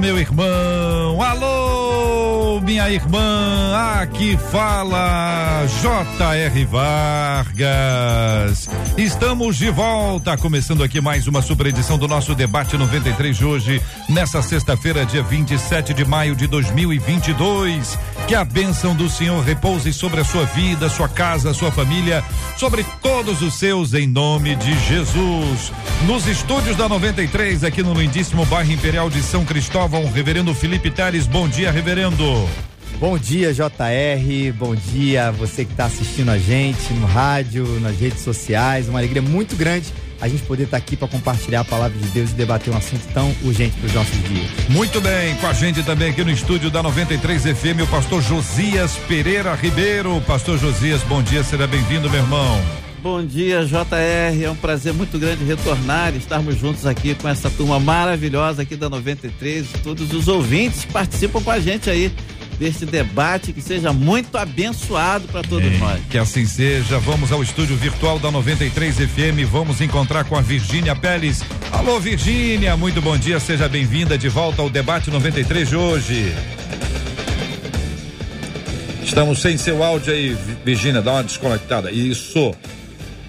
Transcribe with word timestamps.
meu 0.00 0.18
irmão. 0.18 1.22
Alô, 1.22 2.58
minha 2.62 2.90
irmã. 2.90 3.76
Aqui 4.00 4.36
fala 4.50 5.66
J.R. 5.82 6.64
Vargas. 6.64 8.70
Estamos 8.96 9.56
de 9.56 9.70
volta, 9.70 10.38
começando 10.38 10.82
aqui 10.82 11.02
mais 11.02 11.28
uma 11.28 11.42
super 11.42 11.66
edição 11.66 11.98
do 11.98 12.08
nosso 12.08 12.34
debate 12.34 12.78
93 12.78 13.36
de 13.36 13.44
hoje, 13.44 13.82
nessa 14.08 14.40
sexta-feira, 14.40 15.04
dia 15.04 15.22
27 15.22 15.92
de 15.92 16.06
maio 16.06 16.34
de 16.34 16.46
2022. 16.46 17.98
Que 18.30 18.34
a 18.36 18.44
bênção 18.44 18.94
do 18.94 19.10
Senhor 19.10 19.42
repouse 19.42 19.92
sobre 19.92 20.20
a 20.20 20.24
sua 20.24 20.44
vida, 20.44 20.88
sua 20.88 21.08
casa, 21.08 21.52
sua 21.52 21.72
família, 21.72 22.22
sobre 22.56 22.86
todos 23.02 23.42
os 23.42 23.54
seus, 23.54 23.92
em 23.92 24.06
nome 24.06 24.54
de 24.54 24.72
Jesus. 24.86 25.72
Nos 26.06 26.28
estúdios 26.28 26.76
da 26.76 26.88
93, 26.88 27.64
aqui 27.64 27.82
no 27.82 27.92
lindíssimo 27.92 28.46
bairro 28.46 28.70
Imperial 28.70 29.10
de 29.10 29.20
São 29.20 29.44
Cristóvão, 29.44 30.08
Reverendo 30.12 30.54
Felipe 30.54 30.92
Teles. 30.92 31.26
Bom 31.26 31.48
dia, 31.48 31.72
Reverendo. 31.72 32.48
Bom 33.00 33.18
dia, 33.18 33.52
JR. 33.52 34.52
Bom 34.56 34.76
dia 34.76 35.32
você 35.32 35.64
que 35.64 35.72
está 35.72 35.86
assistindo 35.86 36.30
a 36.30 36.38
gente 36.38 36.92
no 36.92 37.06
rádio, 37.06 37.80
nas 37.80 37.98
redes 37.98 38.20
sociais. 38.20 38.88
Uma 38.88 39.00
alegria 39.00 39.22
muito 39.22 39.56
grande 39.56 39.92
a 40.20 40.28
gente 40.28 40.42
poder 40.42 40.64
estar 40.64 40.78
tá 40.78 40.82
aqui 40.82 40.96
para 40.96 41.08
compartilhar 41.08 41.60
a 41.60 41.64
palavra 41.64 41.98
de 41.98 42.08
Deus 42.08 42.30
e 42.30 42.34
debater 42.34 42.72
um 42.72 42.76
assunto 42.76 43.02
tão 43.12 43.34
urgente 43.42 43.76
para 43.78 43.86
os 43.86 43.94
nossos 43.94 44.28
dias. 44.28 44.50
Muito 44.68 45.00
bem, 45.00 45.34
com 45.36 45.46
a 45.46 45.52
gente 45.52 45.82
também 45.82 46.10
aqui 46.10 46.22
no 46.22 46.30
estúdio 46.30 46.70
da 46.70 46.82
93 46.82 47.42
FM, 47.42 47.82
o 47.82 47.86
pastor 47.86 48.22
Josias 48.22 48.96
Pereira 49.08 49.54
Ribeiro. 49.54 50.20
Pastor 50.26 50.58
Josias, 50.58 51.02
bom 51.02 51.22
dia, 51.22 51.42
seja 51.42 51.66
bem-vindo, 51.66 52.10
meu 52.10 52.20
irmão. 52.20 52.60
Bom 53.02 53.24
dia, 53.24 53.64
JR. 53.64 54.44
É 54.44 54.50
um 54.50 54.56
prazer 54.56 54.92
muito 54.92 55.18
grande 55.18 55.42
retornar 55.42 56.14
e 56.14 56.18
estarmos 56.18 56.56
juntos 56.56 56.84
aqui 56.84 57.14
com 57.14 57.26
essa 57.26 57.48
turma 57.48 57.80
maravilhosa 57.80 58.60
aqui 58.60 58.76
da 58.76 58.90
93, 58.90 59.66
todos 59.82 60.12
os 60.12 60.28
ouvintes 60.28 60.84
que 60.84 60.92
participam 60.92 61.40
com 61.40 61.50
a 61.50 61.58
gente 61.58 61.88
aí 61.88 62.12
deste 62.60 62.84
debate 62.84 63.54
que 63.54 63.62
seja 63.62 63.90
muito 63.90 64.36
abençoado 64.36 65.26
para 65.28 65.42
todos 65.42 65.66
Bem, 65.66 65.78
nós. 65.78 65.98
Que 66.10 66.18
assim 66.18 66.44
seja. 66.44 66.98
Vamos 66.98 67.32
ao 67.32 67.42
estúdio 67.42 67.74
virtual 67.74 68.18
da 68.18 68.30
93 68.30 68.96
FM. 68.96 69.48
Vamos 69.50 69.80
encontrar 69.80 70.24
com 70.24 70.36
a 70.36 70.42
Virgínia 70.42 70.94
Pérez. 70.94 71.42
Alô, 71.72 71.98
Virgínia, 71.98 72.76
muito 72.76 73.00
bom 73.00 73.16
dia. 73.16 73.40
Seja 73.40 73.66
bem-vinda 73.66 74.18
de 74.18 74.28
volta 74.28 74.60
ao 74.60 74.68
debate 74.68 75.10
93 75.10 75.70
de 75.70 75.76
hoje. 75.76 76.34
Estamos 79.02 79.40
sem 79.40 79.56
seu 79.56 79.82
áudio 79.82 80.12
aí, 80.12 80.36
Virgínia, 80.62 81.00
dá 81.00 81.12
uma 81.12 81.24
desconectada. 81.24 81.90
Isso. 81.90 82.54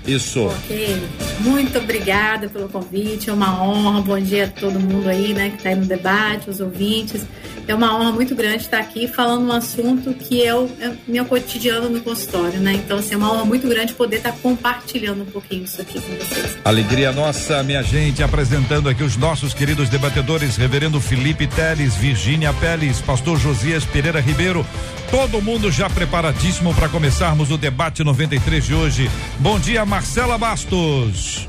Isso. 0.06 0.48
Ok. 0.48 1.02
Muito 1.40 1.78
obrigada 1.78 2.50
pelo 2.50 2.68
convite. 2.68 3.30
É 3.30 3.34
uma 3.34 3.64
honra. 3.64 4.02
Bom 4.02 4.20
dia 4.20 4.46
a 4.46 4.48
todo 4.48 4.78
mundo 4.78 5.08
aí, 5.08 5.34
né, 5.34 5.52
que 5.52 5.58
está 5.58 5.70
aí 5.70 5.76
no 5.76 5.86
debate, 5.86 6.50
os 6.50 6.60
ouvintes. 6.60 7.22
É 7.68 7.76
uma 7.76 7.96
honra 7.96 8.12
muito 8.12 8.36
grande 8.36 8.64
estar 8.64 8.80
aqui 8.80 9.08
falando 9.08 9.46
um 9.46 9.52
assunto 9.52 10.14
que 10.14 10.44
é 10.44 10.54
o 10.54 10.70
é 10.80 10.92
meu 11.08 11.26
cotidiano 11.26 11.90
no 11.90 12.02
consultório, 12.02 12.60
né? 12.60 12.74
Então, 12.74 12.98
assim, 12.98 13.14
é 13.14 13.18
uma 13.18 13.32
honra 13.32 13.46
muito 13.46 13.68
grande 13.68 13.94
poder 13.94 14.18
estar 14.18 14.32
compartilhando 14.34 15.22
um 15.22 15.26
pouquinho 15.26 15.64
isso 15.64 15.82
aqui 15.82 16.00
com 16.00 16.16
vocês. 16.16 16.58
Alegria 16.64 17.12
nossa, 17.12 17.64
minha 17.64 17.82
gente, 17.82 18.24
apresentando 18.24 18.90
aqui 18.90 19.04
os 19.04 19.16
nossos 19.16 19.54
queridos 19.54 19.90
debatedores, 19.90 20.58
Reverendo 20.58 21.00
Felipe 21.00 21.48
Teles, 21.48 21.96
Virgínia 21.96 22.54
Peles, 22.54 23.02
Pastor 23.02 23.40
Josias 23.40 23.86
Pereira 23.86 24.20
Ribeiro. 24.20 24.66
Todo 25.10 25.42
mundo 25.42 25.72
já 25.72 25.90
preparadíssimo 25.90 26.74
para 26.74 26.88
começarmos 26.88 27.52
o 27.52 27.58
debate 27.58 28.04
93 28.04 28.66
de 28.66 28.74
hoje. 28.74 29.12
Bom 29.40 29.60
dia, 29.60 29.86
Marcela 29.86 30.38
Bastos. 30.38 31.48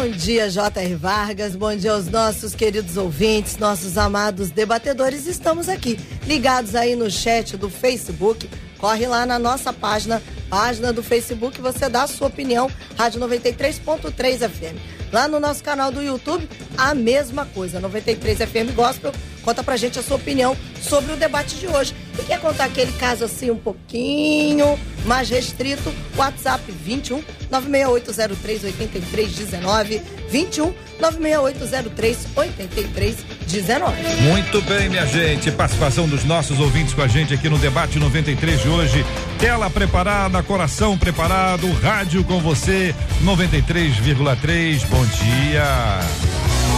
Bom 0.00 0.10
dia, 0.10 0.48
J.R. 0.48 0.94
Vargas. 0.94 1.56
Bom 1.56 1.74
dia 1.74 1.90
aos 1.90 2.06
nossos 2.06 2.54
queridos 2.54 2.96
ouvintes, 2.96 3.58
nossos 3.58 3.98
amados 3.98 4.48
debatedores. 4.48 5.26
Estamos 5.26 5.68
aqui, 5.68 5.98
ligados 6.24 6.76
aí 6.76 6.94
no 6.94 7.10
chat 7.10 7.56
do 7.56 7.68
Facebook. 7.68 8.48
Corre 8.78 9.08
lá 9.08 9.26
na 9.26 9.40
nossa 9.40 9.72
página, 9.72 10.22
página 10.48 10.92
do 10.92 11.02
Facebook, 11.02 11.60
você 11.60 11.88
dá 11.88 12.04
a 12.04 12.06
sua 12.06 12.28
opinião, 12.28 12.70
Rádio 12.96 13.20
93.3 13.20 14.48
FM. 14.48 14.78
Lá 15.12 15.26
no 15.26 15.40
nosso 15.40 15.64
canal 15.64 15.90
do 15.90 16.00
YouTube, 16.00 16.48
a 16.76 16.94
mesma 16.94 17.44
coisa, 17.46 17.80
93 17.80 18.38
FM 18.38 18.76
Gospel. 18.76 19.12
Conta 19.48 19.62
pra 19.62 19.78
gente 19.78 19.98
a 19.98 20.02
sua 20.02 20.16
opinião 20.16 20.54
sobre 20.78 21.10
o 21.10 21.16
debate 21.16 21.56
de 21.56 21.66
hoje. 21.66 21.94
E 22.18 22.22
quer 22.22 22.38
contar 22.38 22.64
aquele 22.64 22.92
caso 22.92 23.24
assim 23.24 23.50
um 23.50 23.56
pouquinho 23.56 24.78
mais 25.06 25.30
restrito? 25.30 25.90
WhatsApp 26.18 26.70
21 26.70 27.24
96803 27.50 28.64
8319 28.64 30.02
21 30.28 30.74
96803 31.00 32.18
8319. 32.36 34.02
Muito 34.20 34.60
bem, 34.60 34.90
minha 34.90 35.06
gente. 35.06 35.50
Participação 35.50 36.06
dos 36.06 36.24
nossos 36.24 36.60
ouvintes 36.60 36.92
com 36.92 37.00
a 37.00 37.08
gente 37.08 37.32
aqui 37.32 37.48
no 37.48 37.56
debate 37.56 37.98
93 37.98 38.60
de 38.60 38.68
hoje. 38.68 39.02
Tela 39.38 39.70
preparada, 39.70 40.42
coração 40.42 40.98
preparado, 40.98 41.72
rádio 41.80 42.22
com 42.22 42.38
você 42.38 42.94
93,3. 43.24 44.84
Bom 44.88 45.06
dia. 45.06 45.64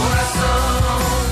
Coração, 0.07 0.71
coração, 0.79 1.30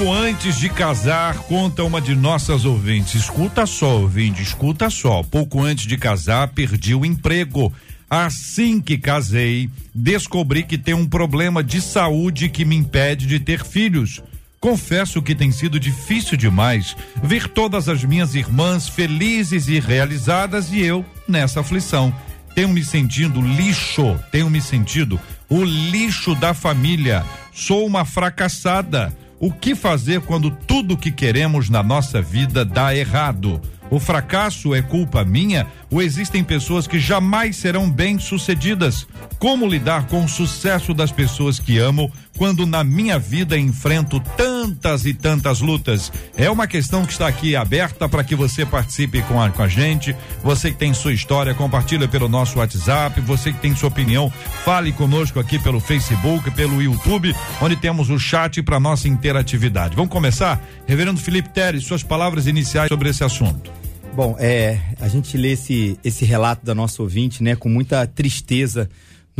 Pouco 0.00 0.14
antes 0.14 0.56
de 0.56 0.70
casar, 0.70 1.36
conta 1.40 1.84
uma 1.84 2.00
de 2.00 2.16
nossas 2.16 2.64
ouvintes. 2.64 3.16
Escuta 3.16 3.66
só, 3.66 4.00
ouvinte, 4.00 4.42
escuta 4.42 4.88
só. 4.88 5.22
Pouco 5.22 5.62
antes 5.62 5.86
de 5.86 5.98
casar, 5.98 6.48
perdi 6.48 6.94
o 6.94 7.04
emprego. 7.04 7.70
Assim 8.08 8.80
que 8.80 8.96
casei, 8.96 9.68
descobri 9.94 10.62
que 10.62 10.78
tenho 10.78 10.96
um 10.96 11.06
problema 11.06 11.62
de 11.62 11.82
saúde 11.82 12.48
que 12.48 12.64
me 12.64 12.76
impede 12.76 13.26
de 13.26 13.38
ter 13.38 13.62
filhos. 13.62 14.22
Confesso 14.58 15.20
que 15.20 15.34
tem 15.34 15.52
sido 15.52 15.78
difícil 15.78 16.34
demais 16.34 16.96
ver 17.22 17.46
todas 17.46 17.86
as 17.86 18.02
minhas 18.02 18.34
irmãs 18.34 18.88
felizes 18.88 19.68
e 19.68 19.78
realizadas 19.78 20.72
e 20.72 20.80
eu 20.80 21.04
nessa 21.28 21.60
aflição. 21.60 22.10
Tenho 22.54 22.70
me 22.70 22.82
sentindo 22.82 23.42
lixo, 23.42 24.18
tenho 24.32 24.48
me 24.48 24.62
sentido 24.62 25.20
o 25.46 25.62
lixo 25.62 26.34
da 26.34 26.54
família. 26.54 27.22
Sou 27.52 27.86
uma 27.86 28.06
fracassada. 28.06 29.14
O 29.42 29.50
que 29.50 29.74
fazer 29.74 30.20
quando 30.20 30.50
tudo 30.50 30.98
que 30.98 31.10
queremos 31.10 31.70
na 31.70 31.82
nossa 31.82 32.20
vida 32.20 32.62
dá 32.62 32.94
errado? 32.94 33.58
O 33.90 33.98
fracasso 33.98 34.74
é 34.74 34.82
culpa 34.82 35.24
minha 35.24 35.66
ou 35.90 36.02
existem 36.02 36.44
pessoas 36.44 36.86
que 36.86 37.00
jamais 37.00 37.56
serão 37.56 37.90
bem-sucedidas? 37.90 39.06
Como 39.38 39.66
lidar 39.66 40.06
com 40.08 40.22
o 40.26 40.28
sucesso 40.28 40.92
das 40.92 41.10
pessoas 41.10 41.58
que 41.58 41.78
amo 41.78 42.12
quando 42.40 42.64
na 42.64 42.82
minha 42.82 43.18
vida 43.18 43.58
enfrento 43.58 44.18
tantas 44.34 45.04
e 45.04 45.12
tantas 45.12 45.60
lutas? 45.60 46.10
É 46.34 46.50
uma 46.50 46.66
questão 46.66 47.04
que 47.04 47.12
está 47.12 47.28
aqui 47.28 47.54
aberta 47.54 48.08
para 48.08 48.24
que 48.24 48.34
você 48.34 48.64
participe 48.64 49.20
com 49.24 49.38
a, 49.38 49.50
com 49.50 49.62
a 49.62 49.68
gente. 49.68 50.16
Você 50.42 50.70
que 50.70 50.78
tem 50.78 50.94
sua 50.94 51.12
história, 51.12 51.52
compartilha 51.52 52.08
pelo 52.08 52.30
nosso 52.30 52.58
WhatsApp. 52.58 53.20
Você 53.20 53.52
que 53.52 53.58
tem 53.58 53.76
sua 53.76 53.90
opinião, 53.90 54.32
fale 54.64 54.90
conosco 54.90 55.38
aqui 55.38 55.58
pelo 55.58 55.80
Facebook, 55.80 56.50
pelo 56.52 56.80
YouTube, 56.80 57.36
onde 57.60 57.76
temos 57.76 58.08
o 58.08 58.18
chat 58.18 58.62
para 58.62 58.80
nossa 58.80 59.06
interatividade. 59.06 59.94
Vamos 59.94 60.10
começar? 60.10 60.64
Reverendo 60.86 61.20
Felipe 61.20 61.50
Teres, 61.50 61.84
suas 61.84 62.02
palavras 62.02 62.46
iniciais 62.46 62.88
sobre 62.88 63.10
esse 63.10 63.22
assunto. 63.22 63.70
Bom, 64.14 64.34
é, 64.38 64.78
a 64.98 65.08
gente 65.08 65.36
lê 65.36 65.52
esse, 65.52 65.98
esse 66.02 66.24
relato 66.24 66.64
da 66.64 66.74
nossa 66.74 67.02
ouvinte, 67.02 67.42
né, 67.42 67.54
com 67.54 67.68
muita 67.68 68.06
tristeza 68.06 68.88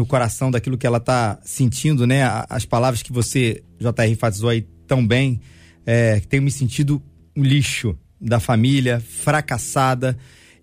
no 0.00 0.06
coração 0.06 0.50
daquilo 0.50 0.78
que 0.78 0.86
ela 0.86 0.96
está 0.96 1.38
sentindo, 1.44 2.06
né? 2.06 2.22
As 2.48 2.64
palavras 2.64 3.02
que 3.02 3.12
você, 3.12 3.62
JR, 3.78 4.08
enfatizou 4.08 4.48
aí 4.48 4.62
tão 4.86 5.06
bem, 5.06 5.42
é, 5.84 6.18
que 6.20 6.26
tenho 6.26 6.42
me 6.42 6.50
sentido 6.50 7.02
um 7.36 7.42
lixo 7.42 7.94
da 8.18 8.40
família, 8.40 8.98
fracassada, 8.98 10.16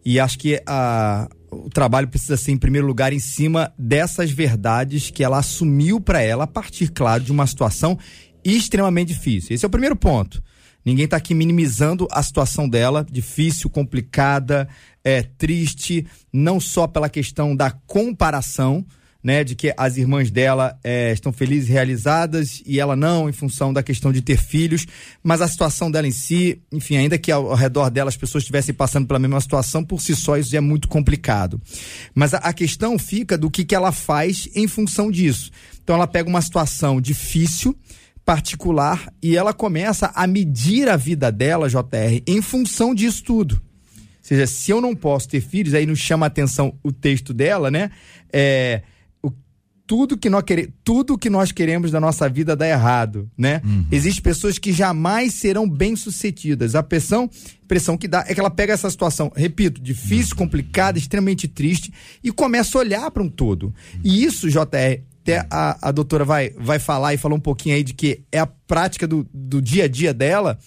e 0.04 0.20
acho 0.20 0.40
que 0.40 0.60
a, 0.66 1.30
o 1.52 1.70
trabalho 1.70 2.08
precisa 2.08 2.36
ser, 2.36 2.52
em 2.52 2.58
primeiro 2.58 2.88
lugar, 2.88 3.14
em 3.14 3.20
cima 3.20 3.72
dessas 3.78 4.32
verdades 4.32 5.12
que 5.12 5.24
ela 5.24 5.38
assumiu 5.38 6.02
para 6.02 6.20
ela, 6.20 6.46
a 6.46 6.48
partir, 6.48 6.90
claro, 6.90 7.24
de 7.24 7.32
uma 7.32 7.46
situação 7.46 7.96
extremamente 8.44 9.10
difícil. 9.10 9.54
Esse 9.54 9.66
é 9.66 9.68
o 9.68 9.72
primeiro 9.72 9.96
ponto. 9.96 10.42
Ninguém 10.84 11.06
está 11.06 11.18
aqui 11.18 11.36
minimizando 11.36 12.08
a 12.10 12.24
situação 12.24 12.68
dela, 12.68 13.06
difícil, 13.08 13.70
complicada, 13.70 14.68
é 15.04 15.22
triste, 15.22 16.08
não 16.34 16.60
só 16.60 16.88
pela 16.88 17.08
questão 17.08 17.56
da 17.56 17.70
comparação, 17.70 18.84
né, 19.24 19.44
de 19.44 19.56
que 19.56 19.74
as 19.76 19.98
irmãs 19.98 20.32
dela 20.32 20.78
é, 20.84 21.12
estão 21.12 21.34
felizes, 21.34 21.70
realizadas 21.70 22.62
e 22.66 22.80
ela 22.80 22.96
não, 22.96 23.30
em 23.30 23.32
função 23.34 23.74
da 23.74 23.84
questão 23.84 24.12
de 24.12 24.22
ter 24.22 24.38
filhos, 24.38 24.86
mas 25.24 25.42
a 25.42 25.48
situação 25.48 25.90
dela 25.90 26.08
em 26.08 26.12
si, 26.12 26.62
enfim, 26.72 26.98
ainda 26.98 27.18
que 27.18 27.32
ao, 27.32 27.50
ao 27.50 27.56
redor 27.56 27.90
dela 27.90 28.10
as 28.10 28.18
pessoas 28.18 28.44
estivessem 28.44 28.74
passando 28.74 29.08
pela 29.08 29.20
mesma 29.20 29.42
situação, 29.42 29.84
por 29.84 30.02
si 30.02 30.16
só 30.16 30.38
isso 30.38 30.56
é 30.56 30.62
muito 30.62 30.88
complicado. 30.88 31.62
Mas 32.14 32.34
a, 32.34 32.38
a 32.38 32.54
questão 32.54 32.98
fica 32.98 33.38
do 33.38 33.50
que, 33.50 33.66
que 33.66 33.76
ela 33.76 33.92
faz 33.92 34.50
em 34.56 34.68
função 34.68 35.12
disso. 35.12 35.52
Então 35.84 35.96
ela 35.96 36.08
pega 36.08 36.30
uma 36.30 36.42
situação 36.42 37.02
difícil, 37.02 37.76
particular, 38.26 39.12
e 39.24 39.38
ela 39.38 39.54
começa 39.54 40.12
a 40.14 40.28
medir 40.28 40.90
a 40.90 40.98
vida 40.98 41.32
dela, 41.32 41.70
JR, 41.70 42.22
em 42.28 42.42
função 42.42 42.94
disso 42.94 43.24
tudo. 43.24 43.54
Ou 43.56 43.62
seja, 44.22 44.46
se 44.46 44.70
eu 44.70 44.82
não 44.82 44.94
posso 44.94 45.30
ter 45.30 45.40
filhos, 45.40 45.74
aí 45.74 45.86
nos 45.86 46.00
chama 46.00 46.26
a 46.26 46.28
atenção 46.28 46.78
o 46.84 46.92
texto 46.92 47.34
dela, 47.34 47.72
né? 47.72 47.90
É, 48.32 48.82
tudo 49.88 50.18
que 50.18 50.30
nós 50.30 50.44
queremos, 50.44 50.74
tudo 50.84 51.18
que 51.18 51.30
nós 51.30 51.52
queremos 51.54 51.90
da 51.90 52.00
nossa 52.00 52.28
vida 52.28 52.56
dá 52.56 52.68
errado, 52.68 53.32
né? 53.38 53.62
Uhum. 53.64 53.86
Existem 53.90 54.22
pessoas 54.22 54.60
que 54.60 54.74
jamais 54.74 55.34
serão 55.34 55.68
bem-sucedidas. 55.68 56.76
A 56.76 56.84
pressão, 56.84 57.30
pressão 57.68 57.98
que 57.98 58.08
dá 58.08 58.26
é 58.28 58.34
que 58.34 58.40
ela 58.40 58.52
pega 58.52 58.74
essa 58.74 58.90
situação, 58.90 59.32
repito, 59.34 59.82
difícil, 59.82 60.34
uhum. 60.34 60.40
complicada, 60.40 61.00
extremamente 61.00 61.48
triste 61.48 61.92
e 62.22 62.32
começa 62.32 62.78
a 62.78 62.82
olhar 62.82 63.10
para 63.10 63.24
um 63.24 63.30
todo. 63.30 63.74
E 64.04 64.26
isso, 64.26 64.50
JR, 64.50 65.02
até 65.22 65.48
a, 65.50 65.90
a 65.90 65.92
doutora 65.92 66.26
vai, 66.26 66.52
vai 66.58 66.80
falar 66.80 67.14
e 67.14 67.18
falar 67.18 67.36
um 67.36 67.40
pouquinho 67.40 67.76
aí 67.76 67.84
de 67.84 67.94
que 67.94 68.22
é 68.30 68.40
a 68.40 68.46
prática 68.46 69.08
do, 69.08 69.26
do 69.34 69.62
dia 69.62 69.86
a 69.86 69.88
dia 69.88 70.14
dela, 70.14 70.60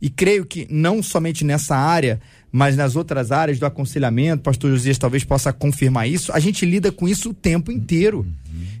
e 0.00 0.08
creio 0.08 0.46
que 0.46 0.66
não 0.70 1.02
somente 1.02 1.44
nessa 1.44 1.76
área, 1.76 2.20
mas 2.50 2.76
nas 2.76 2.96
outras 2.96 3.30
áreas 3.30 3.58
do 3.58 3.66
aconselhamento, 3.66 4.42
pastor 4.42 4.70
Josias 4.70 4.98
talvez 4.98 5.24
possa 5.24 5.52
confirmar 5.52 6.08
isso, 6.08 6.32
a 6.32 6.40
gente 6.40 6.64
lida 6.64 6.90
com 6.90 7.08
isso 7.08 7.30
o 7.30 7.34
tempo 7.34 7.70
inteiro. 7.70 8.26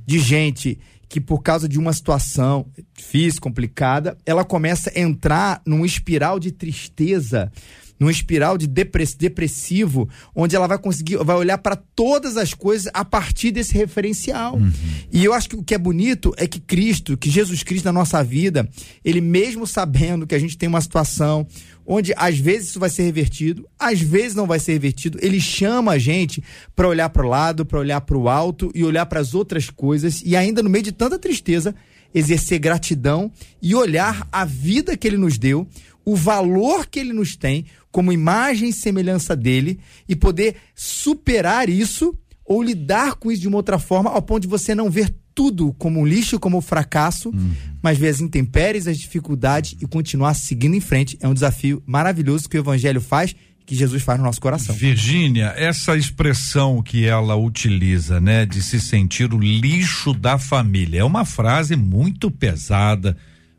De 0.06 0.18
gente 0.18 0.78
que 1.08 1.20
por 1.20 1.42
causa 1.42 1.68
de 1.68 1.78
uma 1.78 1.92
situação 1.92 2.66
difícil, 2.94 3.40
complicada, 3.40 4.16
ela 4.26 4.44
começa 4.44 4.92
a 4.94 5.00
entrar 5.00 5.62
num 5.64 5.84
espiral 5.84 6.38
de 6.38 6.52
tristeza, 6.52 7.50
num 7.98 8.10
espiral 8.10 8.56
de 8.56 8.66
depressivo, 8.66 10.08
onde 10.34 10.54
ela 10.54 10.68
vai 10.68 10.78
conseguir, 10.78 11.16
vai 11.16 11.34
olhar 11.34 11.58
para 11.58 11.74
todas 11.74 12.36
as 12.36 12.54
coisas 12.54 12.90
a 12.94 13.04
partir 13.04 13.50
desse 13.50 13.74
referencial. 13.74 14.56
Uhum. 14.56 14.70
E 15.10 15.24
eu 15.24 15.32
acho 15.32 15.48
que 15.48 15.56
o 15.56 15.62
que 15.62 15.74
é 15.74 15.78
bonito 15.78 16.32
é 16.36 16.46
que 16.46 16.60
Cristo, 16.60 17.16
que 17.16 17.30
Jesus 17.30 17.62
Cristo 17.62 17.86
na 17.86 17.92
nossa 17.92 18.22
vida, 18.22 18.68
ele 19.04 19.20
mesmo 19.20 19.66
sabendo 19.66 20.26
que 20.26 20.34
a 20.34 20.38
gente 20.38 20.56
tem 20.56 20.68
uma 20.68 20.80
situação 20.80 21.46
onde 21.90 22.12
às 22.18 22.38
vezes 22.38 22.68
isso 22.68 22.78
vai 22.78 22.90
ser 22.90 23.04
revertido, 23.04 23.66
às 23.78 23.98
vezes 23.98 24.34
não 24.34 24.46
vai 24.46 24.60
ser 24.60 24.72
revertido, 24.72 25.18
ele 25.22 25.40
chama 25.40 25.92
a 25.92 25.98
gente 25.98 26.44
para 26.76 26.86
olhar 26.86 27.08
para 27.08 27.24
o 27.24 27.28
lado, 27.28 27.64
para 27.64 27.78
olhar 27.78 28.02
para 28.02 28.18
o 28.18 28.28
alto 28.28 28.70
e 28.74 28.84
olhar 28.84 29.06
para 29.06 29.20
as 29.20 29.34
outras 29.34 29.70
coisas 29.70 30.20
e 30.22 30.36
ainda 30.36 30.62
no 30.62 30.68
meio 30.68 30.84
de 30.84 30.92
tanta 30.92 31.18
tristeza, 31.18 31.74
exercer 32.14 32.58
gratidão 32.58 33.32
e 33.62 33.74
olhar 33.74 34.28
a 34.30 34.44
vida 34.44 34.98
que 34.98 35.08
ele 35.08 35.16
nos 35.16 35.38
deu, 35.38 35.66
o 36.04 36.14
valor 36.14 36.86
que 36.86 37.00
ele 37.00 37.14
nos 37.14 37.34
tem 37.34 37.64
como 37.90 38.12
imagem 38.12 38.68
e 38.68 38.72
semelhança 38.72 39.34
dele 39.34 39.80
e 40.06 40.14
poder 40.14 40.56
superar 40.74 41.70
isso 41.70 42.14
ou 42.44 42.62
lidar 42.62 43.14
com 43.14 43.32
isso 43.32 43.40
de 43.40 43.48
uma 43.48 43.56
outra 43.56 43.78
forma 43.78 44.10
ao 44.10 44.20
ponto 44.20 44.42
de 44.42 44.48
você 44.48 44.74
não 44.74 44.90
ver 44.90 45.14
tudo 45.38 45.72
como 45.74 46.00
um 46.00 46.04
lixo, 46.04 46.40
como 46.40 46.60
fracasso, 46.60 47.28
uhum. 47.28 47.52
mas 47.80 47.96
ver 47.96 48.08
as 48.08 48.20
intempéries, 48.20 48.88
as 48.88 48.98
dificuldades 48.98 49.76
e 49.80 49.86
continuar 49.86 50.34
seguindo 50.34 50.74
em 50.74 50.80
frente. 50.80 51.16
É 51.20 51.28
um 51.28 51.32
desafio 51.32 51.80
maravilhoso 51.86 52.48
que 52.48 52.58
o 52.58 52.60
evangelho 52.60 53.00
faz 53.00 53.36
que 53.64 53.72
Jesus 53.72 54.02
faz 54.02 54.18
no 54.18 54.24
nosso 54.24 54.40
coração. 54.40 54.74
Virgínia, 54.74 55.54
essa 55.56 55.96
expressão 55.96 56.82
que 56.82 57.04
ela 57.04 57.36
utiliza, 57.36 58.18
né, 58.18 58.44
de 58.44 58.60
se 58.60 58.80
sentir 58.80 59.32
o 59.32 59.38
lixo 59.38 60.12
da 60.12 60.38
família, 60.38 61.00
é 61.00 61.04
uma 61.04 61.24
frase 61.24 61.76
muito 61.76 62.32
pesada, 62.32 63.16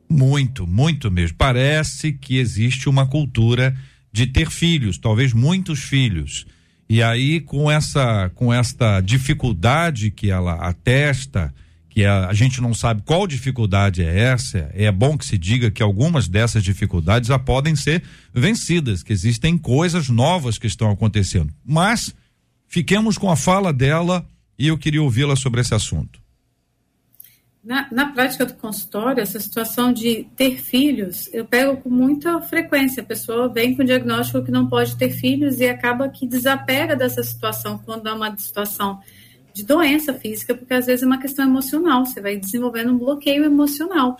muito, 0.09 0.67
muito 0.67 1.09
mesmo. 1.09 1.37
Parece 1.37 2.11
que 2.11 2.39
existe 2.39 2.89
uma 2.89 3.07
cultura 3.07 3.73
de 4.11 4.27
ter 4.27 4.49
filhos, 4.49 4.97
talvez 4.97 5.31
muitos 5.31 5.79
filhos. 5.79 6.45
E 6.89 7.01
aí 7.01 7.39
com 7.39 7.71
essa 7.71 8.29
com 8.35 8.53
esta 8.53 8.99
dificuldade 8.99 10.11
que 10.11 10.29
ela 10.29 10.55
atesta, 10.55 11.53
que 11.99 12.05
a, 12.05 12.27
a, 12.27 12.33
gente 12.33 12.61
não 12.61 12.73
sabe 12.73 13.01
qual 13.05 13.27
dificuldade 13.27 14.01
é 14.01 14.19
essa, 14.19 14.71
é 14.73 14.89
bom 14.89 15.17
que 15.17 15.25
se 15.25 15.37
diga 15.37 15.69
que 15.69 15.83
algumas 15.83 16.29
dessas 16.29 16.63
dificuldades 16.63 17.27
já 17.27 17.37
podem 17.37 17.75
ser 17.75 18.01
vencidas, 18.33 19.03
que 19.03 19.11
existem 19.11 19.57
coisas 19.57 20.07
novas 20.07 20.57
que 20.57 20.65
estão 20.65 20.89
acontecendo. 20.89 21.53
Mas 21.65 22.15
fiquemos 22.69 23.17
com 23.17 23.29
a 23.29 23.35
fala 23.35 23.73
dela 23.73 24.25
e 24.57 24.69
eu 24.69 24.77
queria 24.77 25.03
ouvi-la 25.03 25.35
sobre 25.35 25.59
esse 25.59 25.75
assunto. 25.75 26.21
Na, 27.61 27.85
na, 27.91 28.05
prática 28.13 28.45
do 28.45 28.53
consultório, 28.53 29.21
essa 29.21 29.37
situação 29.37 29.91
de 29.91 30.25
ter 30.37 30.57
filhos, 30.57 31.29
eu 31.33 31.43
pego 31.43 31.75
com 31.81 31.89
muita 31.89 32.39
frequência. 32.39 33.03
A 33.03 33.05
pessoa 33.05 33.49
vem 33.49 33.75
com 33.75 33.81
o 33.83 33.85
diagnóstico 33.85 34.41
que 34.41 34.51
não 34.51 34.69
pode 34.69 34.95
ter 34.95 35.09
filhos 35.09 35.59
e 35.59 35.67
acaba 35.67 36.07
que 36.07 36.25
desapega 36.25 36.95
dessa 36.95 37.21
situação 37.21 37.77
quando 37.77 38.07
é 38.07 38.13
uma 38.13 38.37
situação 38.37 39.01
de 39.53 39.65
doença 39.65 40.13
física, 40.13 40.55
porque 40.55 40.73
às 40.73 40.85
vezes 40.85 41.03
é 41.03 41.05
uma 41.05 41.19
questão 41.19 41.45
emocional. 41.45 42.05
Você 42.05 42.21
vai 42.21 42.37
desenvolvendo 42.37 42.91
um 42.91 42.97
bloqueio 42.97 43.43
emocional. 43.43 44.17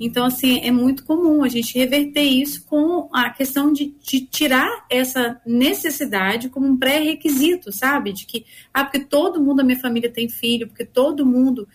Então, 0.00 0.24
assim, 0.24 0.60
é 0.60 0.70
muito 0.70 1.04
comum 1.04 1.42
a 1.42 1.48
gente 1.48 1.76
reverter 1.76 2.22
isso 2.22 2.64
com 2.66 3.08
a 3.12 3.30
questão 3.30 3.72
de, 3.72 3.92
de 4.00 4.20
tirar 4.20 4.86
essa 4.88 5.40
necessidade 5.44 6.48
como 6.48 6.68
um 6.68 6.76
pré-requisito, 6.76 7.72
sabe? 7.72 8.12
De 8.12 8.24
que, 8.24 8.46
ah, 8.72 8.84
porque 8.84 9.00
todo 9.00 9.42
mundo 9.42 9.56
da 9.56 9.64
minha 9.64 9.78
família 9.78 10.08
tem 10.08 10.28
filho, 10.28 10.68
porque 10.68 10.84
todo 10.84 11.26
mundo 11.26 11.66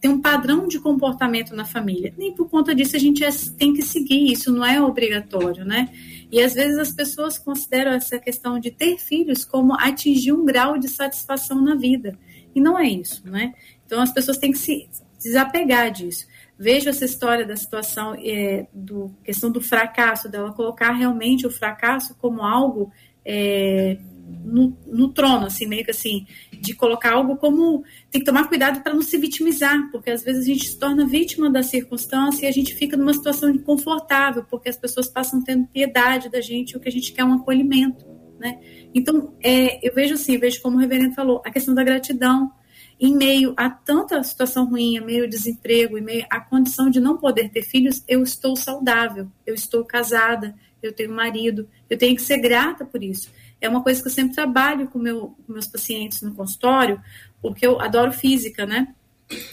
tem 0.00 0.10
um 0.10 0.22
padrão 0.22 0.66
de 0.66 0.80
comportamento 0.80 1.54
na 1.54 1.66
família. 1.66 2.14
Nem 2.16 2.34
por 2.34 2.48
conta 2.48 2.74
disso 2.74 2.96
a 2.96 3.00
gente 3.00 3.22
é, 3.22 3.28
tem 3.58 3.74
que 3.74 3.82
seguir, 3.82 4.32
isso 4.32 4.50
não 4.50 4.64
é 4.64 4.80
obrigatório, 4.80 5.64
né? 5.64 5.90
E 6.32 6.40
às 6.40 6.54
vezes 6.54 6.78
as 6.78 6.92
pessoas 6.92 7.36
consideram 7.36 7.92
essa 7.92 8.18
questão 8.18 8.58
de 8.58 8.70
ter 8.70 8.96
filhos 8.98 9.44
como 9.44 9.74
atingir 9.74 10.32
um 10.32 10.46
grau 10.46 10.78
de 10.78 10.88
satisfação 10.88 11.60
na 11.60 11.74
vida. 11.74 12.18
E 12.56 12.60
não 12.60 12.76
é 12.76 12.88
isso, 12.88 13.22
né? 13.30 13.54
Então 13.84 14.00
as 14.00 14.12
pessoas 14.12 14.38
têm 14.38 14.50
que 14.50 14.58
se 14.58 14.88
desapegar 15.22 15.92
disso 15.92 16.26
vejo 16.58 16.88
essa 16.88 17.04
história 17.04 17.46
da 17.46 17.56
situação, 17.56 18.14
é, 18.14 18.66
do 18.72 19.14
questão 19.22 19.50
do 19.50 19.60
fracasso, 19.60 20.28
dela 20.28 20.52
colocar 20.52 20.92
realmente 20.92 21.46
o 21.46 21.50
fracasso 21.50 22.16
como 22.16 22.42
algo 22.42 22.90
é, 23.24 23.98
no, 24.44 24.76
no, 24.86 25.12
trono, 25.12 25.46
assim, 25.46 25.66
meio 25.66 25.84
que 25.84 25.90
assim, 25.90 26.26
de 26.52 26.74
colocar 26.74 27.12
algo 27.12 27.36
como. 27.36 27.84
Tem 28.10 28.20
que 28.20 28.24
tomar 28.24 28.48
cuidado 28.48 28.82
para 28.82 28.94
não 28.94 29.02
se 29.02 29.18
vitimizar, 29.18 29.90
porque 29.90 30.10
às 30.10 30.22
vezes 30.22 30.44
a 30.44 30.46
gente 30.46 30.68
se 30.68 30.78
torna 30.78 31.06
vítima 31.06 31.50
da 31.50 31.62
circunstância 31.62 32.46
e 32.46 32.48
a 32.48 32.52
gente 32.52 32.74
fica 32.74 32.96
numa 32.96 33.12
situação 33.12 33.50
inconfortável, 33.50 34.44
porque 34.44 34.68
as 34.68 34.76
pessoas 34.76 35.08
passam 35.08 35.42
tendo 35.42 35.66
piedade 35.66 36.30
da 36.30 36.40
gente, 36.40 36.76
o 36.76 36.80
que 36.80 36.88
a 36.88 36.92
gente 36.92 37.12
quer 37.12 37.22
é 37.22 37.24
um 37.24 37.34
acolhimento, 37.34 38.04
né? 38.38 38.60
Então, 38.94 39.34
é, 39.42 39.86
eu 39.86 39.94
vejo 39.94 40.14
assim, 40.14 40.38
vejo 40.38 40.60
como 40.62 40.76
o 40.76 40.80
reverendo 40.80 41.14
falou, 41.14 41.42
a 41.44 41.50
questão 41.50 41.74
da 41.74 41.84
gratidão 41.84 42.52
em 42.98 43.14
meio 43.14 43.52
a 43.56 43.68
tanta 43.68 44.22
situação 44.22 44.64
ruim, 44.64 44.96
em 44.96 45.04
meio 45.04 45.24
ao 45.24 45.30
desemprego, 45.30 45.98
em 45.98 46.02
meio 46.02 46.26
à 46.30 46.40
condição 46.40 46.88
de 46.88 47.00
não 47.00 47.16
poder 47.16 47.50
ter 47.50 47.62
filhos, 47.62 48.02
eu 48.08 48.22
estou 48.22 48.56
saudável, 48.56 49.30
eu 49.46 49.54
estou 49.54 49.84
casada, 49.84 50.54
eu 50.82 50.92
tenho 50.92 51.12
marido, 51.12 51.68
eu 51.90 51.98
tenho 51.98 52.16
que 52.16 52.22
ser 52.22 52.38
grata 52.38 52.84
por 52.84 53.02
isso. 53.02 53.30
É 53.60 53.68
uma 53.68 53.82
coisa 53.82 54.00
que 54.00 54.08
eu 54.08 54.12
sempre 54.12 54.34
trabalho 54.34 54.88
com, 54.88 54.98
meu, 54.98 55.34
com 55.46 55.52
meus 55.52 55.66
pacientes 55.66 56.22
no 56.22 56.34
consultório, 56.34 57.00
porque 57.40 57.66
eu 57.66 57.80
adoro 57.80 58.12
física, 58.12 58.66
né? 58.66 58.94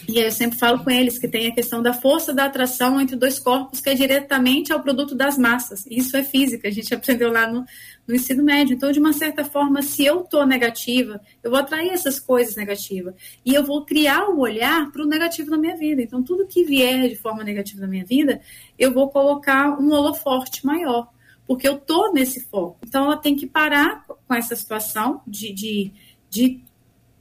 E 0.08 0.20
eu 0.20 0.32
sempre 0.32 0.60
falo 0.60 0.84
com 0.84 0.90
eles 0.92 1.18
que 1.18 1.28
tem 1.28 1.48
a 1.48 1.54
questão 1.54 1.82
da 1.82 1.94
força 1.94 2.32
da 2.32 2.46
atração 2.46 3.02
entre 3.02 3.16
dois 3.16 3.40
corpos, 3.40 3.82
que 3.82 3.90
é 3.90 3.96
diretamente 3.96 4.72
ao 4.72 4.82
produto 4.84 5.16
das 5.16 5.36
massas. 5.38 5.86
Isso 5.88 6.16
é 6.16 6.24
física, 6.24 6.68
a 6.68 6.72
gente 6.72 6.94
aprendeu 6.94 7.32
lá 7.32 7.52
no, 7.52 7.66
no 8.08 8.14
ensino 8.14 8.44
médio. 8.44 8.76
Então, 8.76 8.92
de 8.92 9.00
uma 9.00 9.14
certa 9.14 9.44
forma, 9.44 9.82
se 9.82 10.06
eu 10.06 10.22
estou 10.22 10.46
negativa, 10.46 11.20
eu 11.42 11.50
vou 11.50 11.60
atrair 11.60 11.90
essas 11.90 12.20
coisas 12.20 12.56
negativas. 12.56 13.16
E 13.44 13.54
eu 13.54 13.64
vou 13.64 13.84
criar 13.84 14.30
um 14.30 14.40
olhar 14.40 14.92
para 14.92 15.02
o 15.02 15.08
negativo 15.08 15.50
na 15.50 15.58
minha 15.58 15.76
vida. 15.76 16.04
Então, 16.04 16.22
tudo 16.22 16.48
que 16.48 16.64
vier 16.64 17.10
de 17.10 17.16
forma 17.16 17.44
negativa 17.44 17.82
na 17.82 17.88
minha 17.88 18.06
vida, 18.06 18.42
eu 18.78 18.94
vou 18.94 19.10
colocar 19.10 19.80
um 19.80 19.92
holoforte 19.92 20.64
maior. 20.66 21.12
Porque 21.48 21.68
eu 21.68 21.78
estou 21.78 22.14
nesse 22.14 22.42
foco. 22.42 22.78
Então, 22.86 23.06
ela 23.06 23.18
tem 23.18 23.36
que 23.36 23.48
parar 23.48 24.06
com 24.06 24.34
essa 24.36 24.56
situação 24.56 25.22
de, 25.26 25.52
de, 25.52 25.92
de 26.30 26.64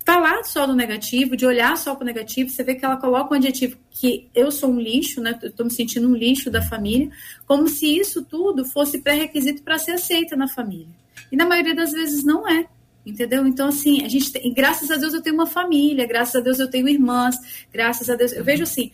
falar 0.04 0.42
só 0.44 0.66
do 0.66 0.74
negativo, 0.74 1.36
de 1.36 1.46
olhar 1.46 1.76
só 1.76 1.94
para 1.94 2.02
o 2.02 2.06
negativo, 2.06 2.50
você 2.50 2.62
vê 2.62 2.74
que 2.74 2.84
ela 2.84 2.96
coloca 2.96 3.32
um 3.32 3.36
adjetivo 3.36 3.76
que 3.90 4.28
eu 4.34 4.50
sou 4.50 4.70
um 4.70 4.80
lixo, 4.80 5.20
né? 5.20 5.38
Estou 5.42 5.66
me 5.66 5.72
sentindo 5.72 6.08
um 6.08 6.14
lixo 6.14 6.50
da 6.50 6.62
família, 6.62 7.10
como 7.46 7.68
se 7.68 7.98
isso 7.98 8.24
tudo 8.24 8.64
fosse 8.64 9.00
pré-requisito 9.00 9.62
para 9.62 9.78
ser 9.78 9.92
aceita 9.92 10.36
na 10.36 10.48
família. 10.48 10.88
E 11.30 11.36
na 11.36 11.46
maioria 11.46 11.74
das 11.74 11.92
vezes 11.92 12.24
não 12.24 12.48
é. 12.48 12.66
Entendeu? 13.04 13.44
Então, 13.44 13.68
assim, 13.68 14.04
a 14.04 14.08
gente 14.08 14.30
tem, 14.30 14.52
graças 14.54 14.88
a 14.88 14.96
Deus 14.96 15.12
eu 15.12 15.20
tenho 15.20 15.34
uma 15.34 15.46
família, 15.46 16.06
graças 16.06 16.36
a 16.36 16.40
Deus 16.40 16.60
eu 16.60 16.70
tenho 16.70 16.88
irmãs, 16.88 17.36
graças 17.72 18.08
a 18.08 18.14
Deus. 18.14 18.32
Eu 18.32 18.44
vejo 18.44 18.62
assim, 18.62 18.92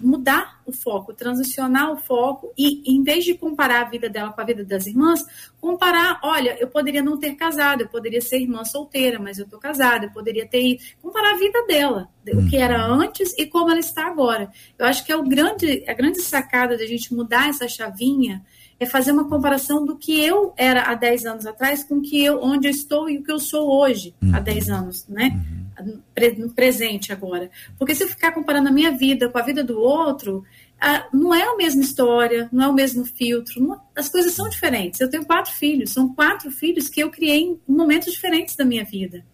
mudar 0.00 0.60
o 0.66 0.72
foco, 0.72 1.14
transicionar 1.14 1.92
o 1.92 1.96
foco 1.96 2.52
e, 2.56 2.82
em 2.92 3.02
vez 3.02 3.24
de 3.24 3.34
comparar 3.34 3.82
a 3.82 3.88
vida 3.88 4.08
dela 4.08 4.32
com 4.32 4.40
a 4.40 4.44
vida 4.44 4.64
das 4.64 4.86
irmãs, 4.86 5.24
comparar, 5.60 6.20
olha, 6.22 6.56
eu 6.60 6.68
poderia 6.68 7.02
não 7.02 7.18
ter 7.18 7.34
casado, 7.34 7.82
eu 7.82 7.88
poderia 7.88 8.20
ser 8.20 8.40
irmã 8.40 8.64
solteira, 8.64 9.18
mas 9.18 9.38
eu 9.38 9.48
tô 9.48 9.58
casada, 9.58 10.06
eu 10.06 10.10
poderia 10.10 10.46
ter 10.46 10.78
comparar 11.00 11.34
a 11.34 11.38
vida 11.38 11.64
dela, 11.66 12.08
o 12.26 12.48
que 12.48 12.56
era 12.56 12.92
uhum. 12.92 13.02
antes 13.02 13.32
e 13.38 13.46
como 13.46 13.70
ela 13.70 13.80
está 13.80 14.06
agora. 14.06 14.50
Eu 14.78 14.86
acho 14.86 15.04
que 15.04 15.12
é 15.12 15.16
o 15.16 15.22
grande, 15.22 15.84
a 15.86 15.94
grande 15.94 16.20
sacada 16.20 16.76
da 16.76 16.86
gente 16.86 17.14
mudar 17.14 17.48
essa 17.48 17.68
chavinha 17.68 18.44
é 18.80 18.86
fazer 18.86 19.10
uma 19.10 19.28
comparação 19.28 19.84
do 19.84 19.96
que 19.96 20.20
eu 20.20 20.52
era 20.56 20.82
há 20.82 20.94
10 20.94 21.26
anos 21.26 21.46
atrás 21.46 21.82
com 21.82 22.00
que 22.00 22.22
eu, 22.22 22.40
onde 22.42 22.68
eu 22.68 22.70
estou 22.70 23.08
e 23.10 23.18
o 23.18 23.24
que 23.24 23.32
eu 23.32 23.38
sou 23.38 23.70
hoje, 23.70 24.14
uhum. 24.22 24.34
há 24.34 24.40
10 24.40 24.70
anos, 24.70 25.06
né? 25.08 25.30
Uhum. 25.34 25.67
No 26.38 26.52
presente 26.52 27.12
agora. 27.12 27.50
Porque 27.78 27.94
se 27.94 28.04
eu 28.04 28.08
ficar 28.08 28.32
comparando 28.32 28.68
a 28.68 28.72
minha 28.72 28.90
vida 28.90 29.28
com 29.28 29.38
a 29.38 29.42
vida 29.42 29.62
do 29.62 29.78
outro, 29.78 30.44
não 31.12 31.34
é 31.34 31.42
a 31.42 31.56
mesma 31.56 31.82
história, 31.82 32.48
não 32.52 32.64
é 32.64 32.68
o 32.68 32.74
mesmo 32.74 33.04
filtro, 33.04 33.60
não, 33.60 33.80
as 33.96 34.08
coisas 34.08 34.32
são 34.32 34.48
diferentes. 34.48 35.00
Eu 35.00 35.10
tenho 35.10 35.24
quatro 35.24 35.52
filhos, 35.52 35.90
são 35.90 36.14
quatro 36.14 36.50
filhos 36.50 36.88
que 36.88 37.00
eu 37.00 37.10
criei 37.10 37.42
em 37.42 37.60
momentos 37.66 38.12
diferentes 38.12 38.56
da 38.56 38.64
minha 38.64 38.84
vida. 38.84 39.24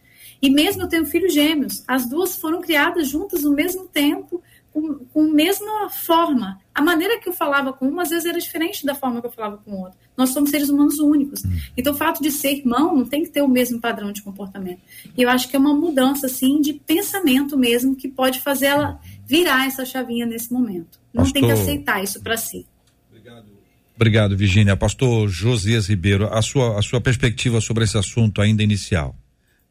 E 0.41 0.51
mesmo 0.51 0.83
eu 0.83 0.89
tenho 0.89 1.07
filhos 1.07 1.33
gêmeos, 1.33 1.83
as 1.87 2.09
duas 2.09 2.37
foram 2.37 2.61
criadas 2.61 3.09
juntas 3.09 3.43
no 3.43 3.53
mesmo 3.53 3.87
tempo, 3.87 4.43
com, 4.73 5.05
com 5.07 5.23
a 5.23 5.35
mesma 5.35 5.89
forma. 5.89 6.61
A 6.75 6.83
maneira 6.83 7.21
que 7.21 7.29
eu 7.29 7.33
falava 7.33 7.73
com 7.73 7.87
uma, 7.87 8.03
às 8.03 8.11
vezes, 8.11 8.25
era 8.25 8.39
diferente 8.39 8.85
da 8.85 8.95
forma 8.95 9.21
que 9.21 9.27
eu 9.29 9.31
falava 9.31 9.59
com 9.59 9.83
outra. 9.83 9.97
Nós 10.17 10.31
somos 10.31 10.51
seres 10.51 10.69
humanos 10.69 10.99
únicos. 10.99 11.45
Hum. 11.45 11.57
Então, 11.77 11.93
o 11.93 11.97
fato 11.97 12.21
de 12.21 12.33
ser 12.33 12.57
irmão 12.59 12.97
não 12.97 13.05
tem 13.05 13.23
que 13.23 13.31
ter 13.31 13.43
o 13.43 13.49
mesmo 13.49 13.81
padrão 13.81 14.11
de 14.11 14.23
comportamento. 14.23 14.81
E 15.17 15.23
eu 15.23 15.31
acho 15.31 15.49
que 15.49 15.55
é 15.55 15.59
uma 15.59 15.73
mudança, 15.73 16.27
assim, 16.27 16.61
de 16.61 16.73
pensamento 16.73 17.57
mesmo, 17.57 17.95
que 17.95 18.09
pode 18.09 18.41
fazer 18.41 18.67
ela 18.67 19.01
virar 19.25 19.67
essa 19.67 19.87
chavinha 19.87 20.27
nesse 20.27 20.53
momento. 20.53 20.99
Não 21.13 21.23
Pastor... 21.23 21.41
tem 21.41 21.49
que 21.49 21.53
aceitar 21.53 22.03
isso 22.03 22.21
para 22.21 22.37
si. 22.37 22.67
Obrigado. 23.09 23.47
Obrigado, 23.95 24.37
Virginia. 24.37 24.77
Pastor 24.77 25.29
Josias 25.29 25.87
Ribeiro, 25.87 26.27
a 26.27 26.43
sua, 26.43 26.79
a 26.79 26.83
sua 26.83 27.01
perspectiva 27.01 27.61
sobre 27.61 27.85
esse 27.85 27.97
assunto 27.97 28.43
ainda 28.43 28.65
inicial. 28.65 29.15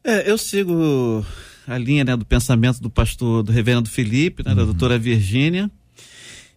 É, 0.02 0.30
eu 0.30 0.38
sigo 0.38 1.24
a 1.66 1.78
linha 1.78 2.04
né, 2.04 2.16
do 2.16 2.24
pensamento 2.24 2.80
do 2.80 2.90
pastor, 2.90 3.42
do 3.42 3.52
reverendo 3.52 3.88
Felipe, 3.88 4.42
né, 4.42 4.50
uhum. 4.50 4.56
da 4.56 4.64
doutora 4.64 4.98
Virgínia. 4.98 5.70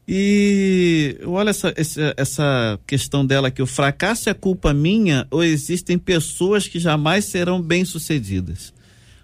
E 0.08 1.20
olha 1.26 1.50
essa, 1.50 1.74
essa, 1.76 2.14
essa 2.16 2.80
questão 2.88 3.26
dela 3.26 3.52
que 3.52 3.62
o 3.62 3.68
fracasso 3.68 4.30
é 4.30 4.34
culpa 4.34 4.74
minha 4.74 5.28
ou 5.30 5.44
existem 5.44 5.98
pessoas 5.98 6.66
que 6.66 6.80
jamais 6.80 7.26
serão 7.26 7.62
bem-sucedidas? 7.62 8.74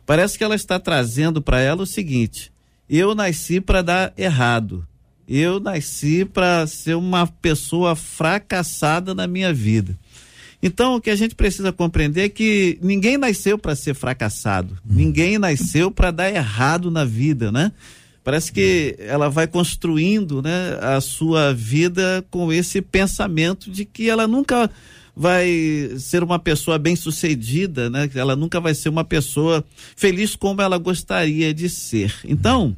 Parece 0.06 0.38
que 0.38 0.44
ela 0.44 0.56
está 0.56 0.78
trazendo 0.78 1.42
para 1.42 1.62
ela 1.62 1.84
o 1.84 1.88
seguinte: 1.88 2.52
eu 2.90 3.16
nasci 3.16 3.62
para 3.62 3.82
dar 3.82 4.14
errado. 4.18 4.86
Eu 5.26 5.58
nasci 5.58 6.26
para 6.26 6.68
ser 6.68 6.96
uma 6.96 7.26
pessoa 7.26 7.96
fracassada 7.96 9.16
na 9.16 9.26
minha 9.26 9.54
vida. 9.54 9.98
Então, 10.62 10.96
o 10.96 11.02
que 11.02 11.10
a 11.10 11.16
gente 11.16 11.34
precisa 11.34 11.72
compreender 11.72 12.24
é 12.26 12.30
que 12.30 12.78
ninguém 12.82 13.18
nasceu 13.18 13.58
para 13.58 13.76
ser 13.76 13.94
fracassado, 13.94 14.76
hum. 14.76 14.94
ninguém 14.96 15.38
nasceu 15.38 15.90
para 15.90 16.12
dar 16.12 16.30
errado 16.30 16.92
na 16.92 17.04
vida, 17.06 17.52
né? 17.52 17.72
Parece 18.24 18.54
que 18.54 18.96
ela 19.00 19.30
vai 19.30 19.48
construindo 19.48 20.42
né, 20.42 20.78
a 20.82 21.02
sua 21.02 21.54
vida 21.54 22.26
com 22.32 22.54
esse 22.54 22.82
pensamento 22.82 23.70
de 23.70 23.84
que 23.84 24.10
ela 24.10 24.26
nunca 24.28 24.70
vai 25.16 25.92
ser 26.00 26.24
uma 26.24 26.40
pessoa 26.40 26.80
bem 26.80 26.96
sucedida, 26.96 27.90
né? 27.90 28.10
Ela 28.16 28.36
nunca 28.36 28.60
vai 28.60 28.74
ser 28.74 28.90
uma 28.90 29.04
pessoa 29.04 29.64
feliz 29.96 30.36
como 30.36 30.62
ela 30.62 30.78
gostaria 30.78 31.54
de 31.54 31.70
ser. 31.70 32.16
Então, 32.26 32.76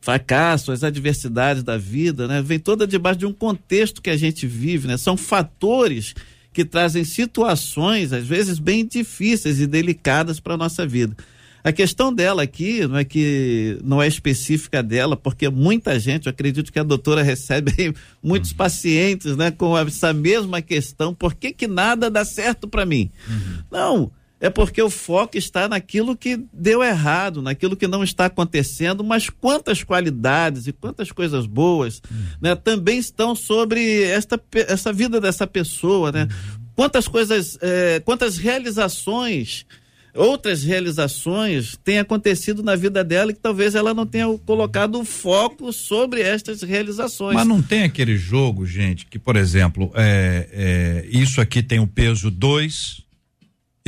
fracasso, 0.00 0.72
as 0.72 0.82
adversidades 0.82 1.62
da 1.62 1.76
vida, 1.76 2.26
né? 2.26 2.40
Vem 2.40 2.58
toda 2.58 2.86
debaixo 2.86 3.18
de 3.18 3.26
um 3.26 3.32
contexto 3.32 4.00
que 4.00 4.08
a 4.08 4.16
gente 4.16 4.46
vive, 4.46 4.88
né? 4.88 4.96
São 4.96 5.16
fatores 5.16 6.14
que 6.52 6.64
trazem 6.64 7.04
situações, 7.04 8.12
às 8.12 8.26
vezes, 8.26 8.58
bem 8.58 8.86
difíceis 8.86 9.60
e 9.60 9.66
delicadas 9.66 10.40
para 10.40 10.54
a 10.54 10.58
nossa 10.58 10.86
vida. 10.86 11.14
A 11.62 11.72
questão 11.72 12.12
dela 12.12 12.42
aqui 12.42 12.86
não 12.86 12.96
é 12.96 13.04
que 13.04 13.78
não 13.82 14.00
é 14.00 14.06
específica 14.06 14.82
dela, 14.82 15.16
porque 15.16 15.48
muita 15.48 15.98
gente, 15.98 16.26
eu 16.26 16.30
acredito 16.30 16.72
que 16.72 16.78
a 16.78 16.84
doutora 16.84 17.22
recebe 17.22 17.94
muitos 18.22 18.50
uhum. 18.50 18.56
pacientes, 18.56 19.36
né, 19.36 19.50
com 19.50 19.76
essa 19.76 20.12
mesma 20.12 20.62
questão, 20.62 21.14
por 21.14 21.34
que 21.34 21.52
que 21.52 21.66
nada 21.66 22.10
dá 22.10 22.24
certo 22.24 22.68
para 22.68 22.86
mim? 22.86 23.10
Uhum. 23.28 23.62
Não, 23.70 24.12
é 24.40 24.48
porque 24.48 24.80
o 24.80 24.88
foco 24.88 25.36
está 25.36 25.68
naquilo 25.68 26.16
que 26.16 26.40
deu 26.52 26.82
errado, 26.82 27.42
naquilo 27.42 27.76
que 27.76 27.88
não 27.88 28.04
está 28.04 28.26
acontecendo, 28.26 29.02
mas 29.02 29.28
quantas 29.28 29.82
qualidades 29.82 30.68
e 30.68 30.72
quantas 30.72 31.10
coisas 31.10 31.44
boas 31.44 32.00
uhum. 32.08 32.26
né, 32.40 32.54
também 32.54 32.98
estão 32.98 33.34
sobre 33.34 34.02
esta, 34.04 34.40
essa 34.68 34.92
vida 34.92 35.20
dessa 35.20 35.46
pessoa, 35.46 36.12
né? 36.12 36.22
Uhum. 36.22 36.58
Quantas 36.76 37.08
coisas, 37.08 37.58
é, 37.60 38.00
quantas 38.04 38.36
realizações, 38.36 39.66
outras 40.14 40.62
realizações 40.62 41.78
têm 41.84 41.98
acontecido 41.98 42.62
na 42.62 42.76
vida 42.76 43.04
dela 43.04 43.32
que 43.32 43.40
talvez 43.40 43.74
ela 43.74 43.92
não 43.92 44.06
tenha 44.06 44.26
colocado 44.46 45.04
foco 45.04 45.72
sobre 45.72 46.22
estas 46.22 46.62
realizações. 46.62 47.34
Mas 47.34 47.46
não 47.46 47.62
tem 47.62 47.84
aquele 47.84 48.16
jogo, 48.16 48.66
gente, 48.66 49.06
que, 49.06 49.18
por 49.18 49.36
exemplo, 49.36 49.90
é, 49.94 50.48
é, 50.52 51.06
isso 51.10 51.40
aqui 51.40 51.62
tem 51.62 51.78
o 51.80 51.86
peso 51.86 52.30
2 52.30 53.08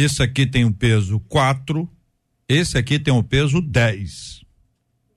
esse 0.00 0.22
aqui 0.22 0.46
tem 0.46 0.64
um 0.64 0.72
peso 0.72 1.20
4, 1.28 1.86
esse 2.48 2.78
aqui 2.78 2.98
tem 2.98 3.12
um 3.12 3.22
peso 3.22 3.60
10. 3.60 4.40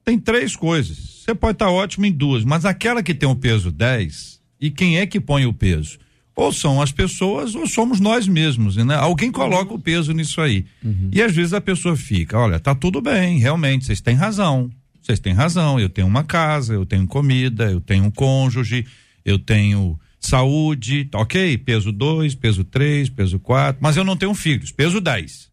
Tem 0.04 0.20
três 0.20 0.58
coisas. 0.58 1.24
Você 1.24 1.34
pode 1.34 1.56
estar 1.56 1.68
tá 1.68 1.72
ótimo 1.72 2.06
em 2.06 2.12
duas, 2.12 2.44
mas 2.44 2.66
aquela 2.66 3.02
que 3.02 3.14
tem 3.14 3.28
o 3.28 3.32
um 3.32 3.36
peso 3.36 3.72
10, 3.72 4.42
e 4.60 4.70
quem 4.70 5.00
é 5.00 5.06
que 5.06 5.22
põe 5.22 5.46
o 5.46 5.54
peso? 5.54 5.98
Ou 6.36 6.52
são 6.52 6.82
as 6.82 6.92
pessoas 6.92 7.54
ou 7.54 7.68
somos 7.68 8.00
nós 8.00 8.28
mesmos, 8.28 8.76
né? 8.76 8.96
Alguém 8.96 9.32
coloca 9.32 9.74
o 9.74 9.80
peso 9.80 10.14
nisso 10.14 10.42
aí. 10.42 10.66
Uhum. 10.84 11.10
E 11.12 11.22
às 11.22 11.34
vezes 11.34 11.54
a 11.54 11.62
pessoa 11.62 11.96
fica, 11.96 12.38
olha, 12.40 12.60
tá 12.60 12.74
tudo 12.74 13.02
bem, 13.02 13.38
realmente, 13.38 13.86
vocês 13.86 14.02
têm 14.02 14.16
razão. 14.16 14.72
Vocês 15.02 15.20
têm 15.20 15.34
razão, 15.34 15.80
eu 15.80 15.90
tenho 15.90 16.08
uma 16.08 16.24
casa, 16.24 16.74
eu 16.74 16.86
tenho 16.86 17.06
comida, 17.06 17.70
eu 17.70 17.82
tenho 17.82 18.06
um 18.06 18.10
cônjuge, 18.10 18.86
eu 19.26 19.38
tenho 19.38 20.00
saúde, 20.20 21.06
tá 21.06 21.20
ok? 21.20 21.58
Peso 21.58 21.92
2, 21.92 22.36
peso 22.36 22.64
3, 22.64 23.10
peso 23.10 23.38
4, 23.40 23.80
mas 23.82 23.98
eu 23.98 24.04
não 24.04 24.16
tenho 24.16 24.34
filhos, 24.34 24.72
peso 24.72 25.02
10. 25.02 25.52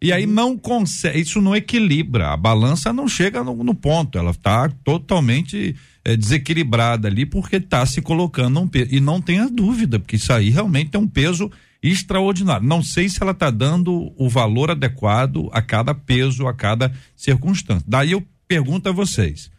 E 0.00 0.12
aí 0.12 0.26
não 0.26 0.56
consegue, 0.56 1.20
isso 1.20 1.40
não 1.40 1.56
equilibra, 1.56 2.32
a 2.32 2.36
balança 2.36 2.92
não 2.92 3.08
chega 3.08 3.42
no, 3.42 3.64
no 3.64 3.74
ponto, 3.74 4.18
ela 4.18 4.30
está 4.30 4.68
totalmente 4.84 5.74
é, 6.06 6.16
desequilibrada 6.16 7.08
ali 7.08 7.26
porque 7.26 7.56
está 7.56 7.84
se 7.84 8.00
colocando 8.00 8.60
um 8.60 8.68
peso. 8.68 8.94
E 8.94 9.00
não 9.00 9.20
tenha 9.20 9.50
dúvida, 9.50 9.98
porque 9.98 10.14
isso 10.14 10.32
aí 10.32 10.50
realmente 10.50 10.94
é 10.94 10.98
um 10.98 11.08
peso 11.08 11.50
extraordinário. 11.82 12.64
Não 12.64 12.80
sei 12.80 13.08
se 13.08 13.20
ela 13.20 13.32
está 13.32 13.50
dando 13.50 14.14
o 14.16 14.28
valor 14.28 14.70
adequado 14.70 15.50
a 15.52 15.60
cada 15.60 15.92
peso, 15.96 16.46
a 16.46 16.54
cada 16.54 16.92
circunstância. 17.16 17.84
Daí 17.88 18.12
eu 18.12 18.24
pergunto 18.46 18.88
a 18.88 18.92
vocês: 18.92 19.50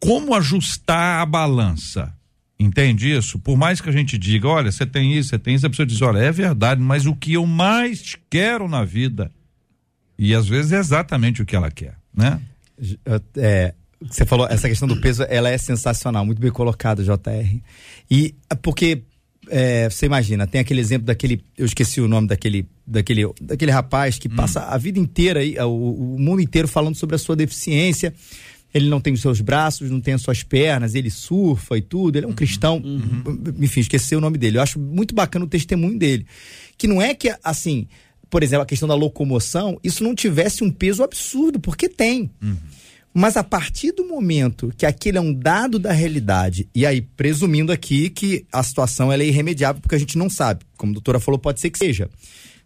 como 0.00 0.34
ajustar 0.34 1.22
a 1.22 1.26
balança? 1.26 2.12
Entende 2.58 3.08
isso? 3.08 3.38
Por 3.38 3.56
mais 3.56 3.80
que 3.80 3.88
a 3.88 3.92
gente 3.92 4.18
diga, 4.18 4.48
olha, 4.48 4.72
você 4.72 4.84
tem 4.84 5.16
isso, 5.16 5.30
você 5.30 5.38
tem 5.38 5.54
isso, 5.54 5.66
a 5.66 5.70
pessoa 5.70 5.86
diz, 5.86 6.02
olha, 6.02 6.18
é 6.18 6.32
verdade, 6.32 6.80
mas 6.82 7.06
o 7.06 7.14
que 7.14 7.34
eu 7.34 7.46
mais 7.46 8.16
quero 8.28 8.68
na 8.68 8.84
vida, 8.84 9.30
e 10.18 10.34
às 10.34 10.46
vezes 10.46 10.72
é 10.72 10.78
exatamente 10.78 11.40
o 11.40 11.46
que 11.46 11.56
ela 11.56 11.70
quer, 11.70 11.96
né? 12.12 12.38
É, 13.36 13.74
você 14.00 14.24
falou, 14.24 14.46
essa 14.48 14.68
questão 14.68 14.88
do 14.88 15.00
peso, 15.00 15.24
ela 15.28 15.50
é 15.50 15.58
sensacional, 15.58 16.24
muito 16.24 16.40
bem 16.40 16.50
colocado, 16.50 17.04
JR. 17.04 17.60
E 18.10 18.34
porque 18.62 19.02
é, 19.48 19.88
você 19.90 20.06
imagina, 20.06 20.46
tem 20.46 20.60
aquele 20.60 20.80
exemplo 20.80 21.06
daquele, 21.06 21.44
eu 21.56 21.66
esqueci 21.66 22.00
o 22.00 22.08
nome 22.08 22.28
daquele, 22.28 22.66
daquele, 22.86 23.22
daquele 23.40 23.70
rapaz 23.70 24.18
que 24.18 24.28
hum. 24.28 24.36
passa 24.36 24.60
a 24.60 24.78
vida 24.78 24.98
inteira, 24.98 25.40
o, 25.66 26.14
o 26.14 26.18
mundo 26.18 26.40
inteiro 26.40 26.68
falando 26.68 26.94
sobre 26.94 27.16
a 27.16 27.18
sua 27.18 27.36
deficiência 27.36 28.14
ele 28.72 28.88
não 28.88 29.00
tem 29.00 29.12
os 29.12 29.20
seus 29.20 29.40
braços, 29.40 29.90
não 29.90 30.00
tem 30.00 30.14
as 30.14 30.22
suas 30.22 30.42
pernas, 30.42 30.94
ele 30.94 31.10
surfa 31.10 31.76
e 31.76 31.82
tudo, 31.82 32.16
ele 32.16 32.24
é 32.24 32.28
um 32.28 32.30
uhum, 32.30 32.36
cristão, 32.36 32.76
uhum. 32.76 33.42
enfim, 33.58 33.80
esqueci 33.80 34.14
o 34.14 34.20
nome 34.20 34.38
dele. 34.38 34.58
Eu 34.58 34.62
acho 34.62 34.78
muito 34.78 35.14
bacana 35.14 35.44
o 35.44 35.48
testemunho 35.48 35.98
dele. 35.98 36.24
Que 36.78 36.86
não 36.86 37.02
é 37.02 37.12
que, 37.12 37.34
assim, 37.42 37.88
por 38.28 38.42
exemplo, 38.42 38.62
a 38.62 38.66
questão 38.66 38.88
da 38.88 38.94
locomoção, 38.94 39.78
isso 39.82 40.04
não 40.04 40.14
tivesse 40.14 40.62
um 40.62 40.70
peso 40.70 41.02
absurdo, 41.02 41.58
porque 41.58 41.88
tem. 41.88 42.30
Uhum. 42.40 42.56
Mas 43.12 43.36
a 43.36 43.42
partir 43.42 43.92
do 43.92 44.06
momento 44.06 44.72
que 44.76 44.86
aquele 44.86 45.18
é 45.18 45.20
um 45.20 45.34
dado 45.34 45.78
da 45.78 45.92
realidade, 45.92 46.68
e 46.74 46.86
aí 46.86 47.00
presumindo 47.00 47.72
aqui 47.72 48.08
que 48.08 48.46
a 48.52 48.62
situação 48.62 49.12
é 49.12 49.18
irremediável, 49.18 49.82
porque 49.82 49.96
a 49.96 49.98
gente 49.98 50.16
não 50.16 50.30
sabe, 50.30 50.64
como 50.76 50.92
a 50.92 50.94
doutora 50.94 51.18
falou, 51.18 51.38
pode 51.38 51.60
ser 51.60 51.70
que 51.70 51.78
seja. 51.78 52.08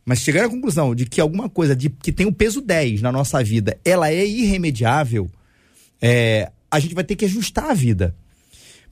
Mas 0.05 0.19
chegar 0.19 0.45
à 0.45 0.49
conclusão 0.49 0.95
de 0.95 1.07
que 1.07 1.21
alguma 1.21 1.49
coisa 1.49 1.75
de, 1.75 1.89
que 1.89 2.13
tem 2.13 2.27
o 2.27 2.33
peso 2.33 2.61
10 2.61 3.01
na 3.01 3.11
nossa 3.11 3.43
vida, 3.43 3.79
ela 3.85 4.11
é 4.11 4.27
irremediável, 4.27 5.31
é, 6.01 6.51
a 6.71 6.79
gente 6.79 6.95
vai 6.95 7.05
ter 7.05 7.17
que 7.17 7.25
ajustar 7.25 7.71
a 7.71 7.75
vida. 7.75 8.15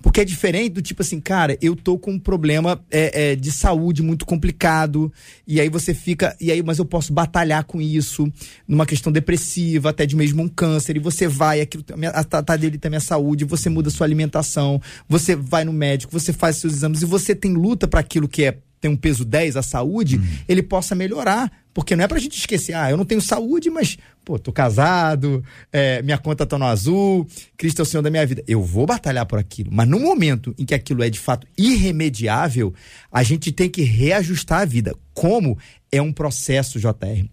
Porque 0.03 0.21
é 0.21 0.25
diferente 0.25 0.73
do 0.73 0.83
tipo 0.83 1.01
assim, 1.01 1.21
cara, 1.21 1.57
eu 1.63 1.77
tô 1.77 1.97
com 1.97 2.13
um 2.13 2.19
problema 2.19 2.85
é, 2.91 3.33
é, 3.33 3.37
de 3.37 3.53
saúde 3.53 4.03
muito 4.03 4.27
complicado, 4.27 5.13
e 5.47 5.61
aí 5.61 5.69
você 5.69 5.95
fica, 5.95 6.37
e 6.41 6.51
aí, 6.51 6.63
mas 6.63 6.79
eu 6.79 6.85
posso 6.85 7.13
batalhar 7.13 7.65
com 7.65 7.81
isso, 7.81 8.31
numa 8.67 8.85
questão 8.85 9.13
depressiva, 9.13 9.91
até 9.91 10.05
de 10.05 10.17
mesmo 10.17 10.43
um 10.43 10.49
câncer, 10.49 10.97
e 10.97 11.01
você 11.01 11.29
vai, 11.29 11.61
aquilo, 11.61 11.85
a, 12.13 12.25
tá 12.25 12.57
dele 12.57 12.79
também 12.79 12.99
a 12.99 13.01
saúde, 13.01 13.45
você 13.45 13.71
muda 13.71 13.89
sua 13.89 14.07
alimentação, 14.07 14.83
você 15.09 15.37
vai 15.37 15.65
no 15.65 15.73
médico, 15.73 16.13
você 16.13 16.33
faz 16.33 16.57
seus 16.57 16.75
exames, 16.75 17.03
e 17.03 17.07
você 17.07 17.35
tem 17.35 17.55
luta 17.55 17.87
para 17.87 18.01
aquilo 18.01 18.29
que 18.29 18.45
é 18.45 18.59
tem 18.83 18.91
um 18.91 18.97
peso 18.97 19.25
10, 19.25 19.57
a 19.57 19.63
saúde, 19.63 20.17
Uhum. 20.17 20.25
ele 20.49 20.63
possa 20.63 20.95
melhorar. 20.95 21.51
Porque 21.73 21.97
não 21.97 22.05
é 22.05 22.09
pra 22.09 22.19
gente 22.19 22.37
esquecer, 22.37 22.75
ah, 22.75 22.91
eu 22.91 22.99
não 22.99 23.05
tenho 23.07 23.23
saúde, 23.23 23.71
mas, 23.71 23.97
pô, 24.27 24.39
tô 24.39 24.53
casado, 24.53 25.43
é, 25.73 26.03
minha 26.03 26.19
conta 26.19 26.45
tá 26.45 26.59
no 26.59 26.67
azul, 26.67 27.27
Cristo 27.57 27.79
é 27.81 27.83
o 27.83 27.87
Senhor 27.87 28.03
da 28.03 28.11
minha 28.11 28.27
vida. 28.27 28.45
Eu 28.47 28.63
vou 28.63 28.85
batalhar 28.85 29.25
por 29.25 29.39
aquilo. 29.39 29.71
Mas 29.73 29.89
no 29.89 29.99
momento 29.99 30.55
em 30.59 30.67
que 30.67 30.75
aquilo 30.75 31.03
é 31.03 31.09
de 31.09 31.19
fato 31.19 31.47
irremediável, 31.57 32.75
a 33.11 33.23
gente 33.23 33.51
tem 33.53 33.71
que 33.71 33.81
reajustar 33.83 34.61
a 34.61 34.65
vida. 34.67 34.95
Como 35.15 35.57
é 35.91 36.03
um 36.03 36.13
processo, 36.13 36.79
JR. 36.79 37.25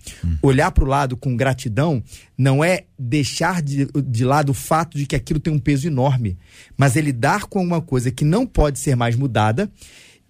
Olhar 0.42 0.72
para 0.72 0.84
o 0.86 0.88
lado 0.88 1.18
com 1.18 1.36
gratidão 1.36 2.02
não 2.38 2.64
é 2.64 2.86
deixar 2.98 3.62
de, 3.62 3.88
de 4.06 4.24
lado 4.24 4.52
o 4.52 4.54
fato 4.54 4.98
de 4.98 5.06
que 5.06 5.18
aquilo 5.18 5.40
tem 5.40 5.52
um 5.54 5.60
peso 5.60 5.86
enorme, 5.88 6.38
mas 6.78 6.96
é 6.96 7.02
lidar 7.02 7.46
com 7.46 7.62
uma 7.62 7.82
coisa 7.82 8.10
que 8.10 8.24
não 8.24 8.46
pode 8.46 8.80
ser 8.80 8.96
mais 8.96 9.16
mudada 9.18 9.70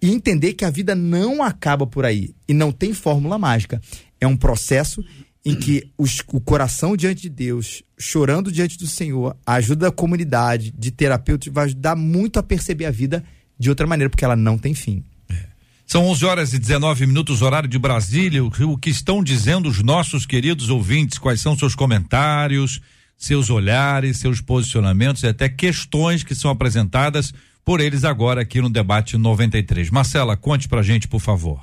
e 0.02 0.10
entender 0.10 0.54
que 0.54 0.64
a 0.64 0.70
vida 0.70 0.94
não 0.94 1.42
acaba 1.42 1.86
por 1.86 2.04
aí 2.04 2.34
e 2.48 2.54
não 2.54 2.72
tem 2.72 2.92
fórmula 2.94 3.38
mágica. 3.38 3.80
É 4.20 4.26
um 4.26 4.36
processo 4.36 5.04
em 5.44 5.54
que 5.54 5.88
os- 5.96 6.22
o 6.28 6.40
coração 6.40 6.96
diante 6.96 7.22
de 7.22 7.28
Deus, 7.30 7.82
chorando 7.98 8.52
diante 8.52 8.76
do 8.78 8.86
Senhor, 8.86 9.36
a 9.46 9.54
ajuda 9.54 9.86
da 9.86 9.92
comunidade, 9.92 10.72
de 10.76 10.90
terapeuta, 10.90 11.50
vai 11.50 11.64
ajudar 11.64 11.96
muito 11.96 12.38
a 12.38 12.42
perceber 12.42 12.84
a 12.86 12.90
vida 12.90 13.24
de 13.58 13.68
outra 13.68 13.86
maneira, 13.86 14.10
porque 14.10 14.24
ela 14.24 14.36
não 14.36 14.58
tem 14.58 14.74
fim. 14.74 15.02
São 15.86 16.06
11 16.06 16.24
horas 16.24 16.52
e 16.52 16.58
19 16.58 17.04
minutos, 17.06 17.42
horário 17.42 17.68
de 17.68 17.78
Brasília. 17.78 18.44
O, 18.44 18.48
o 18.48 18.76
que 18.78 18.90
estão 18.90 19.24
dizendo 19.24 19.68
os 19.68 19.82
nossos 19.82 20.24
queridos 20.24 20.68
ouvintes? 20.70 21.18
Quais 21.18 21.40
são 21.40 21.58
seus 21.58 21.74
comentários, 21.74 22.80
seus 23.18 23.50
olhares, 23.50 24.18
seus 24.18 24.40
posicionamentos 24.40 25.22
e 25.24 25.26
até 25.26 25.48
questões 25.48 26.22
que 26.22 26.34
são 26.34 26.50
apresentadas 26.50 27.34
por 27.70 27.80
eles 27.80 28.02
agora 28.02 28.40
aqui 28.40 28.60
no 28.60 28.68
debate 28.68 29.16
93. 29.16 29.90
Marcela, 29.90 30.36
conte 30.36 30.66
pra 30.66 30.82
gente, 30.82 31.06
por 31.06 31.20
favor. 31.20 31.60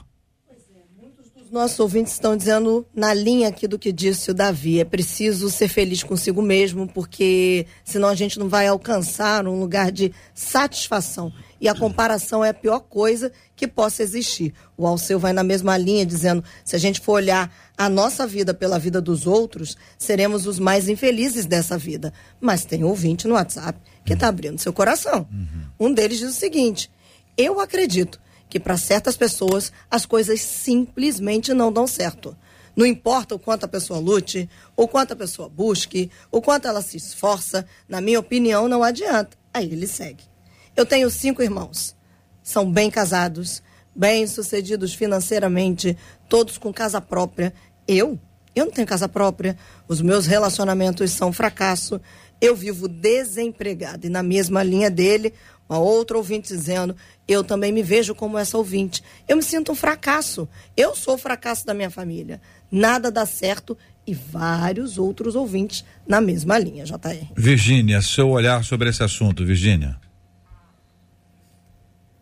Os 1.43 1.51
nossos 1.51 1.77
ouvintes 1.81 2.13
estão 2.13 2.37
dizendo 2.37 2.85
na 2.95 3.13
linha 3.13 3.49
aqui 3.49 3.67
do 3.67 3.77
que 3.77 3.91
disse 3.91 4.31
o 4.31 4.33
Davi. 4.33 4.79
É 4.79 4.85
preciso 4.85 5.49
ser 5.49 5.67
feliz 5.67 6.03
consigo 6.03 6.41
mesmo, 6.41 6.87
porque 6.87 7.65
senão 7.83 8.07
a 8.07 8.15
gente 8.15 8.39
não 8.39 8.47
vai 8.47 8.67
alcançar 8.67 9.45
um 9.45 9.59
lugar 9.59 9.91
de 9.91 10.13
satisfação. 10.33 11.33
E 11.59 11.67
a 11.67 11.75
comparação 11.75 12.43
é 12.43 12.49
a 12.49 12.53
pior 12.53 12.79
coisa 12.79 13.31
que 13.55 13.67
possa 13.67 14.03
existir. 14.03 14.53
O 14.77 14.85
Alceu 14.85 15.19
vai 15.19 15.33
na 15.33 15.43
mesma 15.43 15.77
linha, 15.77 16.05
dizendo: 16.05 16.43
se 16.63 16.75
a 16.75 16.79
gente 16.79 16.99
for 16.99 17.13
olhar 17.13 17.51
a 17.77 17.89
nossa 17.89 18.27
vida 18.27 18.53
pela 18.53 18.77
vida 18.77 19.01
dos 19.01 19.25
outros, 19.25 19.75
seremos 19.97 20.45
os 20.45 20.59
mais 20.59 20.87
infelizes 20.87 21.45
dessa 21.45 21.77
vida. 21.77 22.13
Mas 22.39 22.65
tem 22.65 22.83
ouvinte 22.83 23.27
no 23.27 23.33
WhatsApp 23.33 23.79
que 24.05 24.13
está 24.13 24.27
abrindo 24.27 24.59
seu 24.59 24.71
coração. 24.71 25.27
Um 25.79 25.93
deles 25.93 26.19
diz 26.19 26.29
o 26.29 26.39
seguinte: 26.39 26.91
eu 27.35 27.59
acredito 27.59 28.19
que 28.49 28.59
para 28.59 28.77
certas 28.77 29.17
pessoas 29.17 29.71
as 29.91 30.05
coisas 30.05 30.41
simplesmente 30.41 31.53
não 31.53 31.71
dão 31.71 31.85
certo. 31.85 32.35
Não 32.75 32.85
importa 32.85 33.33
o 33.33 33.39
quanto 33.39 33.63
a 33.63 33.67
pessoa 33.67 33.99
lute, 33.99 34.47
o 34.75 34.87
quanto 34.87 35.13
a 35.13 35.15
pessoa 35.15 35.49
busque, 35.49 36.11
o 36.31 36.39
quanto 36.39 36.67
ela 36.67 36.81
se 36.81 36.95
esforça, 36.95 37.65
na 37.89 37.99
minha 37.99 38.19
opinião, 38.19 38.67
não 38.67 38.83
adianta. 38.83 39.35
Aí 39.51 39.65
ele 39.65 39.87
segue. 39.87 40.23
Eu 40.77 40.85
tenho 40.85 41.09
cinco 41.09 41.41
irmãos. 41.41 41.95
São 42.43 42.71
bem 42.71 42.91
casados, 42.91 43.63
bem 43.95 44.27
sucedidos 44.27 44.93
financeiramente, 44.93 45.97
todos 46.29 46.59
com 46.59 46.71
casa 46.71 47.01
própria. 47.01 47.51
Eu? 47.87 48.19
Eu 48.55 48.65
não 48.65 48.71
tenho 48.71 48.87
casa 48.87 49.09
própria. 49.09 49.57
Os 49.87 50.01
meus 50.01 50.27
relacionamentos 50.27 51.09
são 51.09 51.33
fracasso. 51.33 51.99
Eu 52.39 52.55
vivo 52.55 52.87
desempregada. 52.87 54.05
E 54.05 54.09
na 54.09 54.21
mesma 54.21 54.61
linha 54.61 54.91
dele, 54.91 55.33
uma 55.67 55.79
outra 55.79 56.15
ouvinte 56.15 56.55
dizendo: 56.55 56.95
Eu 57.27 57.43
também 57.43 57.71
me 57.71 57.81
vejo 57.81 58.13
como 58.13 58.37
essa 58.37 58.55
ouvinte. 58.55 59.01
Eu 59.27 59.37
me 59.37 59.43
sinto 59.43 59.71
um 59.71 59.75
fracasso. 59.75 60.47
Eu 60.77 60.95
sou 60.95 61.15
o 61.15 61.17
fracasso 61.17 61.65
da 61.65 61.73
minha 61.73 61.89
família. 61.89 62.39
Nada 62.71 63.09
dá 63.09 63.25
certo. 63.25 63.75
E 64.05 64.13
vários 64.13 64.99
outros 64.99 65.35
ouvintes 65.35 65.83
na 66.07 66.21
mesma 66.21 66.57
linha, 66.57 66.85
JR. 66.85 67.27
Virgínia, 67.35 68.01
seu 68.01 68.29
olhar 68.29 68.63
sobre 68.63 68.89
esse 68.89 69.03
assunto, 69.03 69.43
Virgínia. 69.43 69.99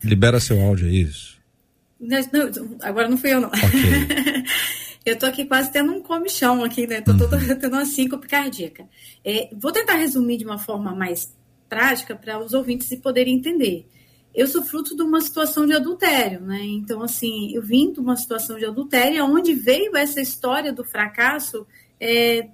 Libera 0.06 0.40
seu 0.40 0.62
áudio, 0.62 0.88
é 0.88 0.92
isso. 0.92 1.36
Não, 2.00 2.20
não, 2.32 2.78
agora 2.82 3.08
não 3.10 3.18
fui 3.18 3.34
eu, 3.34 3.42
não. 3.42 3.50
Ok. 3.50 3.64
eu 5.06 5.18
tô 5.18 5.26
aqui 5.26 5.46
quase 5.46 5.72
tendo 5.72 5.92
um 5.94 6.02
comichão 6.02 6.64
aqui, 6.64 6.86
né? 6.86 7.02
Tô, 7.02 7.16
tô- 7.18 7.28
tô 7.28 7.38
tendo 7.38 7.74
uma 7.74 7.86
síncope 7.86 8.28
cardíaca. 8.28 8.88
É, 9.24 9.50
vou 9.54 9.72
tentar 9.72 9.96
resumir 9.96 10.38
de 10.38 10.46
uma 10.46 10.58
forma 10.58 10.94
mais 10.94 11.34
prática 11.70 12.16
para 12.16 12.40
os 12.40 12.54
ouvintes 12.54 12.94
poderem 13.00 13.36
entender. 13.36 13.88
Eu 14.34 14.48
sou 14.48 14.64
fruto 14.64 14.96
de 14.96 15.02
uma 15.02 15.22
situação 15.22 15.66
de 15.66 15.74
adultério, 15.74 16.42
né? 16.42 16.60
Então, 16.64 17.02
assim, 17.02 17.56
eu 17.56 17.62
vim 17.62 17.92
de 17.94 18.00
uma 18.02 18.18
situação 18.18 18.58
de 18.58 18.66
adultério, 18.66 19.24
onde 19.24 19.54
veio 19.54 19.96
essa 19.96 20.20
história 20.20 20.74
do 20.74 20.84
fracasso 20.84 21.66
é, 22.00 22.50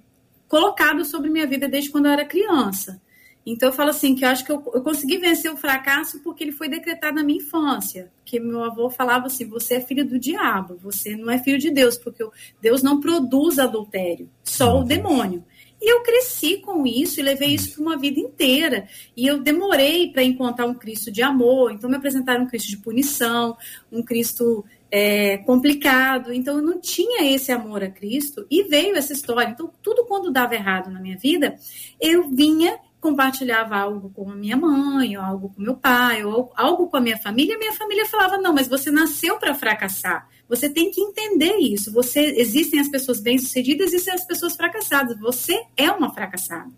colocado 0.48 1.04
sobre 1.04 1.30
minha 1.30 1.48
vida 1.48 1.68
desde 1.68 1.90
quando 1.90 2.06
eu 2.06 2.12
era 2.12 2.24
criança. 2.26 3.02
Então 3.46 3.70
eu 3.70 3.74
falo 3.74 3.90
assim 3.90 4.14
que 4.16 4.24
eu 4.24 4.30
acho 4.30 4.46
que 4.46 4.52
eu, 4.52 4.64
eu 4.74 4.82
consegui 4.82 5.18
vencer 5.18 5.52
o 5.52 5.58
fracasso 5.58 6.22
porque 6.22 6.44
ele 6.44 6.52
foi 6.52 6.70
decretado 6.70 7.16
na 7.16 7.24
minha 7.24 7.40
infância. 7.40 8.12
Que 8.24 8.40
meu 8.40 8.64
avô 8.64 8.90
falava 8.90 9.28
assim: 9.28 9.46
você 9.46 9.76
é 9.76 9.82
filho 9.82 10.06
do 10.06 10.20
diabo, 10.20 10.78
você 10.82 11.16
não 11.16 11.30
é 11.30 11.40
filho 11.40 11.58
de 11.58 11.72
Deus, 11.72 11.98
porque 11.98 12.24
Deus 12.62 12.84
não 12.84 13.00
produz 13.00 13.58
adultério, 13.58 14.30
só 14.44 14.80
o 14.80 14.84
demônio. 14.84 15.44
E 15.82 15.92
eu 15.92 16.04
cresci 16.04 16.58
com 16.58 16.86
isso 16.86 17.20
e 17.20 17.24
levei 17.24 17.56
isso 17.56 17.74
para 17.74 17.82
uma 17.82 17.98
vida 17.98 18.20
inteira. 18.20 18.88
E 19.18 19.26
eu 19.26 19.42
demorei 19.42 20.12
para 20.12 20.22
encontrar 20.22 20.68
um 20.68 20.76
Cristo 20.76 21.12
de 21.12 21.24
amor. 21.24 21.72
Então 21.72 21.90
me 21.90 21.96
apresentaram 21.96 22.44
um 22.44 22.48
Cristo 22.48 22.70
de 22.70 22.78
punição, 22.78 23.58
um 23.92 24.04
Cristo 24.04 24.64
é, 24.92 25.40
complicado. 25.40 26.32
Então 26.32 26.58
eu 26.58 26.62
não 26.62 26.80
tinha 26.80 27.34
esse 27.34 27.52
amor 27.52 27.84
a 27.84 27.90
Cristo 27.90 28.46
e 28.50 28.62
veio 28.64 28.96
essa 28.96 29.12
história. 29.12 29.50
Então 29.50 29.72
tudo 29.82 30.06
quando 30.06 30.32
dava 30.32 30.54
errado 30.54 30.92
na 30.92 31.02
minha 31.02 31.18
vida, 31.18 31.56
eu 32.00 32.30
vinha 32.30 32.78
compartilhava 33.02 33.76
algo 33.76 34.12
com 34.12 34.30
a 34.30 34.36
minha 34.36 34.56
mãe, 34.56 35.18
ou 35.18 35.24
algo 35.24 35.50
com 35.50 35.62
meu 35.62 35.76
pai, 35.76 36.24
ou 36.24 36.54
algo 36.56 36.88
com 36.88 36.98
a 36.98 37.02
minha 37.02 37.18
família, 37.18 37.58
minha 37.58 37.74
família 37.74 38.06
falava: 38.06 38.38
"Não, 38.38 38.54
mas 38.54 38.68
você 38.68 38.92
nasceu 38.92 39.38
para 39.40 39.56
fracassar. 39.56 40.30
Você 40.48 40.70
tem 40.70 40.92
que 40.92 41.02
entender 41.02 41.56
isso. 41.58 41.92
Você 41.92 42.20
existem 42.38 42.80
as 42.80 42.90
pessoas 42.90 43.20
bem-sucedidas, 43.20 43.88
existem 43.88 44.14
as 44.14 44.26
pessoas 44.26 44.56
fracassadas. 44.56 45.20
Você 45.20 45.60
é 45.76 45.92
uma 45.92 46.14
fracassada." 46.14 46.72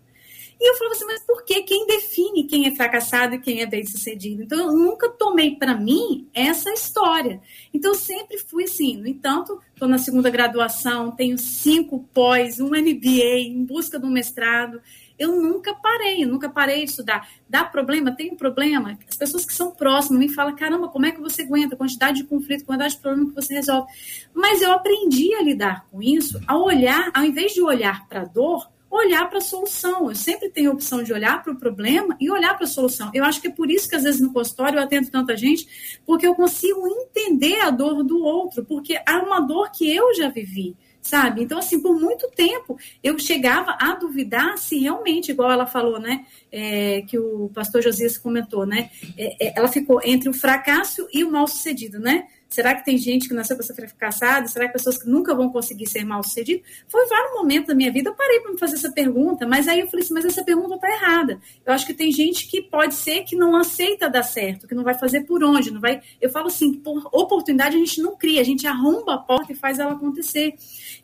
E 0.60 0.70
eu 0.70 0.76
falava 0.76 0.94
assim, 0.94 1.04
mas 1.04 1.20
por 1.24 1.44
que? 1.44 1.62
Quem 1.62 1.86
define 1.86 2.44
quem 2.44 2.66
é 2.66 2.74
fracassado 2.74 3.34
e 3.34 3.40
quem 3.40 3.60
é 3.60 3.66
bem-sucedido? 3.66 4.42
Então, 4.42 4.58
eu 4.58 4.72
nunca 4.72 5.10
tomei 5.10 5.56
para 5.56 5.76
mim 5.76 6.28
essa 6.32 6.70
história. 6.70 7.40
Então, 7.72 7.90
eu 7.90 7.96
sempre 7.96 8.38
fui 8.38 8.64
assim. 8.64 8.96
No 8.96 9.06
entanto, 9.06 9.60
estou 9.72 9.88
na 9.88 9.98
segunda 9.98 10.30
graduação, 10.30 11.10
tenho 11.10 11.36
cinco 11.36 12.08
pós, 12.14 12.60
um 12.60 12.68
MBA, 12.68 13.40
em 13.40 13.64
busca 13.64 13.98
de 13.98 14.06
um 14.06 14.10
mestrado. 14.10 14.80
Eu 15.18 15.40
nunca 15.40 15.74
parei, 15.74 16.24
eu 16.24 16.28
nunca 16.28 16.48
parei 16.48 16.84
de 16.84 16.90
estudar. 16.90 17.28
Dá 17.48 17.64
problema? 17.64 18.12
Tem 18.12 18.32
um 18.32 18.36
problema? 18.36 18.98
As 19.08 19.16
pessoas 19.16 19.44
que 19.44 19.54
são 19.54 19.70
próximas 19.70 20.18
me 20.18 20.28
falam, 20.28 20.54
caramba, 20.56 20.88
como 20.88 21.06
é 21.06 21.12
que 21.12 21.20
você 21.20 21.42
aguenta? 21.42 21.76
Quantidade 21.76 22.18
de 22.18 22.24
conflito, 22.24 22.64
quantidade 22.64 22.94
de 22.94 23.00
problema 23.00 23.28
que 23.28 23.34
você 23.34 23.54
resolve. 23.54 23.92
Mas 24.34 24.60
eu 24.60 24.72
aprendi 24.72 25.34
a 25.34 25.42
lidar 25.42 25.86
com 25.90 26.02
isso, 26.02 26.40
a 26.46 26.56
olhar, 26.56 27.10
ao 27.14 27.24
invés 27.24 27.52
de 27.52 27.62
olhar 27.62 28.06
para 28.08 28.22
a 28.22 28.24
dor, 28.24 28.68
olhar 28.94 29.28
para 29.28 29.38
a 29.38 29.42
solução. 29.42 30.08
Eu 30.08 30.14
sempre 30.14 30.48
tenho 30.48 30.70
a 30.70 30.74
opção 30.74 31.02
de 31.02 31.12
olhar 31.12 31.42
para 31.42 31.52
o 31.52 31.58
problema 31.58 32.16
e 32.20 32.30
olhar 32.30 32.54
para 32.54 32.64
a 32.64 32.68
solução. 32.68 33.10
Eu 33.12 33.24
acho 33.24 33.40
que 33.40 33.48
é 33.48 33.50
por 33.50 33.70
isso 33.70 33.88
que 33.88 33.96
às 33.96 34.04
vezes 34.04 34.20
no 34.20 34.32
consultório 34.32 34.78
eu 34.78 34.82
atendo 34.82 35.10
tanta 35.10 35.36
gente, 35.36 36.00
porque 36.06 36.26
eu 36.26 36.34
consigo 36.34 36.86
entender 36.86 37.60
a 37.60 37.70
dor 37.70 38.04
do 38.04 38.20
outro, 38.20 38.64
porque 38.64 39.00
há 39.06 39.18
uma 39.18 39.40
dor 39.40 39.70
que 39.70 39.92
eu 39.92 40.14
já 40.14 40.28
vivi. 40.28 40.76
Sabe? 41.04 41.42
Então, 41.42 41.58
assim, 41.58 41.82
por 41.82 42.00
muito 42.00 42.28
tempo 42.28 42.78
eu 43.02 43.18
chegava 43.18 43.76
a 43.78 43.94
duvidar 43.94 44.56
se 44.56 44.78
realmente, 44.78 45.32
igual 45.32 45.50
ela 45.50 45.66
falou, 45.66 46.00
né? 46.00 46.24
é, 46.56 47.02
que 47.02 47.18
o 47.18 47.50
pastor 47.52 47.82
Josias 47.82 48.16
comentou, 48.16 48.64
né? 48.64 48.88
é, 49.18 49.48
é, 49.48 49.58
ela 49.58 49.66
ficou 49.66 50.00
entre 50.04 50.28
o 50.28 50.32
fracasso 50.32 51.08
e 51.12 51.24
o 51.24 51.30
mal 51.30 51.48
sucedido, 51.48 51.98
né? 51.98 52.28
Será 52.54 52.72
que 52.72 52.84
tem 52.84 52.96
gente 52.96 53.26
que 53.26 53.34
nasceu 53.34 53.56
para 53.56 53.66
ser 53.66 53.74
fracassada? 53.74 54.46
Será 54.46 54.68
que 54.68 54.74
pessoas 54.74 54.96
que 54.96 55.08
nunca 55.08 55.34
vão 55.34 55.50
conseguir 55.50 55.88
ser 55.88 56.04
mal 56.04 56.22
sucedidas? 56.22 56.62
Foi 56.86 57.04
vários 57.08 57.32
momentos 57.32 57.66
da 57.66 57.74
minha 57.74 57.90
vida 57.90 58.10
eu 58.10 58.14
parei 58.14 58.38
para 58.38 58.52
me 58.52 58.58
fazer 58.58 58.76
essa 58.76 58.92
pergunta, 58.92 59.44
mas 59.44 59.66
aí 59.66 59.80
eu 59.80 59.88
falei 59.88 60.04
assim, 60.04 60.14
mas 60.14 60.24
essa 60.24 60.44
pergunta 60.44 60.76
está 60.76 60.88
errada. 60.88 61.40
Eu 61.66 61.72
acho 61.72 61.84
que 61.84 61.92
tem 61.92 62.12
gente 62.12 62.46
que 62.46 62.62
pode 62.62 62.94
ser 62.94 63.24
que 63.24 63.34
não 63.34 63.56
aceita 63.56 64.08
dar 64.08 64.22
certo, 64.22 64.68
que 64.68 64.74
não 64.74 64.84
vai 64.84 64.94
fazer 64.94 65.22
por 65.22 65.42
onde, 65.42 65.72
não 65.72 65.80
vai. 65.80 66.00
Eu 66.20 66.30
falo 66.30 66.46
assim, 66.46 66.74
por 66.74 67.08
oportunidade 67.12 67.74
a 67.74 67.78
gente 67.80 68.00
não 68.00 68.14
cria, 68.16 68.40
a 68.40 68.44
gente 68.44 68.68
arromba 68.68 69.14
a 69.14 69.18
porta 69.18 69.50
e 69.50 69.56
faz 69.56 69.80
ela 69.80 69.94
acontecer. 69.94 70.54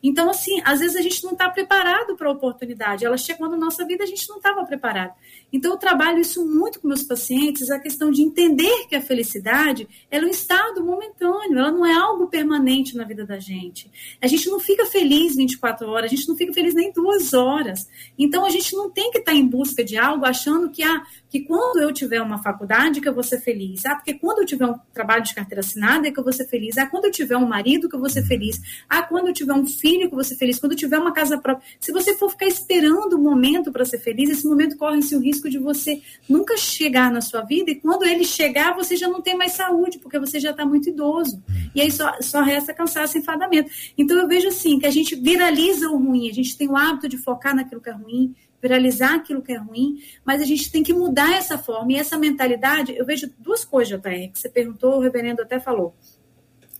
Então, 0.01 0.29
assim, 0.29 0.61
às 0.63 0.79
vezes 0.79 0.95
a 0.95 1.01
gente 1.01 1.21
não 1.25 1.33
está 1.33 1.49
preparado 1.49 2.15
para 2.15 2.29
a 2.29 2.31
oportunidade. 2.31 3.05
Ela 3.05 3.17
chegou 3.17 3.49
na 3.49 3.57
nossa 3.57 3.85
vida, 3.85 4.05
a 4.05 4.07
gente 4.07 4.27
não 4.29 4.37
estava 4.37 4.63
preparado. 4.63 5.13
Então, 5.51 5.71
eu 5.71 5.77
trabalho 5.77 6.19
isso 6.19 6.45
muito 6.45 6.79
com 6.79 6.87
meus 6.87 7.03
pacientes, 7.03 7.69
a 7.69 7.79
questão 7.79 8.11
de 8.11 8.21
entender 8.21 8.87
que 8.87 8.95
a 8.95 9.01
felicidade 9.01 9.87
é 10.09 10.19
um 10.19 10.27
estado 10.27 10.83
momentâneo, 10.83 11.57
ela 11.57 11.71
não 11.71 11.85
é 11.85 11.93
algo 11.93 12.27
permanente 12.27 12.95
na 12.95 13.03
vida 13.03 13.25
da 13.25 13.39
gente. 13.39 13.91
A 14.21 14.27
gente 14.27 14.49
não 14.49 14.59
fica 14.59 14.85
feliz 14.85 15.35
24 15.35 15.87
horas, 15.87 16.11
a 16.11 16.15
gente 16.15 16.27
não 16.27 16.35
fica 16.35 16.53
feliz 16.53 16.73
nem 16.73 16.91
duas 16.91 17.33
horas. 17.33 17.87
Então, 18.17 18.45
a 18.45 18.49
gente 18.49 18.75
não 18.75 18.89
tem 18.89 19.11
que 19.11 19.19
estar 19.19 19.33
em 19.33 19.45
busca 19.45 19.83
de 19.83 19.97
algo 19.97 20.25
achando 20.25 20.69
que, 20.69 20.83
ah, 20.83 21.03
que 21.29 21.41
quando 21.41 21.81
eu 21.81 21.91
tiver 21.93 22.21
uma 22.21 22.41
faculdade 22.41 22.99
que 23.01 23.07
eu 23.07 23.13
vou 23.13 23.23
ser 23.23 23.39
feliz. 23.39 23.85
Ah, 23.85 23.95
porque 23.95 24.13
quando 24.13 24.39
eu 24.39 24.45
tiver 24.45 24.65
um 24.65 24.75
trabalho 24.93 25.23
de 25.23 25.33
carteira 25.33 25.61
assinada 25.61 26.07
é 26.07 26.11
que 26.11 26.19
eu 26.19 26.23
vou 26.23 26.33
ser 26.33 26.47
feliz. 26.47 26.77
Ah, 26.77 26.85
quando 26.85 27.05
eu 27.05 27.11
tiver 27.11 27.37
um 27.37 27.47
marido 27.47 27.89
que 27.89 27.95
eu 27.95 27.99
vou 27.99 28.09
ser 28.09 28.23
feliz. 28.23 28.59
Ah, 28.89 29.01
quando 29.01 29.27
eu 29.27 29.33
tiver 29.33 29.53
um 29.53 29.65
filho 29.65 30.07
que 30.07 30.13
eu 30.13 30.17
vou 30.17 30.23
ser 30.23 30.35
feliz. 30.35 30.59
Quando 30.59 30.73
eu 30.73 30.77
tiver 30.77 30.97
uma 30.97 31.13
casa 31.13 31.37
própria. 31.37 31.65
Se 31.79 31.91
você 31.91 32.15
for 32.15 32.29
ficar 32.29 32.47
esperando 32.47 33.13
o 33.13 33.19
um 33.19 33.23
momento 33.23 33.71
para 33.71 33.85
ser 33.85 33.99
feliz, 33.99 34.29
esse 34.29 34.45
momento 34.45 34.77
corre-se 34.77 35.15
o 35.15 35.19
risco 35.19 35.40
de 35.49 35.57
você 35.57 36.01
nunca 36.27 36.57
chegar 36.57 37.11
na 37.11 37.21
sua 37.21 37.41
vida 37.41 37.71
e 37.71 37.75
quando 37.75 38.05
ele 38.05 38.23
chegar, 38.23 38.75
você 38.75 38.95
já 38.95 39.07
não 39.07 39.21
tem 39.21 39.35
mais 39.35 39.53
saúde, 39.53 39.99
porque 39.99 40.19
você 40.19 40.39
já 40.39 40.51
está 40.51 40.65
muito 40.65 40.89
idoso. 40.89 41.41
E 41.73 41.81
aí 41.81 41.91
só, 41.91 42.21
só 42.21 42.41
resta 42.41 42.73
cansaço 42.73 43.17
e 43.17 43.21
enfadamento. 43.21 43.71
Então 43.97 44.17
eu 44.17 44.27
vejo 44.27 44.47
assim, 44.47 44.79
que 44.79 44.85
a 44.85 44.91
gente 44.91 45.15
viraliza 45.15 45.89
o 45.89 45.97
ruim, 45.97 46.29
a 46.29 46.33
gente 46.33 46.57
tem 46.57 46.67
o 46.67 46.75
hábito 46.75 47.07
de 47.07 47.17
focar 47.17 47.55
naquilo 47.55 47.81
que 47.81 47.89
é 47.89 47.93
ruim, 47.93 48.35
viralizar 48.61 49.15
aquilo 49.15 49.41
que 49.41 49.51
é 49.51 49.57
ruim, 49.57 50.01
mas 50.23 50.41
a 50.41 50.45
gente 50.45 50.71
tem 50.71 50.83
que 50.83 50.93
mudar 50.93 51.33
essa 51.33 51.57
forma 51.57 51.93
e 51.93 51.95
essa 51.95 52.17
mentalidade. 52.17 52.95
Eu 52.95 53.05
vejo 53.05 53.31
duas 53.39 53.65
coisas, 53.65 53.99
JR, 53.99 54.31
que 54.31 54.39
você 54.39 54.49
perguntou, 54.49 54.97
o 54.97 54.99
reverendo 54.99 55.41
até 55.41 55.59
falou. 55.59 55.95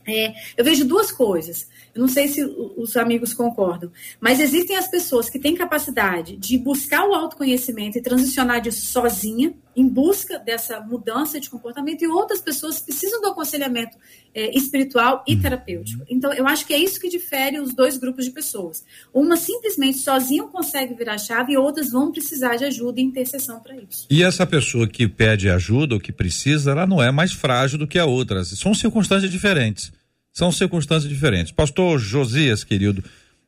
É, 0.08 0.34
eu 0.58 0.64
vejo 0.64 0.86
duas 0.86 1.12
coisas. 1.12 1.68
Eu 1.94 2.02
não 2.02 2.08
sei 2.08 2.28
se 2.28 2.44
os 2.44 2.96
amigos 2.96 3.34
concordam, 3.34 3.92
mas 4.20 4.40
existem 4.40 4.78
as 4.78 4.88
pessoas 4.88 5.30
que 5.30 5.40
têm 5.40 5.56
capacidade 5.56 6.38
de 6.38 6.58
buscar 6.58 7.06
o 7.06 7.14
autoconhecimento 7.14 7.98
e 7.98 8.02
transicionar 8.02 8.62
disso 8.62 8.86
sozinha, 8.86 9.54
em 9.76 9.88
busca 9.88 10.38
dessa 10.38 10.80
mudança 10.82 11.40
de 11.40 11.50
comportamento, 11.50 12.02
e 12.02 12.08
outras 12.08 12.42
pessoas 12.42 12.80
precisam 12.80 13.22
do 13.22 13.28
aconselhamento 13.28 13.98
é, 14.34 14.56
espiritual 14.58 15.24
e 15.28 15.36
terapêutico. 15.36 16.06
Então, 16.10 16.34
eu 16.34 16.48
acho 16.48 16.66
que 16.66 16.74
é 16.74 16.78
isso 16.78 17.00
que 17.00 17.10
difere 17.10 17.60
os 17.60 17.74
dois 17.74 17.98
grupos 17.98 18.26
de 18.26 18.32
pessoas. 18.32 18.84
Uma 19.14 19.38
simplesmente 19.38 20.00
sozinha 20.00 20.44
consegue 20.44 20.94
virar 20.94 21.18
chave 21.18 21.54
e 21.54 21.58
outras 21.58 21.92
vão 21.92 22.12
precisar 22.12 22.56
de 22.56 22.66
ajuda 22.66 23.00
e 23.00 23.04
intercessão 23.04 23.60
para 23.60 23.76
isso. 23.76 24.08
E 24.10 24.24
essa 24.24 24.46
pessoa 24.46 24.88
que 24.88 25.08
pede 25.08 25.50
ajuda 25.50 25.96
ou 25.96 26.02
que 26.02 26.12
precisa, 26.12 26.72
ela 26.72 26.88
não 26.88 27.02
é 27.02 27.12
mais 27.12 27.32
frágil 27.34 27.78
do 27.78 27.88
que 27.88 28.00
a 28.00 28.06
outra. 28.06 28.44
São 28.44 28.74
circunstâncias 28.74 29.32
diferentes. 29.32 29.92
São 30.34 30.52
circunstâncias 30.52 31.12
diferentes. 31.12 31.52
Pastor 31.52 32.00
Josias, 32.00 32.64
querido, 32.64 33.04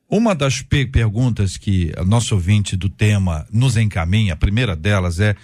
uma 0.10 0.36
das 0.36 0.62
perguntas 0.62 1.58
que 1.58 1.91
o 1.98 2.06
nosso 2.06 2.36
ouvinte 2.36 2.76
do 2.76 2.89
tema 2.89 3.48
nos 3.52 3.78
encaminha, 3.78 4.34
a 4.34 4.38
primeira 4.38 4.76
delas 4.76 5.19
é 5.19 5.36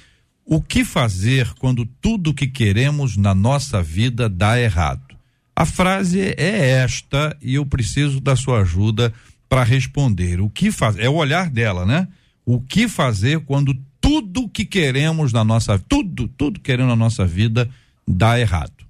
o 0.46 0.62
que 0.62 0.84
fazer 0.84 1.54
quando 1.60 1.86
tudo 2.02 2.34
que 2.34 2.48
queremos 2.48 3.16
na 3.16 3.34
nossa 3.34 3.82
vida 3.82 4.28
dá 4.28 4.60
errado? 4.60 5.16
A 5.56 5.66
frase 5.66 6.22
é 6.38 6.72
esta 6.72 7.38
e 7.42 7.56
eu 7.56 7.66
preciso 7.66 8.20
da 8.20 8.36
sua 8.36 8.62
ajuda 8.62 9.14
para 9.48 9.64
responder. 9.64 10.42
O 10.42 10.50
que 10.50 10.72
fazer? 10.72 11.04
É 11.04 11.10
o 11.10 11.16
olhar 11.16 11.50
dela, 11.50 11.86
né? 11.86 12.08
O 12.46 12.60
que 12.60 12.88
fazer 12.88 13.40
quando 13.42 13.76
tudo 14.02 14.50
que 14.50 14.66
queremos 14.66 15.32
na 15.32 15.44
nossa 15.44 15.78
tudo, 15.78 16.28
tudo 16.28 16.60
queremos 16.60 16.90
na 16.90 16.96
nossa 16.96 17.26
vida 17.26 17.70
dá 18.08 18.40
errado? 18.40 18.89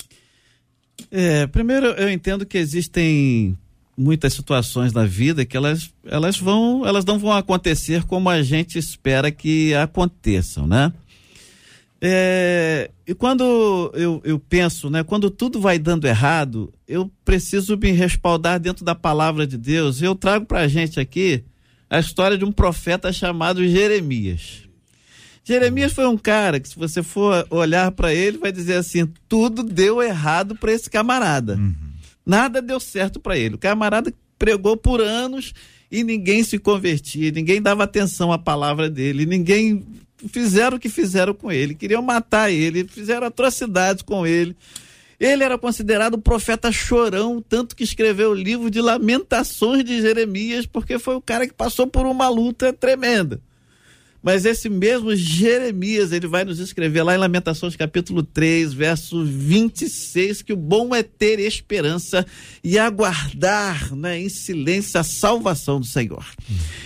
É, 1.11 1.47
primeiro 1.47 1.87
eu 1.87 2.09
entendo 2.09 2.45
que 2.45 2.57
existem 2.57 3.57
muitas 3.97 4.33
situações 4.33 4.93
na 4.93 5.05
vida 5.05 5.45
que 5.45 5.57
elas, 5.57 5.93
elas 6.05 6.37
vão, 6.37 6.85
elas 6.85 7.03
não 7.03 7.19
vão 7.19 7.33
acontecer 7.33 8.03
como 8.03 8.29
a 8.29 8.41
gente 8.41 8.79
espera 8.79 9.29
que 9.29 9.73
aconteçam, 9.73 10.65
né? 10.65 10.93
É, 12.01 12.89
e 13.05 13.13
quando 13.13 13.91
eu, 13.93 14.21
eu 14.23 14.39
penso, 14.39 14.89
né, 14.89 15.03
quando 15.03 15.29
tudo 15.29 15.59
vai 15.59 15.77
dando 15.77 16.07
errado, 16.07 16.73
eu 16.87 17.11
preciso 17.25 17.77
me 17.77 17.91
respaldar 17.91 18.57
dentro 18.57 18.85
da 18.85 18.95
palavra 18.95 19.45
de 19.45 19.57
Deus. 19.57 20.01
Eu 20.01 20.15
trago 20.15 20.45
para 20.45 20.61
a 20.61 20.67
gente 20.67 20.97
aqui 20.97 21.43
a 21.89 21.99
história 21.99 22.37
de 22.37 22.45
um 22.45 22.53
profeta 22.53 23.11
chamado 23.11 23.67
Jeremias. 23.67 24.68
Jeremias 25.49 25.93
foi 25.93 26.05
um 26.05 26.17
cara 26.17 26.59
que, 26.59 26.69
se 26.69 26.77
você 26.77 27.01
for 27.01 27.43
olhar 27.49 27.91
para 27.91 28.13
ele, 28.13 28.37
vai 28.37 28.51
dizer 28.51 28.75
assim: 28.75 29.11
tudo 29.27 29.63
deu 29.63 29.99
errado 29.99 30.55
para 30.55 30.71
esse 30.71 30.87
camarada. 30.87 31.55
Uhum. 31.55 31.73
Nada 32.23 32.61
deu 32.61 32.79
certo 32.79 33.19
para 33.19 33.35
ele. 33.35 33.55
O 33.55 33.57
camarada 33.57 34.13
pregou 34.37 34.77
por 34.77 35.01
anos 35.01 35.53
e 35.91 36.03
ninguém 36.03 36.43
se 36.43 36.59
convertia, 36.59 37.31
ninguém 37.31 37.59
dava 37.59 37.83
atenção 37.83 38.31
à 38.31 38.37
palavra 38.37 38.91
dele, 38.91 39.25
ninguém 39.25 39.83
fizeram 40.27 40.77
o 40.77 40.79
que 40.79 40.87
fizeram 40.87 41.33
com 41.33 41.51
ele, 41.51 41.73
queriam 41.73 42.03
matar 42.03 42.51
ele, 42.51 42.87
fizeram 42.87 43.25
atrocidades 43.25 44.03
com 44.03 44.27
ele. 44.27 44.55
Ele 45.19 45.43
era 45.43 45.57
considerado 45.57 46.13
o 46.13 46.21
profeta 46.21 46.71
chorão, 46.71 47.43
tanto 47.47 47.75
que 47.75 47.83
escreveu 47.83 48.29
o 48.29 48.35
livro 48.35 48.69
de 48.69 48.79
lamentações 48.79 49.83
de 49.83 49.99
Jeremias, 49.99 50.67
porque 50.67 50.99
foi 50.99 51.15
o 51.15 51.21
cara 51.21 51.47
que 51.47 51.53
passou 51.53 51.87
por 51.87 52.05
uma 52.05 52.29
luta 52.29 52.71
tremenda. 52.71 53.41
Mas 54.21 54.43
esse 54.45 54.69
mesmo 54.69 55.15
Jeremias, 55.15 56.11
ele 56.11 56.27
vai 56.27 56.43
nos 56.43 56.59
escrever 56.59 57.03
lá 57.03 57.15
em 57.15 57.17
Lamentações 57.17 57.75
capítulo 57.75 58.21
3, 58.21 58.73
verso 58.73 59.23
26, 59.23 60.41
que 60.41 60.51
o 60.51 60.57
bom 60.57 60.93
é 60.93 61.01
ter 61.01 61.39
esperança 61.39 62.25
e 62.61 62.77
aguardar 62.77 63.95
né, 63.95 64.19
em 64.19 64.27
silêncio 64.27 64.99
a 64.99 65.03
salvação 65.03 65.79
do 65.79 65.85
Senhor. 65.85 66.25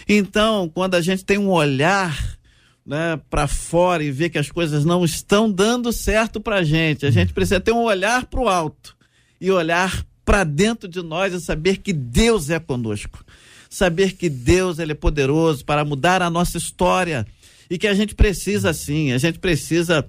Então, 0.07 0.69
quando 0.73 0.93
a 0.93 1.01
gente 1.01 1.25
tem 1.25 1.39
um 1.39 1.49
olhar 1.49 2.37
né, 2.85 3.19
para 3.29 3.47
fora 3.47 4.03
e 4.03 4.11
vê 4.11 4.29
que 4.29 4.37
as 4.37 4.51
coisas 4.51 4.85
não 4.85 5.03
estão 5.03 5.51
dando 5.51 5.91
certo 5.91 6.39
para 6.39 6.57
a 6.57 6.63
gente, 6.63 7.05
a 7.05 7.11
gente 7.11 7.33
precisa 7.33 7.59
ter 7.59 7.71
um 7.71 7.83
olhar 7.83 8.25
para 8.25 8.41
o 8.41 8.47
alto 8.47 8.95
e 9.41 9.49
olhar 9.49 10.05
para 10.23 10.43
dentro 10.43 10.87
de 10.87 11.01
nós 11.01 11.33
e 11.33 11.41
saber 11.41 11.77
que 11.77 11.91
Deus 11.91 12.51
é 12.51 12.59
conosco 12.59 13.25
saber 13.73 14.13
que 14.13 14.29
Deus 14.29 14.77
ele 14.79 14.91
é 14.91 14.95
poderoso 14.95 15.65
para 15.65 15.83
mudar 15.83 16.21
a 16.21 16.29
nossa 16.29 16.57
história 16.57 17.25
e 17.69 17.77
que 17.77 17.87
a 17.87 17.93
gente 17.93 18.13
precisa 18.13 18.71
sim, 18.73 19.11
a 19.11 19.17
gente 19.17 19.39
precisa 19.39 20.07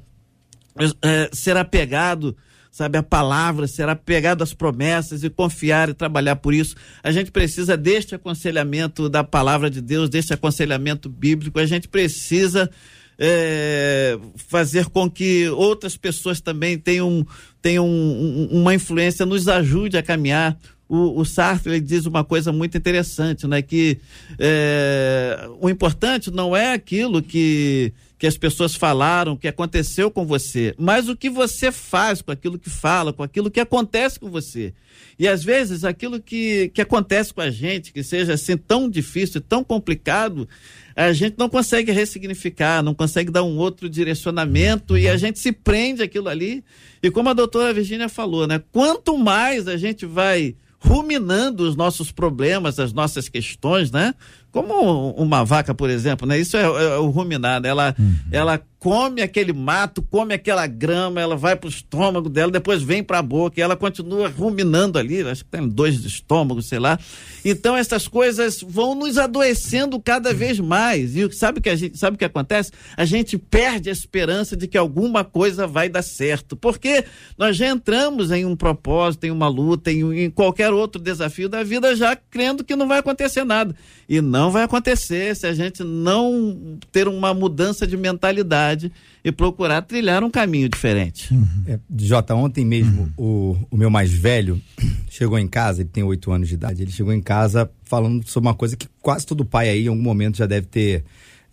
é, 1.02 1.30
ser 1.32 1.56
apegado 1.56 2.36
sabe, 2.70 2.98
a 2.98 3.04
palavra, 3.04 3.68
ser 3.68 3.88
apegado 3.88 4.42
às 4.42 4.52
promessas 4.52 5.22
e 5.22 5.30
confiar 5.30 5.88
e 5.88 5.94
trabalhar 5.94 6.34
por 6.34 6.52
isso. 6.52 6.74
A 7.04 7.12
gente 7.12 7.30
precisa 7.30 7.76
deste 7.76 8.16
aconselhamento 8.16 9.08
da 9.08 9.22
palavra 9.22 9.70
de 9.70 9.80
Deus, 9.80 10.10
deste 10.10 10.34
aconselhamento 10.34 11.08
bíblico, 11.08 11.60
a 11.60 11.66
gente 11.66 11.86
precisa 11.86 12.68
é, 13.16 14.18
fazer 14.34 14.86
com 14.86 15.08
que 15.08 15.48
outras 15.50 15.96
pessoas 15.96 16.40
também 16.40 16.76
tenham, 16.76 17.24
tenham 17.62 17.86
um, 17.86 18.48
uma 18.50 18.74
influência, 18.74 19.24
nos 19.24 19.46
ajude 19.46 19.96
a 19.96 20.02
caminhar 20.02 20.58
o, 20.88 21.20
o 21.20 21.24
Sartre 21.24 21.72
ele 21.72 21.80
diz 21.80 22.06
uma 22.06 22.24
coisa 22.24 22.52
muito 22.52 22.76
interessante, 22.76 23.46
né? 23.46 23.62
Que 23.62 23.98
é, 24.38 25.48
o 25.60 25.68
importante 25.68 26.30
não 26.30 26.54
é 26.54 26.72
aquilo 26.72 27.22
que, 27.22 27.92
que 28.18 28.26
as 28.26 28.36
pessoas 28.36 28.74
falaram, 28.74 29.36
que 29.36 29.48
aconteceu 29.48 30.10
com 30.10 30.26
você, 30.26 30.74
mas 30.78 31.08
o 31.08 31.16
que 31.16 31.30
você 31.30 31.72
faz 31.72 32.20
com 32.20 32.30
aquilo 32.30 32.58
que 32.58 32.68
fala, 32.68 33.12
com 33.12 33.22
aquilo 33.22 33.50
que 33.50 33.60
acontece 33.60 34.20
com 34.20 34.30
você. 34.30 34.74
E 35.18 35.26
às 35.26 35.42
vezes 35.42 35.84
aquilo 35.84 36.20
que, 36.20 36.70
que 36.74 36.82
acontece 36.82 37.32
com 37.32 37.40
a 37.40 37.50
gente, 37.50 37.92
que 37.92 38.02
seja 38.02 38.34
assim 38.34 38.56
tão 38.56 38.88
difícil, 38.88 39.40
tão 39.40 39.64
complicado, 39.64 40.46
a 40.94 41.12
gente 41.12 41.36
não 41.38 41.48
consegue 41.48 41.92
ressignificar, 41.92 42.82
não 42.82 42.94
consegue 42.94 43.30
dar 43.30 43.42
um 43.42 43.56
outro 43.56 43.88
direcionamento 43.88 44.98
e 44.98 45.08
a 45.08 45.16
gente 45.16 45.38
se 45.38 45.50
prende 45.50 46.02
aquilo 46.02 46.28
ali. 46.28 46.62
E 47.02 47.10
como 47.10 47.28
a 47.28 47.32
doutora 47.32 47.72
Virginia 47.72 48.08
falou, 48.08 48.46
né? 48.46 48.62
Quanto 48.70 49.16
mais 49.16 49.66
a 49.66 49.76
gente 49.76 50.04
vai 50.04 50.54
ruminando 50.84 51.60
os 51.66 51.74
nossos 51.74 52.12
problemas, 52.12 52.78
as 52.78 52.92
nossas 52.92 53.28
questões, 53.28 53.90
né? 53.90 54.14
Como 54.54 55.10
uma 55.14 55.44
vaca, 55.44 55.74
por 55.74 55.90
exemplo, 55.90 56.28
né? 56.28 56.38
Isso 56.38 56.56
é, 56.56 56.62
é 56.62 56.96
o 56.96 57.08
ruminar, 57.10 57.60
né? 57.60 57.70
Ela, 57.70 57.92
uhum. 57.98 58.14
ela 58.30 58.62
come 58.84 59.22
aquele 59.22 59.54
mato, 59.54 60.02
come 60.02 60.34
aquela 60.34 60.66
grama, 60.66 61.18
ela 61.18 61.34
vai 61.34 61.56
pro 61.56 61.70
estômago 61.70 62.28
dela, 62.28 62.52
depois 62.52 62.82
vem 62.82 63.02
para 63.02 63.18
a 63.18 63.22
boca 63.22 63.58
e 63.58 63.62
ela 63.62 63.74
continua 63.74 64.28
ruminando 64.28 64.98
ali, 64.98 65.22
acho 65.22 65.42
que 65.42 65.50
tem 65.50 65.66
dois 65.66 66.04
estômagos, 66.04 66.66
sei 66.66 66.78
lá. 66.78 66.98
Então 67.42 67.74
essas 67.74 68.06
coisas 68.06 68.60
vão 68.60 68.94
nos 68.94 69.16
adoecendo 69.16 69.98
cada 69.98 70.34
vez 70.34 70.60
mais. 70.60 71.16
E 71.16 71.32
sabe 71.32 71.62
que 71.62 71.70
a 71.70 71.74
gente, 71.74 71.96
sabe 71.96 72.16
o 72.16 72.18
que 72.18 72.26
acontece? 72.26 72.72
A 72.94 73.06
gente 73.06 73.38
perde 73.38 73.88
a 73.88 73.92
esperança 73.92 74.54
de 74.54 74.68
que 74.68 74.76
alguma 74.76 75.24
coisa 75.24 75.66
vai 75.66 75.88
dar 75.88 76.02
certo, 76.02 76.54
porque 76.54 77.06
nós 77.38 77.56
já 77.56 77.68
entramos 77.68 78.30
em 78.30 78.44
um 78.44 78.54
propósito, 78.54 79.24
em 79.24 79.30
uma 79.30 79.48
luta, 79.48 79.90
em, 79.90 80.24
em 80.24 80.30
qualquer 80.30 80.70
outro 80.74 81.00
desafio 81.00 81.48
da 81.48 81.62
vida 81.64 81.96
já 81.96 82.14
crendo 82.14 82.62
que 82.62 82.76
não 82.76 82.86
vai 82.86 82.98
acontecer 82.98 83.44
nada. 83.44 83.74
E 84.06 84.20
não 84.20 84.43
vai 84.50 84.62
acontecer 84.64 85.34
se 85.36 85.46
a 85.46 85.52
gente 85.54 85.82
não 85.84 86.78
ter 86.92 87.06
uma 87.08 87.32
mudança 87.34 87.86
de 87.86 87.96
mentalidade 87.96 88.90
e 89.24 89.30
procurar 89.32 89.82
trilhar 89.82 90.22
um 90.24 90.30
caminho 90.30 90.68
diferente. 90.68 91.28
É, 91.66 91.78
Jota, 91.98 92.34
ontem 92.34 92.64
mesmo 92.64 93.12
o, 93.16 93.56
o 93.70 93.76
meu 93.76 93.90
mais 93.90 94.12
velho 94.12 94.60
chegou 95.10 95.38
em 95.38 95.48
casa, 95.48 95.82
ele 95.82 95.90
tem 95.92 96.02
oito 96.04 96.30
anos 96.32 96.48
de 96.48 96.54
idade, 96.54 96.82
ele 96.82 96.90
chegou 96.92 97.12
em 97.12 97.22
casa 97.22 97.70
falando 97.84 98.26
sobre 98.28 98.48
uma 98.48 98.54
coisa 98.54 98.76
que 98.76 98.88
quase 99.00 99.26
todo 99.26 99.44
pai 99.44 99.68
aí 99.68 99.84
em 99.84 99.88
algum 99.88 100.02
momento 100.02 100.36
já 100.36 100.46
deve 100.46 100.66
ter 100.66 101.04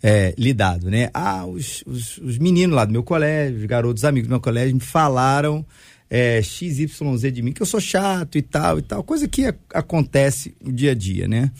é, 0.02 0.34
lidado, 0.36 0.90
né? 0.90 1.08
Ah, 1.14 1.46
os, 1.46 1.82
os, 1.86 2.18
os 2.18 2.36
meninos 2.38 2.74
lá 2.74 2.84
do 2.84 2.92
meu 2.92 3.02
colégio, 3.04 3.58
os 3.58 3.64
garotos 3.66 4.04
amigos 4.04 4.26
do 4.28 4.32
meu 4.32 4.40
colégio 4.40 4.74
me 4.74 4.80
falaram 4.80 5.64
é, 6.10 6.42
XYZ 6.42 7.32
de 7.32 7.40
mim, 7.40 7.52
que 7.52 7.62
eu 7.62 7.66
sou 7.66 7.80
chato 7.80 8.36
e 8.36 8.42
tal 8.42 8.78
e 8.78 8.82
tal, 8.82 9.02
coisa 9.02 9.26
que 9.26 9.46
a- 9.46 9.54
acontece 9.72 10.54
no 10.60 10.70
dia 10.72 10.90
a 10.90 10.94
dia, 10.94 11.26
né? 11.28 11.50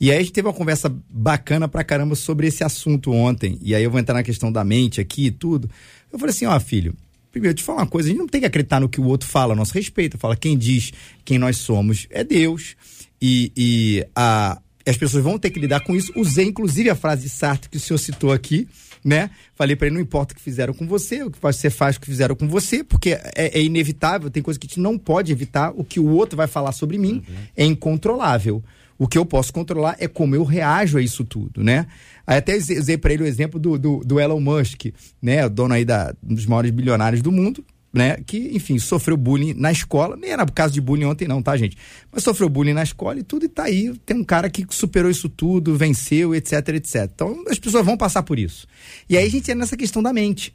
E 0.00 0.10
aí 0.10 0.18
a 0.18 0.20
gente 0.20 0.32
teve 0.32 0.48
uma 0.48 0.54
conversa 0.54 0.94
bacana 1.08 1.68
pra 1.68 1.84
caramba 1.84 2.14
sobre 2.14 2.46
esse 2.46 2.64
assunto 2.64 3.12
ontem. 3.12 3.58
E 3.62 3.74
aí 3.74 3.82
eu 3.84 3.90
vou 3.90 4.00
entrar 4.00 4.14
na 4.14 4.22
questão 4.22 4.50
da 4.50 4.64
mente 4.64 5.00
aqui 5.00 5.26
e 5.26 5.30
tudo. 5.30 5.70
Eu 6.12 6.18
falei 6.18 6.34
assim, 6.34 6.46
ó, 6.46 6.58
filho, 6.60 6.94
primeiro, 7.30 7.56
te 7.56 7.62
falar 7.62 7.82
uma 7.82 7.86
coisa, 7.86 8.08
a 8.08 8.10
gente 8.10 8.18
não 8.18 8.28
tem 8.28 8.40
que 8.40 8.46
acreditar 8.46 8.80
no 8.80 8.88
que 8.88 9.00
o 9.00 9.04
outro 9.04 9.28
fala 9.28 9.52
a 9.52 9.56
nosso 9.56 9.74
respeito. 9.74 10.18
Fala, 10.18 10.36
quem 10.36 10.56
diz 10.56 10.92
quem 11.24 11.38
nós 11.38 11.56
somos 11.56 12.06
é 12.10 12.22
Deus. 12.22 12.76
E, 13.20 13.52
e 13.56 14.06
a, 14.14 14.60
as 14.86 14.96
pessoas 14.96 15.22
vão 15.22 15.38
ter 15.38 15.50
que 15.50 15.58
lidar 15.58 15.80
com 15.80 15.96
isso. 15.96 16.12
Usei, 16.14 16.46
inclusive, 16.46 16.90
a 16.90 16.94
frase 16.94 17.22
de 17.22 17.28
Sartre 17.30 17.70
que 17.70 17.76
o 17.76 17.80
senhor 17.80 17.98
citou 17.98 18.32
aqui, 18.32 18.68
né? 19.04 19.30
Falei 19.54 19.74
pra 19.76 19.86
ele, 19.86 19.94
não 19.94 20.02
importa 20.02 20.32
o 20.32 20.36
que 20.36 20.42
fizeram 20.42 20.74
com 20.74 20.86
você, 20.86 21.22
o 21.22 21.30
que 21.30 21.38
você 21.40 21.70
faz 21.70 21.96
o 21.96 22.00
que 22.00 22.06
fizeram 22.06 22.34
com 22.36 22.48
você, 22.48 22.84
porque 22.84 23.10
é, 23.10 23.58
é 23.58 23.62
inevitável, 23.62 24.30
tem 24.30 24.42
coisa 24.42 24.58
que 24.58 24.66
a 24.66 24.68
gente 24.68 24.80
não 24.80 24.98
pode 24.98 25.32
evitar. 25.32 25.72
O 25.74 25.84
que 25.84 25.98
o 25.98 26.08
outro 26.08 26.36
vai 26.36 26.46
falar 26.46 26.72
sobre 26.72 26.98
mim 26.98 27.22
é 27.56 27.64
incontrolável. 27.64 28.62
O 28.98 29.08
que 29.08 29.18
eu 29.18 29.26
posso 29.26 29.52
controlar 29.52 29.96
é 29.98 30.06
como 30.06 30.34
eu 30.36 30.44
reajo 30.44 30.98
a 30.98 31.02
isso 31.02 31.24
tudo, 31.24 31.62
né? 31.64 31.86
Aí 32.26 32.38
até 32.38 32.56
usei- 32.56 32.96
para 32.96 33.12
ele 33.12 33.24
o 33.24 33.26
exemplo 33.26 33.58
do, 33.58 33.78
do, 33.78 33.98
do 34.04 34.20
Elon 34.20 34.40
Musk, 34.40 34.86
né? 35.20 35.44
O 35.44 35.50
dono 35.50 35.74
aí 35.74 35.84
da, 35.84 36.14
um 36.22 36.34
dos 36.34 36.46
maiores 36.46 36.70
bilionários 36.70 37.20
do 37.20 37.32
mundo, 37.32 37.64
né? 37.92 38.16
Que, 38.26 38.50
enfim, 38.56 38.78
sofreu 38.78 39.16
bullying 39.16 39.52
na 39.54 39.70
escola. 39.72 40.16
Nem 40.16 40.30
era 40.30 40.46
por 40.46 40.52
causa 40.52 40.72
de 40.72 40.80
bullying 40.80 41.04
ontem, 41.04 41.26
não, 41.28 41.42
tá, 41.42 41.56
gente? 41.56 41.76
Mas 42.10 42.22
sofreu 42.22 42.48
bullying 42.48 42.72
na 42.72 42.82
escola 42.84 43.18
e 43.18 43.22
tudo, 43.22 43.44
e 43.46 43.48
tá 43.48 43.64
aí. 43.64 43.92
Tem 44.06 44.16
um 44.16 44.24
cara 44.24 44.48
que 44.48 44.64
superou 44.70 45.10
isso 45.10 45.28
tudo, 45.28 45.76
venceu, 45.76 46.34
etc, 46.34 46.68
etc. 46.70 47.10
Então, 47.12 47.44
as 47.48 47.58
pessoas 47.58 47.84
vão 47.84 47.96
passar 47.96 48.22
por 48.22 48.38
isso. 48.38 48.66
E 49.08 49.16
aí 49.16 49.26
a 49.26 49.30
gente 49.30 49.50
é 49.50 49.54
nessa 49.54 49.76
questão 49.76 50.02
da 50.02 50.12
mente. 50.12 50.54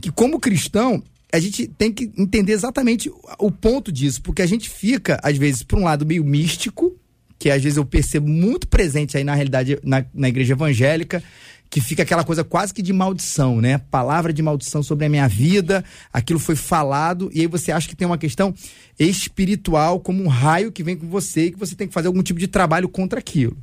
Que 0.00 0.10
como 0.10 0.40
cristão, 0.40 1.02
a 1.32 1.38
gente 1.38 1.66
tem 1.66 1.92
que 1.92 2.10
entender 2.16 2.52
exatamente 2.52 3.10
o 3.38 3.50
ponto 3.50 3.92
disso, 3.92 4.22
porque 4.22 4.42
a 4.42 4.46
gente 4.46 4.70
fica, 4.70 5.18
às 5.22 5.36
vezes, 5.36 5.62
por 5.62 5.78
um 5.78 5.84
lado 5.84 6.06
meio 6.06 6.24
místico, 6.24 6.96
que 7.40 7.50
às 7.50 7.62
vezes 7.62 7.78
eu 7.78 7.86
percebo 7.86 8.28
muito 8.28 8.68
presente 8.68 9.16
aí 9.16 9.24
na 9.24 9.34
realidade 9.34 9.78
na, 9.82 10.04
na 10.12 10.28
igreja 10.28 10.52
evangélica, 10.52 11.24
que 11.70 11.80
fica 11.80 12.02
aquela 12.02 12.22
coisa 12.22 12.44
quase 12.44 12.74
que 12.74 12.82
de 12.82 12.92
maldição, 12.92 13.62
né? 13.62 13.78
Palavra 13.78 14.30
de 14.30 14.42
maldição 14.42 14.82
sobre 14.82 15.06
a 15.06 15.08
minha 15.08 15.26
vida, 15.26 15.82
aquilo 16.12 16.38
foi 16.38 16.54
falado, 16.54 17.30
e 17.32 17.40
aí 17.40 17.46
você 17.46 17.72
acha 17.72 17.88
que 17.88 17.96
tem 17.96 18.06
uma 18.06 18.18
questão 18.18 18.52
espiritual, 18.98 20.00
como 20.00 20.22
um 20.22 20.28
raio 20.28 20.70
que 20.70 20.82
vem 20.82 20.96
com 20.96 21.08
você 21.08 21.46
e 21.46 21.52
que 21.52 21.58
você 21.58 21.74
tem 21.74 21.88
que 21.88 21.94
fazer 21.94 22.08
algum 22.08 22.22
tipo 22.22 22.38
de 22.38 22.46
trabalho 22.46 22.90
contra 22.90 23.18
aquilo. 23.18 23.56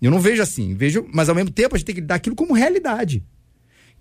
Eu 0.00 0.10
não 0.10 0.18
vejo 0.18 0.42
assim, 0.42 0.74
vejo, 0.74 1.06
mas 1.14 1.28
ao 1.28 1.34
mesmo 1.34 1.50
tempo 1.50 1.76
a 1.76 1.78
gente 1.78 1.86
tem 1.86 1.94
que 1.94 2.00
dar 2.00 2.16
aquilo 2.16 2.34
como 2.34 2.54
realidade 2.54 3.22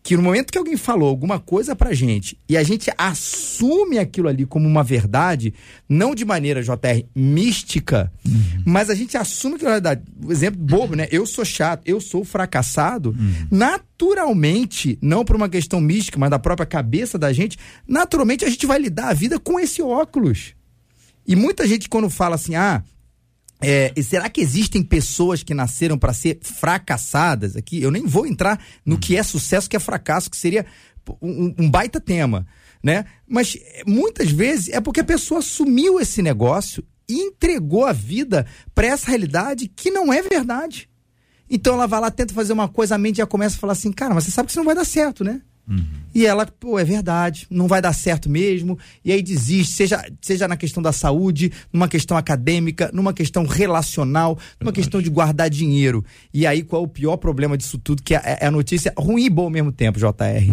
que 0.04 0.18
no 0.18 0.24
momento 0.24 0.52
que 0.52 0.58
alguém 0.58 0.76
falou 0.76 1.08
alguma 1.08 1.40
coisa 1.40 1.76
pra 1.76 1.94
gente 1.94 2.38
e 2.50 2.58
a 2.58 2.64
gente 2.64 2.92
assume 2.98 4.00
aquilo 4.00 4.28
ali 4.28 4.46
como 4.46 4.68
uma 4.68 4.84
verdade, 4.84 5.54
não 5.88 6.16
de 6.16 6.26
maneira 6.26 6.64
JR 6.64 7.06
mística, 7.16 8.12
mas 8.66 8.90
a 8.90 8.96
gente 8.96 9.16
assume 9.16 9.60
que 9.60 9.66
é 9.66 9.70
verdade. 9.70 10.02
Exemplo 10.28 10.60
bobo, 10.60 10.96
né? 10.96 11.08
Eu 11.12 11.26
sou 11.28 11.46
chato, 11.46 11.84
eu 11.86 12.02
sou 12.02 12.26
fracassado, 12.26 13.16
naturalmente, 13.52 14.98
não 15.02 15.24
por 15.24 15.36
uma 15.36 15.50
questão 15.50 15.80
mística, 15.80 16.18
mas 16.18 16.32
da 16.32 16.40
própria 16.40 16.66
cabeça 16.66 17.18
da 17.20 17.32
gente, 17.32 17.58
naturalmente 17.88 18.44
a 18.44 18.50
gente 18.50 18.66
vai 18.66 18.80
lidar 18.80 19.10
a 19.10 19.14
vida 19.14 19.40
com 19.40 19.60
esse 19.60 19.82
óculos. 19.82 20.54
E 21.28 21.36
muita 21.36 21.68
gente 21.68 21.88
quando 21.88 22.10
fala 22.10 22.36
assim: 22.36 22.56
"Ah, 22.56 22.84
é, 23.62 23.94
será 24.02 24.30
que 24.30 24.42
existem 24.42 24.82
pessoas 24.82 25.44
que 25.44 25.54
nasceram 25.54 25.98
para 25.98 26.14
ser 26.14 26.40
fracassadas 26.42 27.56
aqui? 27.56 27.82
Eu 27.82 27.92
nem 27.92 28.06
vou 28.06 28.26
entrar 28.26 28.60
no 28.86 28.98
que 28.98 29.16
é 29.16 29.24
sucesso, 29.24 29.70
que 29.70 29.76
é 29.76 29.80
fracasso, 29.80 30.30
que 30.30 30.38
seria 30.38 30.66
um, 31.22 31.54
um 31.58 31.70
baita 31.70 32.00
tema, 32.00 32.46
né? 32.84 33.06
Mas 33.28 33.58
é, 33.62 33.84
muitas 33.86 34.32
vezes 34.32 34.70
é 34.70 34.82
porque 34.82 35.02
a 35.02 35.06
pessoa 35.06 35.40
assumiu 35.40 36.00
esse 36.00 36.22
negócio 36.22 36.84
e 37.08 37.14
entregou 37.14 37.86
a 37.86 37.94
vida 37.94 38.46
para 38.74 38.88
essa 38.88 39.08
realidade 39.08 39.68
que 39.68 39.92
não 39.92 40.12
é 40.12 40.22
verdade. 40.22 40.90
Então 41.50 41.74
ela 41.74 41.86
vai 41.86 42.00
lá, 42.00 42.10
tenta 42.10 42.34
fazer 42.34 42.54
uma 42.54 42.70
coisa, 42.70 42.96
a 42.96 42.98
mente 42.98 43.18
já 43.18 43.28
começa 43.28 43.58
a 43.58 43.60
falar 43.60 43.74
assim, 43.74 43.92
cara, 43.92 44.14
mas 44.14 44.24
você 44.24 44.32
sabe 44.32 44.48
que 44.48 44.52
isso 44.52 44.60
não 44.60 44.66
vai 44.66 44.76
dar 44.76 44.86
certo, 44.86 45.24
né? 45.24 45.42
E 46.14 46.26
ela, 46.26 46.46
pô, 46.46 46.78
é 46.78 46.84
verdade, 46.84 47.48
não 47.50 47.68
vai 47.68 47.82
dar 47.82 47.94
certo 47.94 48.30
mesmo. 48.30 48.78
E 49.06 49.12
aí 49.12 49.22
desiste, 49.24 49.74
seja, 49.74 50.04
seja 50.22 50.48
na 50.48 50.58
questão 50.58 50.84
da 50.84 50.92
saúde, 50.92 51.52
numa 51.72 51.88
questão 51.88 52.18
acadêmica, 52.18 52.90
numa 52.94 53.14
questão 53.14 53.46
relacional, 53.46 54.38
numa 54.60 54.72
questão 54.74 55.02
de 55.02 55.10
guardar 55.10 55.50
dinheiro. 55.50 56.04
E 56.34 56.46
aí, 56.46 56.64
qual 56.64 56.82
é 56.82 56.86
o 56.86 56.88
pior 56.90 57.16
problema 57.18 57.58
disso 57.58 57.78
tudo? 57.78 58.04
Que 58.04 58.14
é, 58.16 58.40
é 58.42 58.46
a 58.48 58.52
notícia 58.52 58.94
ruim 58.98 59.26
e 59.26 59.30
boa 59.30 59.48
ao 59.48 59.52
mesmo 59.52 59.72
tempo, 59.72 59.98
JR. 60.00 60.52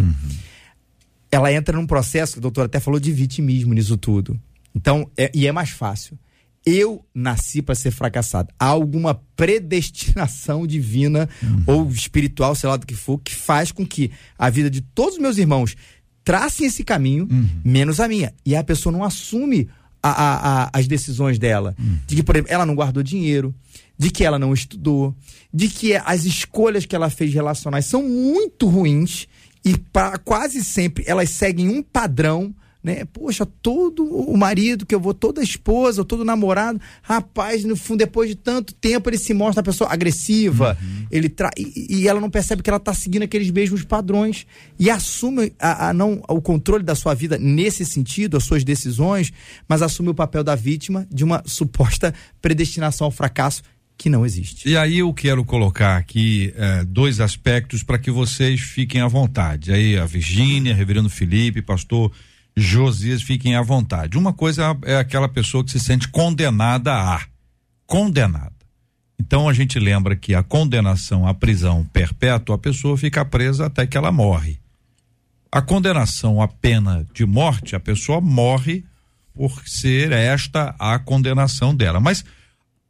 Ela 1.31 1.51
entra 1.53 1.75
num 1.77 1.85
processo, 1.85 2.39
o 2.39 2.41
doutor 2.41 2.65
até 2.65 2.79
falou 2.79 2.99
de 2.99 3.11
vitimismo 3.11 3.73
nisso 3.73 3.97
tudo. 3.97 4.39
Então, 4.73 5.09
é- 5.17 5.31
e 5.33 5.45
é 5.45 5.51
mais 5.51 5.69
fácil. 5.71 6.17
Eu 6.65 7.05
nasci 7.13 7.61
para 7.61 7.73
ser 7.75 7.91
fracassado. 7.91 8.53
Há 8.59 8.65
alguma 8.65 9.15
predestinação 9.35 10.67
divina 10.67 11.29
ou 11.65 11.89
espiritual, 11.89 12.53
sei 12.55 12.69
lá 12.69 12.77
do 12.77 12.85
que 12.85 12.95
for, 12.95 13.17
que 13.19 13.33
faz 13.33 13.71
com 13.71 13.85
que 13.85 14.11
a 14.37 14.49
vida 14.49 14.69
de 14.69 14.81
todos 14.81 15.15
os 15.15 15.21
meus 15.21 15.37
irmãos 15.37 15.75
tracem 16.23 16.67
esse 16.67 16.83
caminho, 16.83 17.27
menos 17.63 17.99
a 17.99 18.07
minha. 18.07 18.33
E 18.45 18.55
a 18.55 18.63
pessoa 18.63 18.91
não 18.93 19.03
assume 19.03 19.67
a- 20.03 20.09
a- 20.11 20.63
a- 20.65 20.69
as 20.73 20.87
decisões 20.87 21.39
dela. 21.39 21.75
De 22.07 22.15
que, 22.15 22.23
por 22.23 22.35
exemplo, 22.35 22.51
ela 22.53 22.65
não 22.65 22.75
guardou 22.75 23.01
dinheiro, 23.03 23.53
de 23.97 24.09
que 24.11 24.23
ela 24.23 24.37
não 24.39 24.53
estudou, 24.53 25.15
de 25.53 25.67
que 25.69 25.95
as 25.95 26.23
escolhas 26.25 26.85
que 26.85 26.95
ela 26.95 27.09
fez 27.09 27.33
relacionais 27.33 27.85
são 27.85 28.03
muito 28.07 28.67
ruins 28.67 29.27
e 29.65 29.77
pra, 29.77 30.17
quase 30.17 30.63
sempre 30.63 31.03
elas 31.07 31.29
seguem 31.31 31.67
um 31.69 31.81
padrão 31.81 32.53
né? 32.83 33.03
Poxa, 33.05 33.45
todo 33.45 34.03
o 34.05 34.37
marido 34.37 34.85
que 34.85 34.95
eu 34.95 34.99
vou, 34.99 35.13
toda 35.13 35.41
a 35.41 35.43
esposa, 35.43 36.05
todo 36.05 36.23
namorado, 36.23 36.79
rapaz, 37.01 37.63
no 37.63 37.75
fundo, 37.75 37.99
depois 37.99 38.29
de 38.29 38.35
tanto 38.35 38.73
tempo, 38.73 39.09
ele 39.09 39.17
se 39.17 39.33
mostra 39.33 39.59
uma 39.59 39.65
pessoa 39.65 39.91
agressiva, 39.91 40.77
ele 41.11 41.27
tra... 41.27 41.49
e, 41.57 42.01
e 42.01 42.07
ela 42.07 42.21
não 42.21 42.29
percebe 42.29 42.63
que 42.63 42.69
ela 42.69 42.77
está 42.77 42.93
seguindo 42.93 43.23
aqueles 43.23 43.51
mesmos 43.51 43.83
padrões 43.83 44.47
e 44.77 44.89
assume 44.89 45.51
a, 45.59 45.89
a 45.89 45.93
não, 45.93 46.21
o 46.27 46.41
controle 46.41 46.83
da 46.83 46.95
sua 46.95 47.13
vida 47.13 47.37
nesse 47.37 47.85
sentido, 47.85 48.37
as 48.37 48.43
suas 48.45 48.63
decisões, 48.63 49.33
mas 49.67 49.81
assume 49.81 50.09
o 50.09 50.15
papel 50.15 50.43
da 50.43 50.55
vítima 50.55 51.05
de 51.11 51.23
uma 51.23 51.43
suposta 51.45 52.13
predestinação 52.41 53.05
ao 53.05 53.11
fracasso 53.11 53.61
que 53.97 54.09
não 54.09 54.25
existe. 54.25 54.69
E 54.69 54.77
aí 54.77 54.99
eu 54.99 55.13
quero 55.13 55.43
colocar 55.43 55.97
aqui 55.97 56.53
eh, 56.55 56.85
dois 56.85 57.19
aspectos 57.19 57.83
para 57.83 57.99
que 57.99 58.09
vocês 58.09 58.61
fiquem 58.61 59.01
à 59.01 59.07
vontade. 59.09 59.73
Aí 59.73 59.97
a 59.97 60.05
Virgínia, 60.05 60.73
Reverendo 60.73 61.09
Felipe, 61.09 61.61
Pastor 61.61 62.09
Josias, 62.59 63.21
fiquem 63.21 63.55
à 63.55 63.61
vontade. 63.61 64.17
Uma 64.17 64.33
coisa 64.33 64.77
é 64.83 64.97
aquela 64.97 65.29
pessoa 65.29 65.63
que 65.63 65.71
se 65.71 65.79
sente 65.79 66.07
condenada 66.07 66.93
a, 66.93 67.21
condenada. 67.85 68.53
Então 69.19 69.49
a 69.49 69.53
gente 69.53 69.77
lembra 69.79 70.15
que 70.15 70.33
a 70.33 70.41
condenação 70.43 71.27
à 71.27 71.33
prisão 71.33 71.85
perpétua, 71.91 72.55
a 72.55 72.59
pessoa 72.59 72.97
fica 72.97 73.23
presa 73.25 73.65
até 73.65 73.85
que 73.85 73.97
ela 73.97 74.11
morre. 74.11 74.59
A 75.51 75.61
condenação 75.61 76.41
à 76.41 76.47
pena 76.47 77.05
de 77.13 77.25
morte, 77.25 77.75
a 77.75 77.79
pessoa 77.79 78.21
morre 78.21 78.83
por 79.33 79.61
ser 79.67 80.11
esta 80.11 80.75
a 80.77 80.99
condenação 80.99 81.73
dela. 81.75 81.99
Mas 81.99 82.23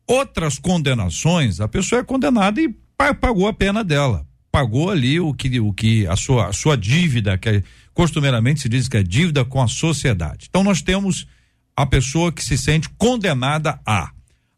outras 0.08 0.60
condenações, 0.60 1.60
a 1.60 1.68
pessoa 1.68 2.02
é 2.02 2.04
condenada 2.04 2.60
e 2.62 2.70
pa- 2.98 3.14
pagou 3.14 3.48
a 3.48 3.54
pena 3.54 3.84
dela. 3.84 4.26
Pagou 4.52 4.90
ali 4.90 5.20
o 5.20 5.34
que, 5.34 5.60
o 5.60 5.72
que 5.72 6.08
a 6.08 6.16
sua, 6.16 6.48
a 6.48 6.54
sua 6.54 6.76
dívida, 6.76 7.38
que 7.38 7.64
costumeiramente 8.00 8.62
se 8.62 8.70
diz 8.70 8.88
que 8.88 8.96
é 8.96 9.04
dívida 9.04 9.44
com 9.44 9.62
a 9.62 9.68
sociedade. 9.68 10.48
Então 10.50 10.64
nós 10.64 10.82
temos 10.82 11.28
a 11.76 11.86
pessoa 11.86 12.32
que 12.32 12.42
se 12.42 12.58
sente 12.58 12.88
condenada 12.98 13.78
a. 13.86 14.14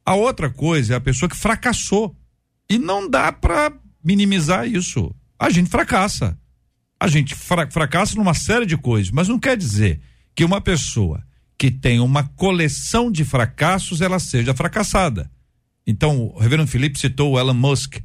A 0.05 0.13
outra 0.13 0.47
coisa 0.47 0.93
é 0.93 0.97
a 0.97 1.01
pessoa 1.01 1.27
que 1.27 1.35
fracassou. 1.35 2.15
E 2.69 2.77
não 2.77 3.09
dá 3.09 3.31
para 3.31 3.73
minimizar 4.03 4.67
isso. 4.67 5.11
A 5.39 5.49
gente 5.49 5.71
fracassa. 5.71 6.37
A 6.99 7.07
gente 7.07 7.33
fra 7.33 7.67
fracassa 7.71 8.13
numa 8.13 8.35
série 8.35 8.67
de 8.67 8.77
coisas, 8.77 9.11
mas 9.11 9.27
não 9.27 9.39
quer 9.39 9.57
dizer 9.57 9.99
que 10.35 10.45
uma 10.45 10.61
pessoa 10.61 11.23
que 11.57 11.71
tem 11.71 11.99
uma 11.99 12.23
coleção 12.23 13.11
de 13.11 13.25
fracassos 13.25 14.01
ela 14.01 14.19
seja 14.19 14.53
fracassada. 14.53 15.31
Então, 15.87 16.27
o 16.27 16.37
reverendo 16.37 16.69
Felipe 16.69 16.99
citou 16.99 17.31
o 17.31 17.39
Elon 17.39 17.55
Musk, 17.55 18.01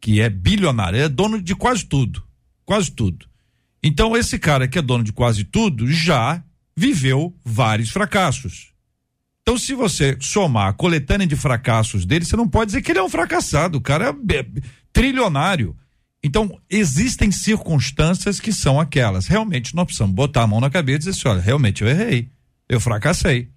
que 0.00 0.20
é 0.20 0.30
bilionário, 0.30 1.00
é 1.00 1.08
dono 1.08 1.42
de 1.42 1.56
quase 1.56 1.84
tudo. 1.84 2.22
Quase 2.64 2.92
tudo. 2.92 3.26
Então, 3.82 4.16
esse 4.16 4.38
cara 4.38 4.66
que 4.66 4.78
é 4.78 4.82
dono 4.82 5.04
de 5.04 5.12
quase 5.12 5.44
tudo 5.44 5.90
já 5.90 6.42
viveu 6.76 7.34
vários 7.44 7.90
fracassos. 7.90 8.72
Então, 9.42 9.56
se 9.56 9.72
você 9.74 10.16
somar 10.20 10.68
a 10.68 10.72
coletânea 10.72 11.26
de 11.26 11.34
fracassos 11.36 12.04
dele, 12.04 12.24
você 12.24 12.36
não 12.36 12.48
pode 12.48 12.66
dizer 12.66 12.82
que 12.82 12.92
ele 12.92 12.98
é 12.98 13.02
um 13.02 13.08
fracassado. 13.08 13.78
O 13.78 13.80
cara 13.80 14.10
é 14.10 14.46
trilionário. 14.92 15.76
Então, 16.22 16.60
existem 16.68 17.30
circunstâncias 17.30 18.40
que 18.40 18.52
são 18.52 18.78
aquelas. 18.78 19.26
Realmente, 19.26 19.74
nós 19.74 19.86
precisamos 19.86 20.14
botar 20.14 20.42
a 20.42 20.46
mão 20.46 20.60
na 20.60 20.68
cabeça 20.68 20.96
e 20.96 20.98
dizer 20.98 21.10
assim: 21.12 21.28
olha, 21.28 21.40
realmente 21.40 21.82
eu 21.82 21.88
errei. 21.88 22.28
Eu 22.68 22.80
fracassei. 22.80 23.48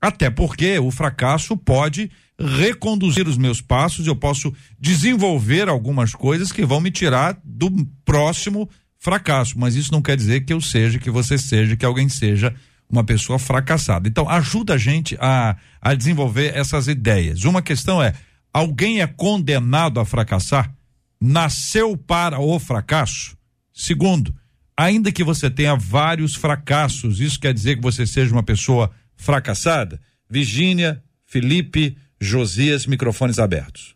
Até 0.00 0.30
porque 0.30 0.78
o 0.78 0.90
fracasso 0.90 1.56
pode 1.56 2.10
reconduzir 2.38 3.26
os 3.26 3.38
meus 3.38 3.60
passos, 3.60 4.06
eu 4.06 4.14
posso 4.14 4.52
desenvolver 4.78 5.68
algumas 5.68 6.14
coisas 6.14 6.52
que 6.52 6.66
vão 6.66 6.80
me 6.80 6.90
tirar 6.90 7.38
do 7.42 7.70
próximo 8.04 8.68
fracasso, 9.06 9.56
mas 9.56 9.76
isso 9.76 9.92
não 9.92 10.02
quer 10.02 10.16
dizer 10.16 10.40
que 10.40 10.52
eu 10.52 10.60
seja, 10.60 10.98
que 10.98 11.12
você 11.12 11.38
seja, 11.38 11.76
que 11.76 11.86
alguém 11.86 12.08
seja 12.08 12.52
uma 12.90 13.04
pessoa 13.04 13.38
fracassada. 13.38 14.08
Então, 14.08 14.28
ajuda 14.28 14.74
a 14.74 14.78
gente 14.78 15.16
a, 15.20 15.56
a 15.80 15.94
desenvolver 15.94 16.56
essas 16.56 16.88
ideias. 16.88 17.44
Uma 17.44 17.62
questão 17.62 18.02
é: 18.02 18.14
alguém 18.52 19.00
é 19.00 19.06
condenado 19.06 20.00
a 20.00 20.04
fracassar? 20.04 20.74
Nasceu 21.20 21.96
para 21.96 22.40
o 22.40 22.58
fracasso? 22.58 23.38
Segundo, 23.72 24.34
ainda 24.76 25.12
que 25.12 25.22
você 25.22 25.48
tenha 25.48 25.76
vários 25.76 26.34
fracassos, 26.34 27.20
isso 27.20 27.38
quer 27.38 27.54
dizer 27.54 27.76
que 27.76 27.82
você 27.82 28.04
seja 28.08 28.32
uma 28.32 28.42
pessoa 28.42 28.90
fracassada? 29.14 30.00
Virgínia, 30.28 31.00
Felipe, 31.24 31.96
Josias, 32.20 32.86
microfones 32.86 33.38
abertos. 33.38 33.94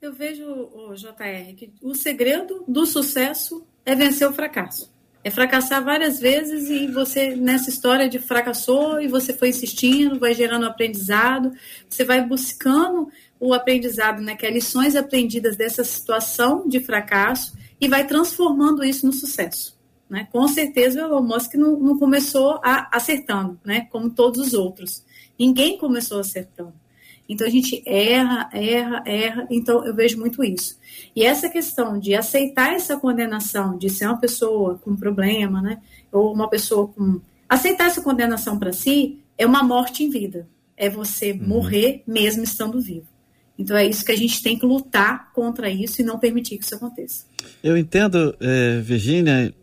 Eu 0.00 0.14
vejo, 0.14 0.44
o 0.44 0.94
JR, 0.94 1.54
que 1.54 1.74
o 1.82 1.94
segredo 1.94 2.64
do 2.66 2.86
sucesso 2.86 3.66
é 3.84 3.94
vencer 3.94 4.28
o 4.28 4.32
fracasso. 4.32 4.92
É 5.24 5.30
fracassar 5.30 5.84
várias 5.84 6.18
vezes 6.18 6.68
e 6.68 6.88
você, 6.88 7.36
nessa 7.36 7.70
história 7.70 8.08
de 8.08 8.18
fracassou 8.18 9.00
e 9.00 9.06
você 9.06 9.32
foi 9.32 9.50
insistindo, 9.50 10.18
vai 10.18 10.34
gerando 10.34 10.66
aprendizado, 10.66 11.52
você 11.88 12.04
vai 12.04 12.26
buscando 12.26 13.08
o 13.38 13.54
aprendizado, 13.54 14.20
né, 14.20 14.34
que 14.34 14.44
é 14.44 14.50
lições 14.50 14.96
aprendidas 14.96 15.56
dessa 15.56 15.84
situação 15.84 16.66
de 16.66 16.80
fracasso 16.80 17.56
e 17.80 17.88
vai 17.88 18.04
transformando 18.04 18.84
isso 18.84 19.06
no 19.06 19.12
sucesso. 19.12 19.78
Né? 20.10 20.28
Com 20.30 20.46
certeza 20.48 21.02
o 21.02 21.06
Elon 21.06 21.22
Musk 21.22 21.54
não, 21.54 21.78
não 21.78 21.98
começou 21.98 22.60
a, 22.62 22.88
acertando, 22.94 23.60
né, 23.64 23.86
como 23.90 24.10
todos 24.10 24.48
os 24.48 24.54
outros. 24.54 25.04
Ninguém 25.38 25.78
começou 25.78 26.18
acertando. 26.18 26.81
Então 27.28 27.46
a 27.46 27.50
gente 27.50 27.82
erra, 27.86 28.48
erra, 28.52 29.02
erra. 29.06 29.46
Então 29.50 29.84
eu 29.86 29.94
vejo 29.94 30.18
muito 30.18 30.42
isso. 30.44 30.78
E 31.14 31.22
essa 31.24 31.48
questão 31.48 31.98
de 31.98 32.14
aceitar 32.14 32.74
essa 32.74 32.96
condenação, 32.96 33.78
de 33.78 33.88
ser 33.88 34.06
uma 34.06 34.18
pessoa 34.18 34.78
com 34.78 34.96
problema, 34.96 35.62
né? 35.62 35.78
Ou 36.10 36.32
uma 36.32 36.48
pessoa 36.48 36.88
com. 36.88 37.20
Aceitar 37.48 37.86
essa 37.86 38.02
condenação 38.02 38.58
para 38.58 38.72
si 38.72 39.18
é 39.36 39.46
uma 39.46 39.62
morte 39.62 40.02
em 40.04 40.10
vida. 40.10 40.48
É 40.76 40.88
você 40.88 41.32
uhum. 41.32 41.48
morrer 41.48 42.02
mesmo 42.06 42.42
estando 42.42 42.80
vivo. 42.80 43.06
Então 43.58 43.76
é 43.76 43.86
isso 43.86 44.04
que 44.04 44.12
a 44.12 44.16
gente 44.16 44.42
tem 44.42 44.58
que 44.58 44.66
lutar 44.66 45.32
contra 45.32 45.70
isso 45.70 46.00
e 46.00 46.04
não 46.04 46.18
permitir 46.18 46.58
que 46.58 46.64
isso 46.64 46.74
aconteça. 46.74 47.26
Eu 47.62 47.76
entendo, 47.76 48.34
é, 48.40 48.80
Virgínia 48.80 49.54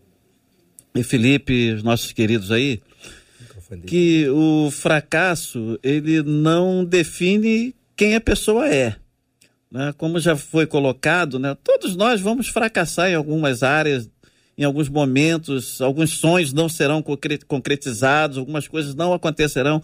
e 0.96 1.04
Felipe, 1.04 1.74
os 1.74 1.84
nossos 1.84 2.12
queridos 2.12 2.52
aí, 2.52 2.82
que 3.86 4.28
o 4.30 4.72
fracasso 4.72 5.80
ele 5.84 6.24
não 6.24 6.84
define 6.84 7.76
quem 7.96 8.16
a 8.16 8.22
pessoa 8.22 8.68
é. 8.68 8.96
Né? 9.72 9.94
Como 9.98 10.20
já 10.20 10.36
foi 10.36 10.66
colocado, 10.66 11.38
né? 11.38 11.56
todos 11.64 11.96
nós 11.96 12.20
vamos 12.20 12.48
fracassar 12.48 13.10
em 13.10 13.16
algumas 13.16 13.62
áreas, 13.62 14.10
em 14.58 14.64
alguns 14.64 14.90
momentos, 14.90 15.80
alguns 15.82 16.12
sonhos 16.12 16.52
não 16.52 16.68
serão 16.68 17.04
concretizados, 17.48 18.38
algumas 18.38 18.68
coisas 18.68 18.96
não 18.96 19.14
acontecerão. 19.14 19.82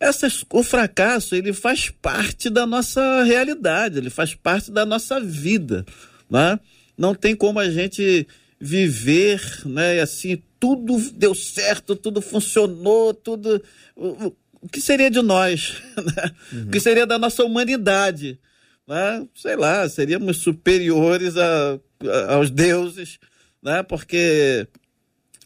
Essas, 0.00 0.44
o 0.50 0.62
fracasso 0.62 1.34
ele 1.34 1.52
faz 1.52 1.90
parte 1.90 2.48
da 2.48 2.66
nossa 2.66 3.22
realidade, 3.22 3.98
ele 3.98 4.08
faz 4.08 4.34
parte 4.34 4.70
da 4.70 4.86
nossa 4.86 5.20
vida. 5.20 5.84
Né? 6.30 6.58
Não 6.96 7.14
tem 7.14 7.36
como 7.36 7.60
a 7.60 7.68
gente 7.68 8.26
viver 8.58 9.42
né, 9.66 10.00
assim 10.00 10.42
tudo 10.60 10.98
deu 11.12 11.34
certo, 11.34 11.96
tudo 11.96 12.20
funcionou, 12.20 13.14
tudo. 13.14 13.62
O, 13.96 14.68
que 14.70 14.80
seria 14.80 15.10
de 15.10 15.22
nós? 15.22 15.82
Né? 15.96 16.30
Uhum. 16.52 16.62
O 16.64 16.70
que 16.70 16.80
seria 16.80 17.06
da 17.06 17.18
nossa 17.18 17.42
humanidade? 17.42 18.38
Né? 18.86 19.26
Sei 19.34 19.56
lá, 19.56 19.88
seríamos 19.88 20.38
superiores 20.38 21.36
a, 21.36 21.78
a, 22.04 22.34
aos 22.34 22.50
deuses, 22.50 23.18
né? 23.62 23.82
porque 23.82 24.68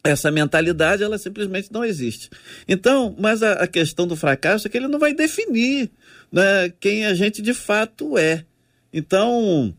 essa 0.03 0.31
mentalidade 0.31 1.03
ela 1.03 1.17
simplesmente 1.17 1.73
não 1.73 1.85
existe. 1.85 2.29
Então, 2.69 3.15
mas 3.19 3.43
a, 3.43 3.53
a, 3.53 3.67
questão 3.67 4.07
do 4.07 4.17
fracasso 4.17 4.67
é 4.67 4.71
que 4.71 4.77
ele 4.77 4.89
não 4.89 4.99
vai 4.99 5.15
definir 5.15 5.91
né, 6.31 6.73
quem 6.79 7.07
a 7.07 7.15
gente 7.15 7.41
de 7.41 7.55
fato 7.55 8.19
é. 8.19 8.45
Então, 8.93 9.75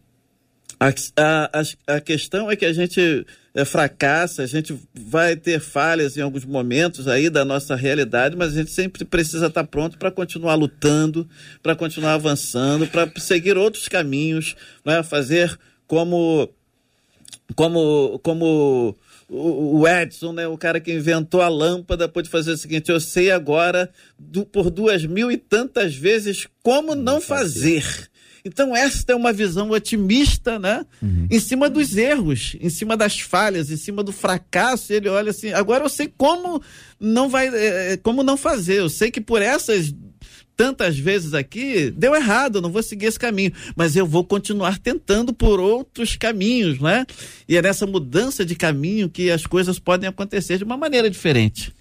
a, 0.80 0.90
a, 1.54 1.96
a 1.96 2.02
questão 2.02 2.50
é 2.50 2.56
que 2.56 2.66
a 2.66 2.74
gente 2.74 3.26
é, 3.54 3.64
fracassa, 3.64 4.44
a 4.44 4.46
gente 4.46 4.78
vai 4.94 5.36
ter 5.36 5.60
falhas 5.60 6.18
em 6.18 6.22
alguns 6.22 6.44
momentos 6.44 7.08
aí 7.08 7.30
da 7.30 7.46
nossa 7.46 7.76
realidade, 7.76 8.36
mas 8.36 8.52
a 8.52 8.56
gente 8.58 8.72
sempre 8.72 9.06
precisa 9.06 9.48
estar 9.48 9.64
pronto 9.64 9.98
para 9.98 10.12
continuar 10.12 10.56
lutando, 10.56 11.28
para 11.64 11.76
continuar 11.76 12.14
avançando, 12.14 12.88
para 12.88 13.10
seguir 13.18 13.58
outros 13.58 13.88
caminhos, 13.88 14.56
né? 14.84 15.02
fazer 15.04 15.58
como 15.88 16.50
como 17.56 18.20
como 18.20 18.96
o 19.28 19.88
Edson, 19.88 20.34
né, 20.34 20.48
o 20.48 20.58
cara 20.58 20.80
que 20.80 20.94
inventou 20.94 21.42
a 21.42 21.48
lâmpada, 21.48 22.08
pôde 22.08 22.30
fazer 22.30 22.52
o 22.52 22.58
seguinte: 22.58 22.92
eu 22.92 23.00
sei 23.00 23.32
agora 23.32 23.90
do, 24.20 24.46
por 24.46 24.70
duas 24.70 25.06
mil 25.06 25.32
e 25.32 25.38
tantas 25.38 25.96
vezes 25.96 26.48
como 26.62 26.94
não 26.94 27.20
fazer. 27.20 28.10
Então, 28.46 28.76
esta 28.76 29.12
é 29.12 29.16
uma 29.16 29.34
visão 29.34 29.72
otimista, 29.72 30.60
né? 30.60 30.86
Uhum. 31.02 31.28
Em 31.32 31.40
cima 31.40 31.68
dos 31.68 31.98
erros, 31.98 32.56
em 32.62 32.70
cima 32.70 32.96
das 32.96 33.20
falhas, 33.20 33.72
em 33.72 33.78
cima 33.78 34.04
do 34.04 34.12
fracasso. 34.12 34.94
Ele 34.94 35.10
olha 35.10 35.32
assim: 35.32 35.52
agora 35.52 35.84
eu 35.84 35.90
sei 35.90 36.14
como 36.16 36.62
não 37.00 37.28
vai, 37.28 37.48
é, 37.48 37.98
como 37.98 38.22
não 38.22 38.38
fazer. 38.38 38.80
Eu 38.80 38.90
sei 38.90 39.10
que 39.10 39.20
por 39.20 39.42
essas 39.42 39.92
tantas 40.56 40.98
vezes 40.98 41.34
aqui, 41.34 41.92
deu 41.92 42.16
errado, 42.16 42.58
eu 42.58 42.62
não 42.62 42.72
vou 42.72 42.82
seguir 42.82 43.08
esse 43.08 43.20
caminho, 43.20 43.52
mas 43.76 43.96
eu 43.96 44.06
vou 44.06 44.24
continuar 44.24 44.80
tentando 44.80 45.34
por 45.34 45.60
outros 45.60 46.16
caminhos, 46.16 46.80
né? 46.80 47.06
E 47.50 47.58
é 47.58 47.62
nessa 47.62 47.86
mudança 47.86 48.46
de 48.46 48.56
caminho 48.56 49.10
que 49.10 49.30
as 49.30 49.46
coisas 49.46 49.80
podem 49.80 50.08
acontecer 50.08 50.58
de 50.58 50.64
uma 50.64 50.78
maneira 50.78 51.10
diferente. 51.10 51.74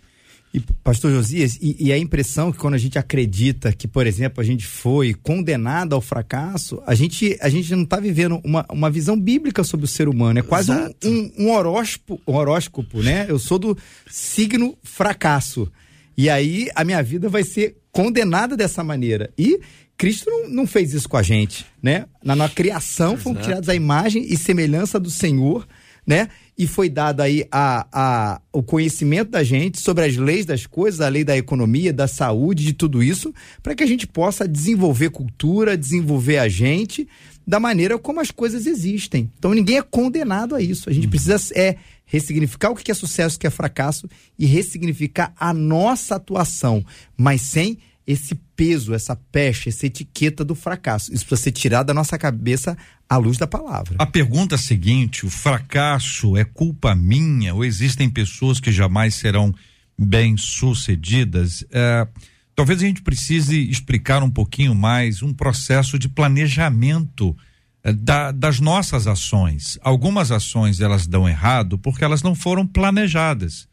E, 0.54 0.60
pastor 0.84 1.10
Josias, 1.10 1.58
e, 1.60 1.74
e, 1.80 1.92
a 1.92 1.98
impressão 1.98 2.52
que 2.52 2.58
quando 2.58 2.74
a 2.74 2.78
gente 2.78 2.96
acredita 2.96 3.72
que, 3.72 3.88
por 3.88 4.06
exemplo, 4.06 4.40
a 4.40 4.44
gente 4.44 4.64
foi 4.64 5.12
condenado 5.12 5.96
ao 5.96 6.00
fracasso, 6.00 6.80
a 6.86 6.94
gente, 6.94 7.36
a 7.40 7.48
gente 7.48 7.74
não 7.74 7.82
está 7.82 7.98
vivendo 7.98 8.40
uma, 8.44 8.64
uma 8.70 8.88
visão 8.88 9.18
bíblica 9.18 9.64
sobre 9.64 9.84
o 9.84 9.88
ser 9.88 10.08
humano. 10.08 10.38
É 10.38 10.42
quase 10.42 10.70
um, 10.70 10.94
um, 11.04 11.32
um, 11.40 11.50
horóscopo, 11.50 12.22
um 12.24 12.36
horóscopo, 12.36 13.02
né? 13.02 13.26
Eu 13.28 13.36
sou 13.36 13.58
do 13.58 13.76
signo 14.08 14.78
fracasso. 14.84 15.68
E 16.16 16.30
aí 16.30 16.68
a 16.76 16.84
minha 16.84 17.02
vida 17.02 17.28
vai 17.28 17.42
ser 17.42 17.76
condenada 17.90 18.56
dessa 18.56 18.84
maneira. 18.84 19.32
E 19.36 19.58
Cristo 19.96 20.30
não, 20.30 20.48
não 20.48 20.66
fez 20.68 20.94
isso 20.94 21.08
com 21.08 21.16
a 21.16 21.22
gente, 21.22 21.66
né? 21.82 22.06
Na 22.22 22.36
nossa 22.36 22.54
criação 22.54 23.14
Exato. 23.14 23.22
fomos 23.24 23.42
tirados 23.42 23.68
a 23.68 23.74
imagem 23.74 24.24
e 24.32 24.36
semelhança 24.36 25.00
do 25.00 25.10
Senhor, 25.10 25.66
né? 26.06 26.28
E 26.56 26.66
foi 26.66 26.88
dado 26.88 27.20
aí 27.20 27.46
a, 27.50 27.86
a, 27.92 28.40
o 28.52 28.62
conhecimento 28.62 29.30
da 29.30 29.42
gente 29.42 29.80
sobre 29.80 30.04
as 30.04 30.16
leis 30.16 30.46
das 30.46 30.66
coisas, 30.66 31.00
a 31.00 31.08
lei 31.08 31.24
da 31.24 31.36
economia, 31.36 31.92
da 31.92 32.06
saúde, 32.06 32.64
de 32.64 32.72
tudo 32.72 33.02
isso, 33.02 33.34
para 33.62 33.74
que 33.74 33.82
a 33.82 33.86
gente 33.86 34.06
possa 34.06 34.46
desenvolver 34.46 35.10
cultura, 35.10 35.76
desenvolver 35.76 36.38
a 36.38 36.48
gente 36.48 37.08
da 37.46 37.60
maneira 37.60 37.98
como 37.98 38.20
as 38.20 38.30
coisas 38.30 38.66
existem. 38.66 39.30
Então 39.38 39.52
ninguém 39.52 39.78
é 39.78 39.82
condenado 39.82 40.54
a 40.54 40.62
isso. 40.62 40.88
A 40.88 40.92
gente 40.92 41.04
uhum. 41.04 41.10
precisa 41.10 41.36
é 41.54 41.76
ressignificar 42.06 42.70
o 42.70 42.74
que 42.74 42.90
é 42.90 42.94
sucesso, 42.94 43.36
o 43.36 43.40
que 43.40 43.46
é 43.46 43.50
fracasso 43.50 44.08
e 44.38 44.46
ressignificar 44.46 45.32
a 45.38 45.52
nossa 45.52 46.16
atuação, 46.16 46.84
mas 47.16 47.40
sem 47.40 47.78
esse 48.06 48.38
peso, 48.56 48.94
essa 48.94 49.16
peste, 49.16 49.68
essa 49.68 49.86
etiqueta 49.86 50.44
do 50.44 50.54
fracasso. 50.54 51.12
Isso 51.12 51.26
precisa 51.26 51.44
ser 51.44 51.52
tirado 51.52 51.86
da 51.86 51.94
nossa 51.94 52.16
cabeça 52.18 52.76
à 53.08 53.16
luz 53.16 53.36
da 53.36 53.46
palavra. 53.46 53.96
A 53.98 54.06
pergunta 54.06 54.54
é 54.54 54.58
seguinte: 54.58 55.26
o 55.26 55.30
fracasso 55.30 56.36
é 56.36 56.44
culpa 56.44 56.94
minha 56.94 57.54
ou 57.54 57.64
existem 57.64 58.08
pessoas 58.08 58.60
que 58.60 58.72
jamais 58.72 59.14
serão 59.14 59.54
bem-sucedidas? 59.98 61.64
É, 61.70 62.06
talvez 62.54 62.82
a 62.82 62.86
gente 62.86 63.02
precise 63.02 63.68
explicar 63.68 64.22
um 64.22 64.30
pouquinho 64.30 64.74
mais 64.74 65.22
um 65.22 65.32
processo 65.32 65.98
de 65.98 66.08
planejamento 66.08 67.36
eh, 67.82 67.92
da, 67.92 68.32
das 68.32 68.60
nossas 68.60 69.06
ações. 69.06 69.78
Algumas 69.82 70.30
ações 70.30 70.80
elas 70.80 71.06
dão 71.06 71.28
errado 71.28 71.78
porque 71.78 72.04
elas 72.04 72.22
não 72.22 72.34
foram 72.34 72.66
planejadas. 72.66 73.68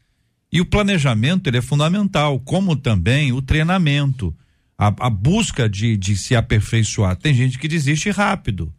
E 0.52 0.60
o 0.60 0.66
planejamento 0.66 1.48
ele 1.48 1.56
é 1.56 1.62
fundamental, 1.62 2.38
como 2.38 2.76
também 2.76 3.32
o 3.32 3.40
treinamento, 3.40 4.36
a, 4.82 5.06
a 5.06 5.10
busca 5.10 5.68
de, 5.68 5.96
de 5.96 6.16
se 6.16 6.34
aperfeiçoar. 6.34 7.14
Tem 7.14 7.32
gente 7.32 7.56
que 7.56 7.68
desiste 7.68 8.10
rápido. 8.10 8.74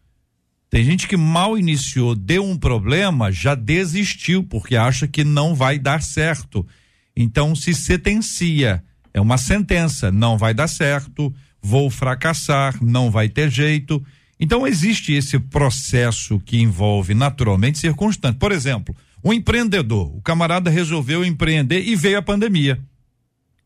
Tem 0.68 0.84
gente 0.84 1.08
que 1.08 1.16
mal 1.16 1.56
iniciou, 1.56 2.14
deu 2.14 2.44
um 2.44 2.58
problema, 2.58 3.32
já 3.32 3.54
desistiu, 3.54 4.44
porque 4.44 4.76
acha 4.76 5.08
que 5.08 5.24
não 5.24 5.54
vai 5.54 5.78
dar 5.78 6.02
certo. 6.02 6.66
Então 7.16 7.54
se 7.54 7.72
sentencia. 7.72 8.84
É 9.14 9.20
uma 9.20 9.38
sentença, 9.38 10.10
não 10.10 10.36
vai 10.36 10.52
dar 10.52 10.68
certo, 10.68 11.32
vou 11.62 11.88
fracassar, 11.88 12.76
não 12.82 13.10
vai 13.10 13.28
ter 13.28 13.50
jeito. 13.50 14.04
Então 14.38 14.66
existe 14.66 15.12
esse 15.12 15.38
processo 15.38 16.38
que 16.40 16.60
envolve 16.60 17.14
naturalmente 17.14 17.78
circunstâncias. 17.78 18.38
Por 18.38 18.52
exemplo, 18.52 18.94
um 19.22 19.32
empreendedor, 19.32 20.14
o 20.14 20.20
camarada 20.20 20.68
resolveu 20.68 21.24
empreender 21.24 21.82
e 21.82 21.96
veio 21.96 22.18
a 22.18 22.22
pandemia. 22.22 22.78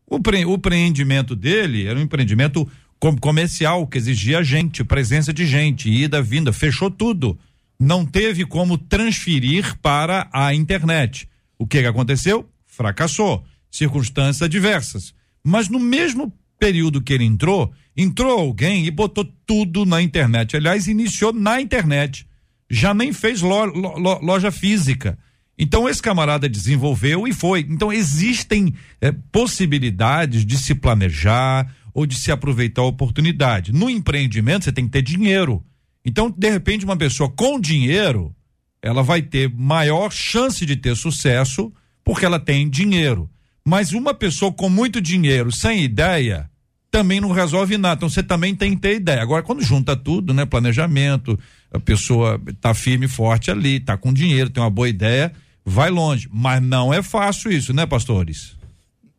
O, 0.09 0.19
pre, 0.19 0.43
o 0.43 0.55
empreendimento 0.55 1.35
dele 1.35 1.85
era 1.85 1.99
um 1.99 2.01
empreendimento 2.01 2.67
com, 2.99 3.15
comercial 3.15 3.85
que 3.85 3.97
exigia 3.97 4.43
gente, 4.43 4.83
presença 4.83 5.31
de 5.31 5.45
gente, 5.45 5.89
ida, 5.89 6.21
vinda, 6.21 6.51
fechou 6.51 6.89
tudo. 6.89 7.37
Não 7.79 8.05
teve 8.05 8.43
como 8.45 8.77
transferir 8.77 9.77
para 9.77 10.27
a 10.33 10.53
internet. 10.53 11.29
O 11.57 11.67
que, 11.67 11.81
que 11.81 11.87
aconteceu? 11.87 12.49
Fracassou. 12.65 13.45
Circunstâncias 13.69 14.49
diversas. 14.49 15.13
Mas 15.43 15.69
no 15.69 15.79
mesmo 15.79 16.33
período 16.57 17.01
que 17.01 17.13
ele 17.13 17.23
entrou, 17.23 17.71
entrou 17.95 18.39
alguém 18.39 18.85
e 18.85 18.91
botou 18.91 19.23
tudo 19.45 19.85
na 19.85 20.01
internet. 20.01 20.57
Aliás, 20.57 20.87
iniciou 20.87 21.31
na 21.31 21.61
internet. 21.61 22.27
Já 22.69 22.93
nem 22.93 23.13
fez 23.13 23.41
lo, 23.41 23.65
lo, 23.65 24.19
loja 24.21 24.51
física 24.51 25.17
então 25.59 25.89
esse 25.89 26.01
camarada 26.01 26.47
desenvolveu 26.47 27.27
e 27.27 27.33
foi. 27.33 27.67
Então 27.69 27.91
existem 27.91 28.73
é, 29.01 29.11
possibilidades 29.11 30.45
de 30.45 30.57
se 30.57 30.73
planejar 30.73 31.69
ou 31.93 32.05
de 32.05 32.15
se 32.15 32.31
aproveitar 32.31 32.81
a 32.81 32.85
oportunidade. 32.85 33.73
No 33.73 33.89
empreendimento 33.89 34.63
você 34.63 34.71
tem 34.71 34.85
que 34.85 34.91
ter 34.91 35.01
dinheiro. 35.01 35.61
Então 36.05 36.33
de 36.35 36.49
repente 36.49 36.85
uma 36.85 36.95
pessoa 36.95 37.29
com 37.29 37.59
dinheiro 37.59 38.33
ela 38.81 39.03
vai 39.03 39.21
ter 39.21 39.53
maior 39.53 40.09
chance 40.09 40.65
de 40.65 40.77
ter 40.77 40.95
sucesso 40.95 41.73
porque 42.05 42.25
ela 42.25 42.39
tem 42.39 42.69
dinheiro. 42.69 43.29
Mas 43.65 43.91
uma 43.91 44.13
pessoa 44.13 44.53
com 44.53 44.69
muito 44.69 45.01
dinheiro 45.01 45.51
sem 45.51 45.83
ideia 45.83 46.49
também 46.89 47.19
não 47.19 47.33
resolve 47.33 47.77
nada. 47.77 47.95
Então 47.95 48.09
você 48.09 48.23
também 48.23 48.55
tem 48.55 48.75
que 48.75 48.81
ter 48.81 48.95
ideia. 48.95 49.21
Agora 49.21 49.43
quando 49.43 49.61
junta 49.61 49.93
tudo, 49.93 50.33
né, 50.33 50.45
planejamento, 50.45 51.37
a 51.69 51.79
pessoa 51.81 52.41
tá 52.61 52.73
firme 52.73 53.07
e 53.07 53.09
forte 53.09 53.51
ali, 53.51 53.81
tá 53.81 53.97
com 53.97 54.13
dinheiro, 54.13 54.49
tem 54.49 54.63
uma 54.63 54.69
boa 54.69 54.87
ideia 54.87 55.33
vai 55.69 55.89
longe. 55.89 56.27
Mas 56.31 56.61
não 56.61 56.93
é 56.93 57.01
fácil 57.01 57.51
isso, 57.51 57.73
né, 57.73 57.85
pastores? 57.85 58.57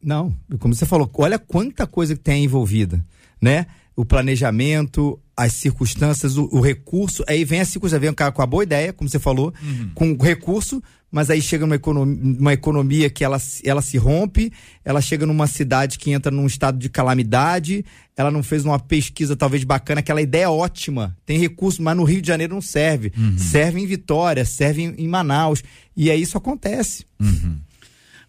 Não, 0.02 0.34
como 0.58 0.74
você 0.74 0.86
falou, 0.86 1.10
olha 1.14 1.38
quanta 1.38 1.86
coisa 1.86 2.14
que 2.14 2.22
tem 2.22 2.44
envolvida, 2.44 3.04
né? 3.40 3.66
O 3.94 4.04
planejamento, 4.04 5.20
as 5.36 5.52
circunstâncias, 5.52 6.36
o, 6.36 6.48
o 6.50 6.60
recurso, 6.60 7.22
aí 7.28 7.44
vem 7.44 7.60
a 7.60 7.64
circunstância, 7.64 8.00
vem 8.00 8.10
um 8.10 8.14
cara 8.14 8.32
com 8.32 8.40
a 8.40 8.46
boa 8.46 8.62
ideia, 8.62 8.92
como 8.92 9.10
você 9.10 9.18
falou, 9.18 9.52
uhum. 9.62 9.90
com 9.94 10.12
o 10.12 10.22
recurso, 10.22 10.82
mas 11.10 11.28
aí 11.28 11.42
chega 11.42 11.66
numa 11.66 11.76
economia, 11.76 12.38
uma 12.38 12.52
economia 12.52 13.10
que 13.10 13.24
ela, 13.24 13.38
ela 13.64 13.82
se 13.82 13.98
rompe, 13.98 14.52
ela 14.84 15.00
chega 15.00 15.26
numa 15.26 15.46
cidade 15.46 15.98
que 15.98 16.12
entra 16.12 16.30
num 16.30 16.46
estado 16.46 16.78
de 16.78 16.88
calamidade, 16.88 17.84
ela 18.16 18.30
não 18.30 18.42
fez 18.42 18.64
uma 18.64 18.78
pesquisa 18.78 19.34
talvez 19.34 19.64
bacana, 19.64 20.00
aquela 20.00 20.22
ideia 20.22 20.44
é 20.44 20.48
ótima, 20.48 21.16
tem 21.26 21.38
recurso, 21.38 21.82
mas 21.82 21.96
no 21.96 22.04
Rio 22.04 22.22
de 22.22 22.28
Janeiro 22.28 22.54
não 22.54 22.62
serve. 22.62 23.12
Uhum. 23.16 23.36
Serve 23.36 23.80
em 23.80 23.86
Vitória, 23.86 24.44
serve 24.44 24.82
em, 24.82 24.94
em, 24.98 25.08
Manaus. 25.08 25.64
E 25.96 26.10
aí 26.10 26.22
isso 26.22 26.38
acontece. 26.38 27.04
Uhum. 27.18 27.58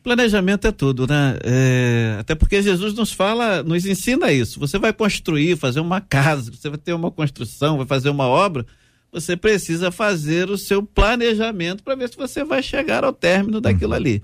Planejamento 0.01 0.65
é 0.65 0.71
tudo, 0.71 1.05
né? 1.05 1.37
É, 1.43 2.17
até 2.19 2.33
porque 2.33 2.63
Jesus 2.63 2.95
nos 2.95 3.11
fala, 3.11 3.61
nos 3.61 3.85
ensina 3.85 4.31
isso. 4.31 4.59
Você 4.59 4.79
vai 4.79 4.91
construir, 4.91 5.55
fazer 5.55 5.79
uma 5.79 6.01
casa, 6.01 6.51
você 6.51 6.69
vai 6.69 6.79
ter 6.79 6.93
uma 6.93 7.11
construção, 7.11 7.77
vai 7.77 7.85
fazer 7.85 8.09
uma 8.09 8.25
obra 8.25 8.65
você 9.11 9.35
precisa 9.35 9.91
fazer 9.91 10.49
o 10.49 10.57
seu 10.57 10.81
planejamento 10.81 11.83
para 11.83 11.95
ver 11.95 12.09
se 12.09 12.15
você 12.15 12.43
vai 12.43 12.63
chegar 12.63 13.03
ao 13.03 13.11
término 13.11 13.59
daquilo 13.59 13.91
uhum. 13.91 13.97
ali. 13.97 14.21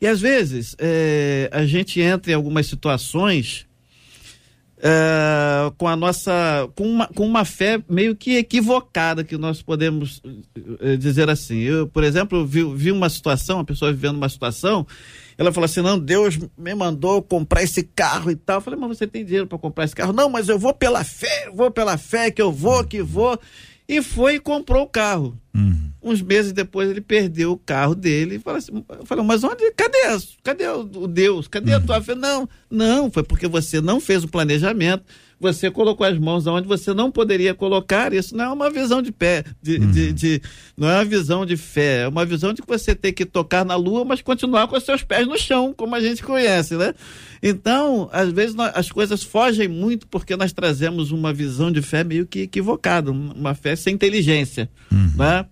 E 0.00 0.06
às 0.06 0.20
vezes 0.20 0.76
é, 0.78 1.48
a 1.52 1.64
gente 1.64 2.00
entra 2.00 2.32
em 2.32 2.34
algumas 2.34 2.66
situações 2.66 3.66
é, 4.80 5.72
com 5.76 5.88
a 5.88 5.96
nossa 5.96 6.68
com 6.76 6.84
uma, 6.84 7.06
com 7.08 7.26
uma 7.26 7.44
fé 7.44 7.82
meio 7.88 8.14
que 8.14 8.36
equivocada 8.36 9.24
que 9.24 9.36
nós 9.36 9.60
podemos 9.60 10.22
é, 10.80 10.96
dizer 10.96 11.28
assim. 11.28 11.58
Eu, 11.58 11.88
por 11.88 12.04
exemplo, 12.04 12.46
vi, 12.46 12.62
vi 12.74 12.92
uma 12.92 13.08
situação, 13.08 13.56
uma 13.56 13.64
pessoa 13.64 13.92
vivendo 13.92 14.16
uma 14.16 14.28
situação, 14.28 14.86
ela 15.36 15.52
falou 15.52 15.64
assim: 15.64 15.80
não, 15.80 15.98
Deus 15.98 16.38
me 16.56 16.74
mandou 16.76 17.20
comprar 17.22 17.62
esse 17.64 17.82
carro 17.82 18.30
e 18.30 18.36
tal. 18.36 18.58
Eu 18.58 18.60
falei, 18.60 18.78
mas 18.78 18.96
você 18.96 19.06
tem 19.06 19.24
dinheiro 19.24 19.48
para 19.48 19.58
comprar 19.58 19.84
esse 19.84 19.96
carro? 19.96 20.12
Não, 20.12 20.28
mas 20.28 20.48
eu 20.48 20.58
vou 20.58 20.72
pela 20.72 21.02
fé, 21.02 21.50
vou 21.52 21.70
pela 21.72 21.98
fé 21.98 22.30
que 22.30 22.40
eu 22.40 22.52
vou, 22.52 22.84
que 22.84 23.02
vou 23.02 23.38
e 23.88 24.02
foi 24.02 24.34
e 24.34 24.40
comprou 24.40 24.82
o 24.82 24.88
carro. 24.88 25.40
Uhum. 25.54 25.90
Uns 26.02 26.20
meses 26.20 26.52
depois 26.52 26.90
ele 26.90 27.00
perdeu 27.00 27.52
o 27.52 27.56
carro 27.56 27.94
dele 27.94 28.36
e 28.36 28.38
falou 28.38 28.58
assim, 28.58 28.84
falou, 29.04 29.24
mas 29.24 29.42
onde, 29.42 29.70
cadê, 29.72 29.98
cadê 30.42 30.68
o 30.68 31.06
Deus? 31.06 31.48
Cadê 31.48 31.72
uhum. 31.72 31.78
a 31.78 31.80
tua 31.80 32.02
fé? 32.02 32.14
Não, 32.14 32.48
não, 32.70 33.10
foi 33.10 33.22
porque 33.22 33.48
você 33.48 33.80
não 33.80 33.98
fez 33.98 34.22
o 34.22 34.28
planejamento, 34.28 35.04
você 35.40 35.70
colocou 35.70 36.06
as 36.06 36.18
mãos 36.18 36.46
onde 36.46 36.66
você 36.66 36.92
não 36.92 37.10
poderia 37.10 37.54
colocar. 37.54 38.12
Isso 38.12 38.36
não 38.36 38.44
é 38.44 38.48
uma 38.48 38.70
visão 38.70 39.00
de 39.00 39.12
pé, 39.12 39.44
de, 39.62 39.76
uhum. 39.76 39.90
de, 39.90 40.12
de, 40.12 40.42
não 40.76 40.88
é 40.88 40.94
uma 40.96 41.04
visão 41.04 41.46
de 41.46 41.56
fé, 41.56 42.02
é 42.02 42.08
uma 42.08 42.24
visão 42.24 42.52
de 42.52 42.62
que 42.62 42.68
você 42.68 42.94
tem 42.94 43.12
que 43.12 43.24
tocar 43.24 43.64
na 43.64 43.76
lua, 43.76 44.04
mas 44.04 44.20
continuar 44.20 44.66
com 44.66 44.76
os 44.76 44.84
seus 44.84 45.02
pés 45.02 45.26
no 45.26 45.38
chão, 45.38 45.72
como 45.76 45.94
a 45.94 46.00
gente 46.00 46.22
conhece, 46.22 46.76
né? 46.76 46.94
Então, 47.42 48.08
às 48.12 48.32
vezes 48.32 48.54
nós, 48.54 48.72
as 48.74 48.90
coisas 48.90 49.22
fogem 49.22 49.68
muito 49.68 50.06
porque 50.06 50.36
nós 50.36 50.52
trazemos 50.52 51.12
uma 51.12 51.32
visão 51.32 51.70
de 51.70 51.80
fé 51.82 52.02
meio 52.02 52.26
que 52.26 52.40
equivocada, 52.40 53.12
uma 53.12 53.54
fé 53.54 53.76
sem 53.76 53.94
inteligência, 53.94 54.68
uhum. 54.90 55.12
né? 55.16 55.46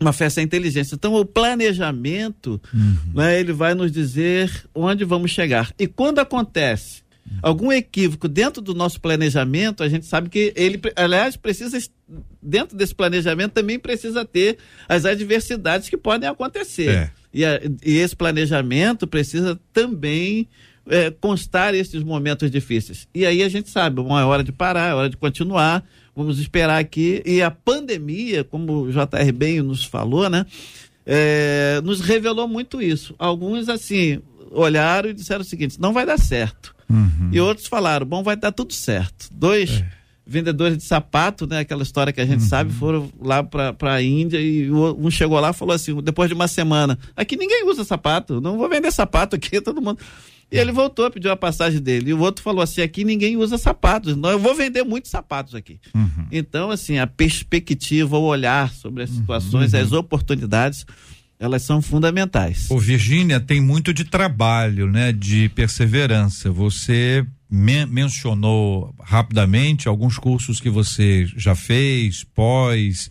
uma 0.00 0.12
fé 0.12 0.28
sem 0.28 0.44
inteligência. 0.44 0.96
Então, 0.96 1.14
o 1.14 1.24
planejamento, 1.24 2.60
uhum. 2.74 2.96
né, 3.14 3.38
ele 3.38 3.52
vai 3.52 3.72
nos 3.72 3.92
dizer 3.92 4.50
onde 4.74 5.04
vamos 5.04 5.30
chegar. 5.30 5.72
E 5.78 5.86
quando 5.86 6.18
acontece 6.18 7.02
algum 7.40 7.72
equívoco 7.72 8.28
dentro 8.28 8.60
do 8.60 8.74
nosso 8.74 9.00
planejamento, 9.00 9.82
a 9.82 9.88
gente 9.88 10.06
sabe 10.06 10.28
que 10.28 10.52
ele, 10.56 10.80
aliás, 10.96 11.36
precisa, 11.36 11.78
dentro 12.40 12.76
desse 12.76 12.94
planejamento, 12.94 13.52
também 13.52 13.78
precisa 13.78 14.24
ter 14.24 14.58
as 14.88 15.04
adversidades 15.04 15.88
que 15.88 15.96
podem 15.96 16.28
acontecer. 16.28 16.90
É. 16.90 17.10
E, 17.32 17.44
a, 17.44 17.60
e, 17.84 17.98
esse 17.98 18.14
planejamento 18.14 19.06
precisa 19.06 19.58
também 19.72 20.48
é, 20.86 21.10
constar 21.10 21.74
esses 21.74 22.02
momentos 22.02 22.50
difíceis. 22.50 23.08
E 23.14 23.24
aí 23.24 23.42
a 23.42 23.48
gente 23.48 23.70
sabe, 23.70 24.00
uma 24.00 24.20
é 24.20 24.24
hora 24.24 24.44
de 24.44 24.52
parar, 24.52 24.90
é 24.90 24.94
hora 24.94 25.10
de 25.10 25.16
continuar, 25.16 25.84
vamos 26.14 26.38
esperar 26.38 26.78
aqui. 26.78 27.22
E 27.24 27.40
a 27.40 27.50
pandemia, 27.50 28.44
como 28.44 28.82
o 28.82 28.92
JR 28.92 29.32
bem 29.34 29.62
nos 29.62 29.84
falou, 29.84 30.28
né? 30.28 30.44
É, 31.04 31.80
nos 31.82 32.00
revelou 32.00 32.46
muito 32.46 32.80
isso. 32.80 33.14
Alguns, 33.18 33.68
assim, 33.68 34.20
olharam 34.52 35.10
e 35.10 35.14
disseram 35.14 35.40
o 35.40 35.44
seguinte: 35.44 35.80
não 35.80 35.92
vai 35.92 36.06
dar 36.06 36.18
certo. 36.18 36.74
Uhum. 36.92 37.30
E 37.32 37.40
outros 37.40 37.66
falaram, 37.66 38.06
bom, 38.06 38.22
vai 38.22 38.36
dar 38.36 38.52
tudo 38.52 38.72
certo. 38.72 39.28
Dois 39.32 39.70
é. 39.70 39.86
vendedores 40.26 40.76
de 40.76 40.84
sapato, 40.84 41.46
né? 41.46 41.60
Aquela 41.60 41.82
história 41.82 42.12
que 42.12 42.20
a 42.20 42.26
gente 42.26 42.42
uhum. 42.42 42.48
sabe, 42.48 42.72
foram 42.72 43.10
lá 43.20 43.42
para 43.42 43.94
a 43.94 44.02
Índia 44.02 44.40
e 44.40 44.70
um 44.70 45.10
chegou 45.10 45.38
lá 45.40 45.50
e 45.50 45.54
falou 45.54 45.74
assim, 45.74 45.94
depois 46.02 46.28
de 46.28 46.34
uma 46.34 46.48
semana, 46.48 46.98
aqui 47.16 47.36
ninguém 47.36 47.64
usa 47.66 47.84
sapato, 47.84 48.40
não 48.40 48.56
vou 48.56 48.68
vender 48.68 48.92
sapato 48.92 49.36
aqui, 49.36 49.58
todo 49.62 49.80
mundo. 49.80 49.98
E 50.52 50.58
ele 50.58 50.70
voltou, 50.70 51.10
pediu 51.10 51.32
a 51.32 51.36
passagem 51.36 51.80
dele. 51.80 52.10
E 52.10 52.14
o 52.14 52.20
outro 52.20 52.44
falou 52.44 52.60
assim: 52.60 52.82
aqui 52.82 53.04
ninguém 53.04 53.38
usa 53.38 53.56
sapatos, 53.56 54.14
não, 54.14 54.30
eu 54.30 54.38
vou 54.38 54.54
vender 54.54 54.84
muitos 54.84 55.10
sapatos 55.10 55.54
aqui. 55.54 55.80
Uhum. 55.94 56.26
Então, 56.30 56.70
assim, 56.70 56.98
a 56.98 57.06
perspectiva, 57.06 58.18
o 58.18 58.24
olhar 58.24 58.70
sobre 58.70 59.02
as 59.02 59.10
uhum. 59.10 59.16
situações, 59.16 59.72
uhum. 59.72 59.80
as 59.80 59.92
oportunidades 59.92 60.84
elas 61.42 61.62
são 61.62 61.82
fundamentais. 61.82 62.70
O 62.70 62.78
Virgínia 62.78 63.40
tem 63.40 63.60
muito 63.60 63.92
de 63.92 64.04
trabalho, 64.04 64.86
né, 64.86 65.10
de 65.12 65.48
perseverança. 65.48 66.52
Você 66.52 67.26
men 67.50 67.84
mencionou 67.86 68.94
rapidamente 69.00 69.88
alguns 69.88 70.18
cursos 70.18 70.60
que 70.60 70.70
você 70.70 71.26
já 71.36 71.56
fez, 71.56 72.22
pós, 72.22 73.10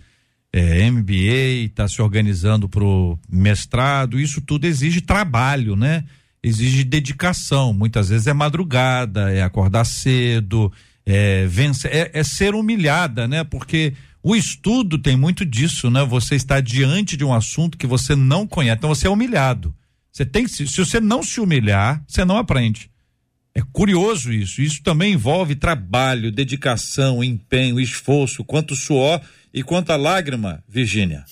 é, 0.53 0.89
MBA, 0.89 1.65
está 1.65 1.85
se 1.89 2.01
organizando 2.01 2.69
para 2.69 2.85
o 2.85 3.19
mestrado. 3.29 4.17
Isso 4.17 4.39
tudo 4.39 4.63
exige 4.63 5.01
trabalho, 5.01 5.75
né? 5.75 6.05
Exige 6.41 6.85
dedicação. 6.85 7.73
Muitas 7.73 8.07
vezes 8.07 8.27
é 8.27 8.33
madrugada, 8.33 9.29
é 9.29 9.43
acordar 9.43 9.83
cedo, 9.83 10.71
é 11.05 11.45
vencer, 11.47 11.93
é, 11.93 12.11
é 12.13 12.23
ser 12.23 12.55
humilhada, 12.55 13.27
né? 13.27 13.43
Porque 13.43 13.93
o 14.23 14.35
estudo 14.35 14.97
tem 14.97 15.17
muito 15.17 15.45
disso, 15.45 15.89
né? 15.89 16.03
Você 16.03 16.35
está 16.35 16.59
diante 16.59 17.17
de 17.17 17.25
um 17.25 17.33
assunto 17.33 17.77
que 17.77 17.87
você 17.87 18.15
não 18.15 18.45
conhece, 18.45 18.77
então 18.77 18.93
você 18.93 19.07
é 19.07 19.09
humilhado. 19.09 19.75
Você 20.11 20.25
tem 20.25 20.47
se, 20.47 20.67
se 20.67 20.77
você 20.77 20.99
não 20.99 21.23
se 21.23 21.39
humilhar, 21.39 22.03
você 22.07 22.23
não 22.23 22.37
aprende. 22.37 22.89
É 23.53 23.61
curioso 23.73 24.31
isso. 24.31 24.61
Isso 24.61 24.81
também 24.83 25.13
envolve 25.13 25.55
trabalho, 25.55 26.31
dedicação, 26.31 27.23
empenho, 27.23 27.79
esforço, 27.79 28.43
quanto 28.43 28.75
suor. 28.75 29.21
E 29.53 29.63
quanto 29.63 29.91
à 29.91 29.97
lágrima, 29.97 30.63
Virgínia? 30.67 31.25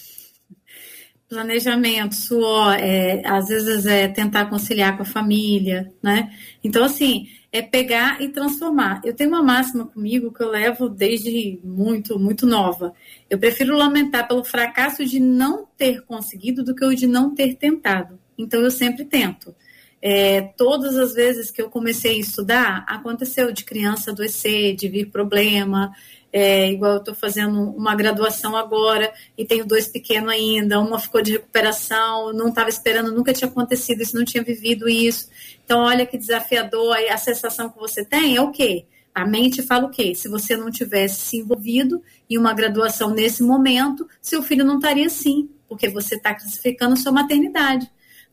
planejamento, 1.30 2.16
suor, 2.16 2.74
é, 2.74 3.22
às 3.24 3.48
vezes 3.50 3.86
é 3.86 4.08
tentar 4.08 4.48
conciliar 4.48 4.98
com 4.98 5.04
a 5.04 5.06
família, 5.06 5.94
né? 6.02 6.32
Então, 6.64 6.84
assim, 6.84 7.28
é 7.52 7.62
pegar 7.62 8.22
e 8.22 8.30
transformar. 8.30 9.02
Eu 9.04 9.14
tenho 9.14 9.32
uma 9.32 9.42
máxima 9.42 9.86
comigo 9.86 10.32
que 10.32 10.42
eu 10.42 10.50
levo 10.50 10.88
desde 10.88 11.60
muito, 11.64 12.20
muito 12.20 12.46
nova. 12.46 12.94
Eu 13.30 13.40
prefiro 13.40 13.76
lamentar 13.76 14.28
pelo 14.28 14.44
fracasso 14.44 15.04
de 15.04 15.20
não 15.20 15.68
ter 15.78 16.04
conseguido 16.04 16.64
do 16.64 16.76
que 16.76 16.86
o 16.86 16.96
de 16.96 17.08
não 17.08 17.34
ter 17.34 17.56
tentado. 17.56 18.20
Então, 18.38 18.62
eu 18.62 18.72
sempre 18.72 19.04
tento. 19.04 19.54
É, 20.02 20.42
todas 20.56 20.96
as 20.96 21.14
vezes 21.14 21.52
que 21.52 21.62
eu 21.62 21.70
comecei 21.70 22.16
a 22.16 22.20
estudar, 22.20 22.86
aconteceu 22.88 23.52
de 23.52 23.66
criança 23.66 24.12
adoecer, 24.12 24.76
de 24.76 24.88
vir 24.88 25.10
problema, 25.10 25.92
é, 26.32 26.70
igual 26.72 26.94
eu 26.94 26.98
estou 27.00 27.16
fazendo 27.16 27.72
uma 27.72 27.96
graduação 27.96 28.56
agora 28.56 29.12
e 29.38 29.46
tenho 29.46 29.66
dois 29.66 29.88
pequenos 29.88 30.30
ainda, 30.30 30.80
uma 30.80 31.00
ficou 31.00 31.22
de 31.22 31.34
recuperação, 31.34 32.32
não 32.34 32.50
estava 32.50 32.70
esperando, 32.70 33.12
nunca 33.12 33.34
tinha 33.34 33.50
acontecido 33.50 34.02
isso, 34.02 34.16
não 34.16 34.24
tinha 34.24 34.44
vivido 34.44 34.88
isso. 34.88 35.28
Então, 35.64 35.82
olha 35.82 36.06
que 36.06 36.18
desafiador, 36.18 36.96
a 37.12 37.18
sensação 37.18 37.70
que 37.70 37.80
você 37.80 38.06
tem 38.06 38.36
é 38.36 38.42
o 38.42 38.52
quê? 38.52 38.86
A 39.14 39.26
mente 39.26 39.64
fala 39.64 39.88
o 39.88 39.90
quê? 39.90 40.14
Se 40.14 40.28
você 40.28 40.56
não 40.56 40.70
tivesse 40.70 41.22
se 41.22 41.38
envolvido 41.38 42.02
em 42.30 42.38
uma 42.38 42.54
graduação 42.54 43.10
nesse 43.10 43.42
momento, 43.42 44.08
seu 44.22 44.44
filho 44.44 44.64
não 44.64 44.76
estaria 44.76 45.08
assim, 45.08 45.50
porque 45.68 45.90
você 45.90 46.16
está 46.16 46.34
classificando 46.34 46.96
sua 46.96 47.12
maternidade. 47.12 47.90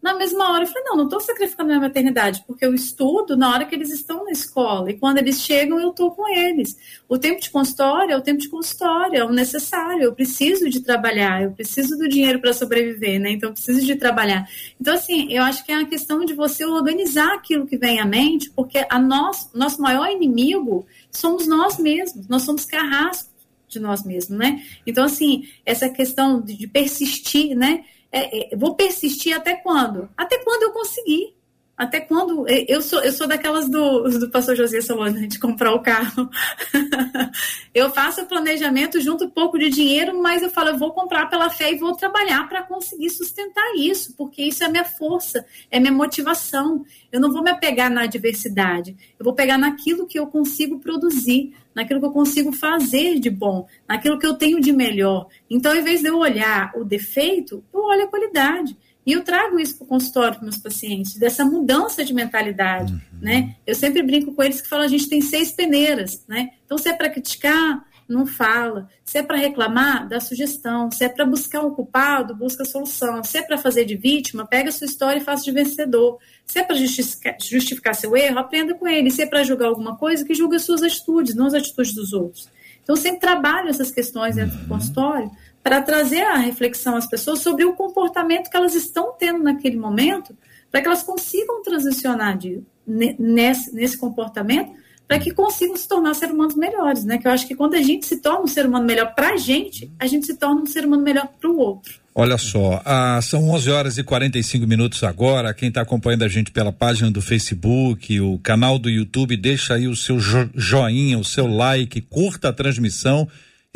Na 0.06 0.14
mesma 0.14 0.52
hora, 0.52 0.62
eu 0.62 0.68
falei: 0.68 0.84
não, 0.84 0.96
não 0.98 1.04
estou 1.06 1.18
sacrificando 1.18 1.66
minha 1.66 1.80
maternidade, 1.80 2.44
porque 2.46 2.64
eu 2.64 2.72
estudo 2.72 3.36
na 3.36 3.52
hora 3.52 3.64
que 3.64 3.74
eles 3.74 3.90
estão 3.90 4.24
na 4.24 4.30
escola. 4.30 4.88
E 4.88 4.94
quando 4.94 5.18
eles 5.18 5.40
chegam, 5.42 5.80
eu 5.80 5.90
estou 5.90 6.12
com 6.12 6.28
eles. 6.28 6.76
O 7.08 7.18
tempo 7.18 7.40
de 7.40 7.50
consultório 7.50 8.12
é 8.12 8.16
o 8.16 8.20
tempo 8.20 8.38
de 8.38 8.48
consultório, 8.48 9.18
é 9.18 9.24
o 9.24 9.32
necessário. 9.32 10.04
Eu 10.04 10.14
preciso 10.14 10.70
de 10.70 10.80
trabalhar, 10.80 11.42
eu 11.42 11.50
preciso 11.50 11.98
do 11.98 12.08
dinheiro 12.08 12.40
para 12.40 12.52
sobreviver, 12.52 13.18
né? 13.18 13.32
Então, 13.32 13.48
eu 13.48 13.52
preciso 13.52 13.84
de 13.84 13.96
trabalhar. 13.96 14.48
Então, 14.80 14.94
assim, 14.94 15.32
eu 15.32 15.42
acho 15.42 15.64
que 15.64 15.72
é 15.72 15.76
uma 15.76 15.88
questão 15.88 16.24
de 16.24 16.34
você 16.34 16.64
organizar 16.64 17.34
aquilo 17.34 17.66
que 17.66 17.76
vem 17.76 17.98
à 17.98 18.06
mente, 18.06 18.48
porque 18.50 18.86
a 18.88 19.00
nós, 19.00 19.50
nosso 19.52 19.82
maior 19.82 20.08
inimigo 20.08 20.86
somos 21.10 21.48
nós 21.48 21.80
mesmos, 21.80 22.28
nós 22.28 22.42
somos 22.42 22.64
carrascos 22.64 23.34
de 23.68 23.80
nós 23.80 24.04
mesmos, 24.04 24.38
né? 24.38 24.62
Então, 24.86 25.04
assim, 25.04 25.48
essa 25.64 25.88
questão 25.88 26.40
de, 26.40 26.68
persistir, 26.68 27.56
né? 27.56 27.84
É, 28.18 28.54
é, 28.54 28.56
vou 28.56 28.74
persistir 28.74 29.36
até 29.36 29.54
quando? 29.54 30.08
Até 30.16 30.38
quando 30.42 30.64
eu 30.64 30.72
conseguir. 30.72 31.36
Até 31.76 32.00
quando? 32.00 32.46
Eu 32.48 32.80
sou, 32.80 33.02
eu 33.02 33.12
sou 33.12 33.26
daquelas 33.26 33.68
do, 33.68 34.04
do 34.18 34.30
pastor 34.30 34.56
José 34.56 34.80
Solano, 34.80 35.28
de 35.28 35.38
comprar 35.38 35.74
o 35.74 35.82
carro. 35.82 36.30
eu 37.74 37.90
faço 37.90 38.22
o 38.22 38.26
planejamento, 38.26 38.98
junto 38.98 39.24
um 39.26 39.30
pouco 39.30 39.58
de 39.58 39.68
dinheiro, 39.68 40.18
mas 40.22 40.42
eu 40.42 40.48
falo, 40.48 40.70
eu 40.70 40.78
vou 40.78 40.92
comprar 40.92 41.28
pela 41.28 41.50
fé 41.50 41.70
e 41.70 41.78
vou 41.78 41.94
trabalhar 41.94 42.48
para 42.48 42.62
conseguir 42.62 43.10
sustentar 43.10 43.74
isso, 43.76 44.14
porque 44.16 44.42
isso 44.42 44.64
é 44.64 44.68
minha 44.68 44.86
força, 44.86 45.44
é 45.70 45.78
minha 45.78 45.92
motivação. 45.92 46.82
Eu 47.12 47.20
não 47.20 47.30
vou 47.30 47.42
me 47.42 47.50
apegar 47.50 47.90
na 47.90 48.04
adversidade, 48.04 48.96
eu 49.18 49.24
vou 49.24 49.34
pegar 49.34 49.58
naquilo 49.58 50.06
que 50.06 50.18
eu 50.18 50.26
consigo 50.28 50.78
produzir, 50.78 51.54
naquilo 51.74 52.00
que 52.00 52.06
eu 52.06 52.12
consigo 52.12 52.52
fazer 52.52 53.20
de 53.20 53.28
bom, 53.28 53.66
naquilo 53.86 54.18
que 54.18 54.26
eu 54.26 54.32
tenho 54.32 54.58
de 54.62 54.72
melhor. 54.72 55.28
Então, 55.50 55.72
ao 55.72 55.78
invés 55.78 56.00
de 56.00 56.08
eu 56.08 56.16
olhar 56.16 56.72
o 56.74 56.84
defeito, 56.84 57.62
eu 57.72 57.80
olho 57.82 58.04
a 58.04 58.08
qualidade. 58.08 58.74
E 59.06 59.12
eu 59.12 59.22
trago 59.22 59.60
isso 59.60 59.76
para 59.76 59.84
o 59.84 59.88
consultório 59.88 60.34
para 60.34 60.42
meus 60.42 60.58
pacientes, 60.58 61.14
dessa 61.14 61.44
mudança 61.44 62.04
de 62.04 62.12
mentalidade, 62.12 62.92
uhum. 62.92 63.00
né? 63.22 63.54
Eu 63.64 63.76
sempre 63.76 64.02
brinco 64.02 64.34
com 64.34 64.42
eles 64.42 64.60
que 64.60 64.68
falam, 64.68 64.84
a 64.84 64.88
gente 64.88 65.08
tem 65.08 65.20
seis 65.20 65.52
peneiras, 65.52 66.24
né? 66.26 66.50
Então, 66.64 66.76
se 66.76 66.88
é 66.88 66.92
para 66.92 67.08
criticar, 67.08 67.84
não 68.08 68.26
fala. 68.26 68.88
Se 69.04 69.18
é 69.18 69.22
para 69.22 69.36
reclamar, 69.36 70.08
dá 70.08 70.20
sugestão. 70.20 70.90
Se 70.90 71.04
é 71.04 71.08
para 71.08 71.24
buscar 71.24 71.60
um 71.62 71.70
culpado, 71.70 72.34
busca 72.34 72.64
solução. 72.64 73.22
Se 73.22 73.38
é 73.38 73.42
para 73.42 73.58
fazer 73.58 73.84
de 73.84 73.96
vítima, 73.96 74.46
pega 74.46 74.68
a 74.68 74.72
sua 74.72 74.86
história 74.86 75.18
e 75.18 75.24
faça 75.24 75.44
de 75.44 75.52
vencedor. 75.52 76.18
Se 76.44 76.58
é 76.58 76.64
para 76.64 76.76
justificar, 76.76 77.36
justificar, 77.40 77.94
seu 77.94 78.16
erro, 78.16 78.38
aprenda 78.38 78.74
com 78.74 78.86
ele. 78.86 79.10
Se 79.10 79.22
é 79.22 79.26
para 79.26 79.42
julgar 79.42 79.68
alguma 79.68 79.96
coisa, 79.96 80.24
que 80.24 80.34
julgue 80.34 80.56
as 80.56 80.62
suas 80.62 80.82
atitudes, 80.82 81.34
não 81.34 81.46
as 81.46 81.54
atitudes 81.54 81.94
dos 81.94 82.12
outros. 82.12 82.48
Então, 82.82 82.94
eu 82.94 83.00
sempre 83.00 83.20
trabalho 83.20 83.68
essas 83.68 83.90
questões 83.90 84.36
dentro 84.36 84.56
do 84.56 84.62
uhum. 84.62 84.68
consultório 84.68 85.30
para 85.66 85.82
trazer 85.82 86.22
a 86.22 86.36
reflexão 86.36 86.94
às 86.94 87.06
pessoas 87.06 87.40
sobre 87.40 87.64
o 87.64 87.72
comportamento 87.72 88.48
que 88.48 88.56
elas 88.56 88.76
estão 88.76 89.12
tendo 89.18 89.42
naquele 89.42 89.76
momento, 89.76 90.32
para 90.70 90.80
que 90.80 90.86
elas 90.86 91.02
consigam 91.02 91.60
transicionar 91.60 92.38
de, 92.38 92.62
nesse, 92.86 93.74
nesse 93.74 93.98
comportamento, 93.98 94.70
para 95.08 95.18
que 95.18 95.32
consigam 95.32 95.76
se 95.76 95.88
tornar 95.88 96.14
seres 96.14 96.32
humanos 96.32 96.54
melhores, 96.54 97.04
né? 97.04 97.18
Que 97.18 97.26
eu 97.26 97.32
acho 97.32 97.48
que 97.48 97.56
quando 97.56 97.74
a 97.74 97.82
gente 97.82 98.06
se 98.06 98.18
torna 98.18 98.42
um 98.42 98.46
ser 98.46 98.64
humano 98.64 98.86
melhor 98.86 99.12
para 99.12 99.30
a 99.30 99.36
gente, 99.36 99.90
a 99.98 100.06
gente 100.06 100.26
se 100.26 100.36
torna 100.36 100.62
um 100.62 100.66
ser 100.66 100.86
humano 100.86 101.02
melhor 101.02 101.26
para 101.26 101.50
o 101.50 101.58
outro. 101.58 101.94
Olha 102.14 102.38
só, 102.38 102.80
ah, 102.84 103.18
são 103.20 103.50
11 103.50 103.68
horas 103.68 103.98
e 103.98 104.04
45 104.04 104.64
minutos 104.68 105.02
agora. 105.02 105.52
Quem 105.52 105.68
está 105.68 105.80
acompanhando 105.80 106.22
a 106.22 106.28
gente 106.28 106.52
pela 106.52 106.72
página 106.72 107.10
do 107.10 107.20
Facebook, 107.20 108.20
o 108.20 108.38
canal 108.38 108.78
do 108.78 108.88
YouTube, 108.88 109.36
deixa 109.36 109.74
aí 109.74 109.88
o 109.88 109.96
seu 109.96 110.20
joinha, 110.20 111.18
o 111.18 111.24
seu 111.24 111.48
like, 111.48 112.00
curta 112.02 112.50
a 112.50 112.52
transmissão 112.52 113.26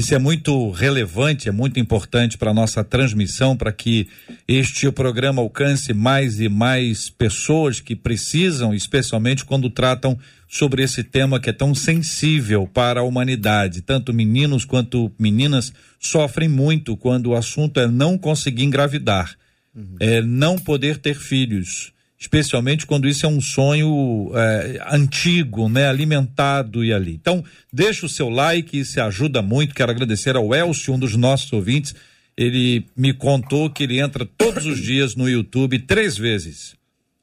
isso 0.01 0.15
é 0.15 0.19
muito 0.19 0.71
relevante, 0.71 1.47
é 1.47 1.53
muito 1.53 1.79
importante 1.79 2.39
para 2.39 2.53
a 2.53 2.55
nossa 2.55 2.83
transmissão, 2.83 3.55
para 3.55 3.71
que 3.71 4.09
este 4.49 4.91
programa 4.91 5.43
alcance 5.43 5.93
mais 5.93 6.41
e 6.41 6.49
mais 6.49 7.11
pessoas 7.11 7.81
que 7.81 7.95
precisam, 7.95 8.73
especialmente 8.73 9.45
quando 9.45 9.69
tratam 9.69 10.19
sobre 10.49 10.83
esse 10.83 11.05
tema 11.05 11.39
que 11.39 11.51
é 11.51 11.53
tão 11.53 11.75
sensível 11.75 12.67
para 12.67 13.01
a 13.01 13.03
humanidade. 13.03 13.83
Tanto 13.83 14.15
meninos 14.15 14.65
quanto 14.65 15.13
meninas 15.19 15.71
sofrem 15.99 16.49
muito 16.49 16.97
quando 16.97 17.27
o 17.27 17.37
assunto 17.37 17.79
é 17.79 17.87
não 17.87 18.17
conseguir 18.17 18.65
engravidar, 18.65 19.37
uhum. 19.77 19.97
é 20.01 20.23
não 20.23 20.59
poder 20.59 20.97
ter 20.97 21.15
filhos 21.15 21.93
especialmente 22.21 22.87
quando 22.87 23.09
isso 23.09 23.25
é 23.25 23.29
um 23.29 23.41
sonho 23.41 24.31
é, 24.35 24.79
antigo, 24.93 25.71
né, 25.71 25.89
alimentado 25.89 26.85
e 26.85 26.93
ali. 26.93 27.15
Então, 27.15 27.43
deixa 27.73 28.05
o 28.05 28.11
seu 28.11 28.29
like, 28.29 28.79
isso 28.79 29.01
ajuda 29.01 29.41
muito. 29.41 29.75
Quero 29.75 29.91
agradecer 29.91 30.37
ao 30.37 30.55
Elcio, 30.55 30.93
um 30.93 30.99
dos 30.99 31.17
nossos 31.17 31.51
ouvintes. 31.51 31.95
Ele 32.37 32.87
me 32.95 33.15
contou 33.15 33.71
que 33.71 33.85
ele 33.85 33.99
entra 33.99 34.29
todos 34.37 34.67
os 34.67 34.79
dias 34.79 35.17
no 35.17 35.31
YouTube 35.31 35.79
três 35.79 36.19
vezes. 36.19 36.75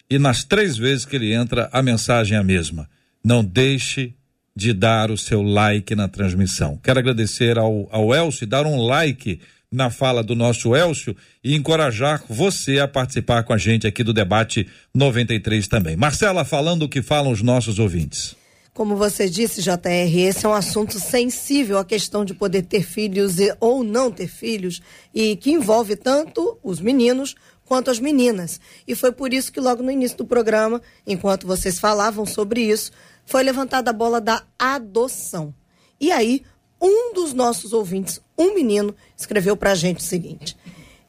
E 0.10 0.18
nas 0.18 0.44
três 0.44 0.78
vezes 0.78 1.06
que 1.06 1.16
ele 1.16 1.32
entra, 1.32 1.70
a 1.72 1.84
mensagem 1.84 2.36
é 2.36 2.40
a 2.40 2.44
mesma. 2.44 2.90
Não 3.24 3.44
deixe 3.44 4.16
de 4.56 4.74
dar 4.74 5.12
o 5.12 5.18
seu 5.18 5.44
like 5.44 5.94
na 5.94 6.08
transmissão. 6.08 6.80
Quero 6.82 6.98
agradecer 6.98 7.60
ao, 7.60 7.88
ao 7.92 8.16
Elcio 8.16 8.46
e 8.46 8.48
dar 8.48 8.66
um 8.66 8.82
like 8.82 9.40
na 9.72 9.90
fala 9.90 10.24
do 10.24 10.36
nosso 10.36 10.76
Elcio 10.76 11.16
e 11.44 11.56
encorajar 11.56 12.24
você 12.30 12.80
a 12.80 12.88
participar 12.88 13.44
com 13.44 13.54
a 13.54 13.58
gente 13.58 13.86
aqui 13.86 14.04
do 14.04 14.14
debate 14.14 14.68
93 14.94 15.68
também. 15.68 15.96
Marcela, 15.96 16.46
falando 16.46 16.84
o 16.84 16.90
que 16.90 17.02
falam 17.02 17.32
os 17.32 17.42
nossos 17.42 17.78
ouvintes. 17.78 18.36
Como 18.74 18.96
você 18.96 19.28
disse, 19.28 19.62
JR, 19.62 20.20
esse 20.20 20.46
é 20.46 20.50
um 20.50 20.54
assunto 20.54 21.00
sensível, 21.00 21.80
a 21.80 21.86
questão 21.86 22.24
de 22.24 22.34
poder 22.34 22.62
ter 22.62 22.84
filhos 22.84 23.40
e, 23.40 23.54
ou 23.60 23.84
não 23.84 24.12
ter 24.12 24.28
filhos, 24.28 24.82
e 25.14 25.36
que 25.36 25.52
envolve 25.52 25.96
tanto 25.96 26.60
os 26.64 26.80
meninos 26.80 27.36
quanto 27.66 27.90
as 27.90 28.00
meninas. 28.00 28.62
E 28.88 28.94
foi 28.94 29.12
por 29.12 29.34
isso 29.34 29.52
que 29.52 29.60
logo 29.60 29.82
no 29.82 29.92
início 29.92 30.20
do 30.20 30.26
programa, 30.26 30.82
enquanto 31.08 31.48
vocês 31.48 31.80
falavam 31.80 32.26
sobre 32.26 32.62
isso, 32.62 32.92
foi 33.26 33.44
levantada 33.44 33.90
a 33.90 33.94
bola 33.94 34.22
da 34.22 34.44
adoção. 34.58 35.54
E 36.00 36.12
aí, 36.12 36.44
um 36.80 37.14
dos 37.14 37.34
nossos 37.34 37.74
ouvintes, 37.74 38.22
um 38.38 38.54
menino, 38.54 38.96
escreveu 39.16 39.58
para 39.58 39.72
a 39.72 39.76
gente 39.76 40.00
o 40.00 40.04
seguinte: 40.04 40.56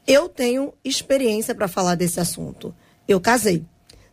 Eu 0.07 0.29
tenho 0.29 0.73
experiência 0.85 1.55
para 1.55 1.69
falar 1.69 1.95
desse 1.95 2.21
assunto. 2.21 2.75
Eu 3.07 3.21
casei. 3.21 3.65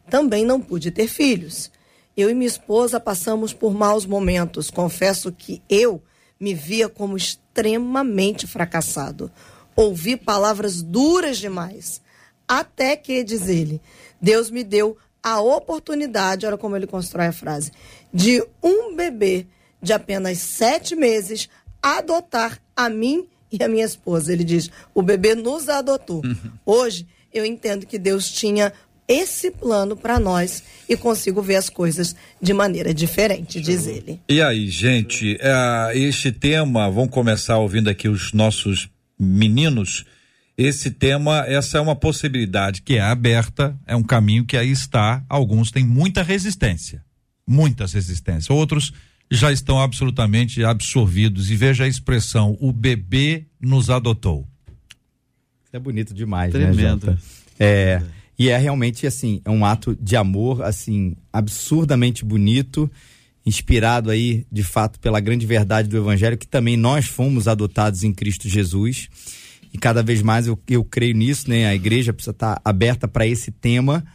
Também 0.09 0.45
não 0.45 0.61
pude 0.61 0.91
ter 0.91 1.07
filhos. 1.07 1.71
Eu 2.15 2.29
e 2.29 2.33
minha 2.33 2.47
esposa 2.47 2.99
passamos 2.99 3.53
por 3.53 3.73
maus 3.73 4.05
momentos. 4.05 4.69
Confesso 4.69 5.31
que 5.31 5.61
eu 5.69 6.01
me 6.39 6.53
via 6.53 6.87
como 6.87 7.17
extremamente 7.17 8.47
fracassado. 8.47 9.31
Ouvi 9.75 10.15
palavras 10.15 10.81
duras 10.81 11.37
demais. 11.37 12.01
Até 12.47 12.95
que, 12.95 13.23
diz 13.23 13.49
ele, 13.49 13.81
Deus 14.21 14.49
me 14.49 14.63
deu 14.63 14.97
a 15.21 15.41
oportunidade, 15.41 16.45
olha 16.45 16.57
como 16.57 16.75
ele 16.75 16.85
constrói 16.85 17.27
a 17.27 17.31
frase, 17.31 17.71
de 18.13 18.45
um 18.61 18.95
bebê 18.95 19.47
de 19.81 19.91
apenas 19.91 20.37
sete 20.37 20.95
meses 20.95 21.49
adotar 21.85 22.59
a 22.75 22.89
mim 22.89 23.27
e 23.51 23.63
a 23.63 23.67
minha 23.67 23.85
esposa. 23.85 24.33
Ele 24.33 24.43
diz: 24.43 24.71
o 24.93 25.03
bebê 25.03 25.35
nos 25.35 25.69
adotou. 25.69 26.21
Uhum. 26.25 26.51
Hoje 26.65 27.05
eu 27.31 27.45
entendo 27.45 27.85
que 27.85 27.99
Deus 27.99 28.31
tinha 28.31 28.73
esse 29.07 29.51
plano 29.51 29.95
para 29.95 30.19
nós 30.19 30.63
e 30.89 30.97
consigo 30.97 31.39
ver 31.41 31.57
as 31.57 31.69
coisas 31.69 32.15
de 32.41 32.53
maneira 32.53 32.91
diferente, 32.91 33.61
diz 33.61 33.85
ele. 33.85 34.19
E 34.27 34.41
aí, 34.41 34.67
gente, 34.67 35.37
é, 35.39 35.91
este 35.95 36.31
tema, 36.31 36.89
vamos 36.89 37.11
começar 37.11 37.59
ouvindo 37.59 37.87
aqui 37.87 38.09
os 38.09 38.33
nossos 38.33 38.89
meninos. 39.19 40.05
Esse 40.57 40.89
tema, 40.89 41.45
essa 41.45 41.77
é 41.77 41.81
uma 41.81 41.95
possibilidade 41.95 42.81
que 42.81 42.95
é 42.95 43.01
aberta, 43.01 43.77
é 43.85 43.95
um 43.95 44.01
caminho 44.01 44.45
que 44.45 44.57
aí 44.57 44.71
está. 44.71 45.23
Alguns 45.29 45.69
têm 45.69 45.85
muita 45.85 46.23
resistência, 46.23 47.03
muitas 47.45 47.93
resistências. 47.93 48.49
Outros 48.49 48.91
já 49.29 49.51
estão 49.51 49.79
absolutamente 49.79 50.63
absorvidos. 50.63 51.49
E 51.51 51.55
veja 51.55 51.83
a 51.83 51.87
expressão: 51.87 52.57
o 52.59 52.71
bebê 52.71 53.45
nos 53.59 53.89
adotou. 53.89 54.47
Isso 55.65 55.75
é 55.75 55.79
bonito 55.79 56.13
demais, 56.13 56.51
Tremendo. 56.51 57.07
né, 57.07 57.13
Jota? 57.13 57.19
É, 57.59 58.01
e 58.37 58.49
é 58.49 58.57
realmente, 58.57 59.07
assim, 59.07 59.41
é 59.45 59.49
um 59.49 59.65
ato 59.65 59.97
de 59.99 60.15
amor, 60.15 60.61
assim, 60.61 61.15
absurdamente 61.31 62.25
bonito, 62.25 62.91
inspirado 63.45 64.09
aí, 64.09 64.45
de 64.51 64.63
fato, 64.63 64.99
pela 64.99 65.19
grande 65.19 65.45
verdade 65.45 65.87
do 65.87 65.97
Evangelho, 65.97 66.37
que 66.37 66.47
também 66.47 66.75
nós 66.75 67.05
fomos 67.05 67.47
adotados 67.47 68.03
em 68.03 68.13
Cristo 68.13 68.49
Jesus. 68.49 69.07
E 69.73 69.77
cada 69.77 70.01
vez 70.03 70.21
mais 70.21 70.47
eu, 70.47 70.59
eu 70.69 70.83
creio 70.83 71.15
nisso, 71.15 71.49
né? 71.49 71.67
A 71.67 71.75
igreja 71.75 72.13
precisa 72.13 72.31
estar 72.31 72.61
aberta 72.63 73.07
para 73.07 73.27
esse 73.27 73.51
tema, 73.51 74.05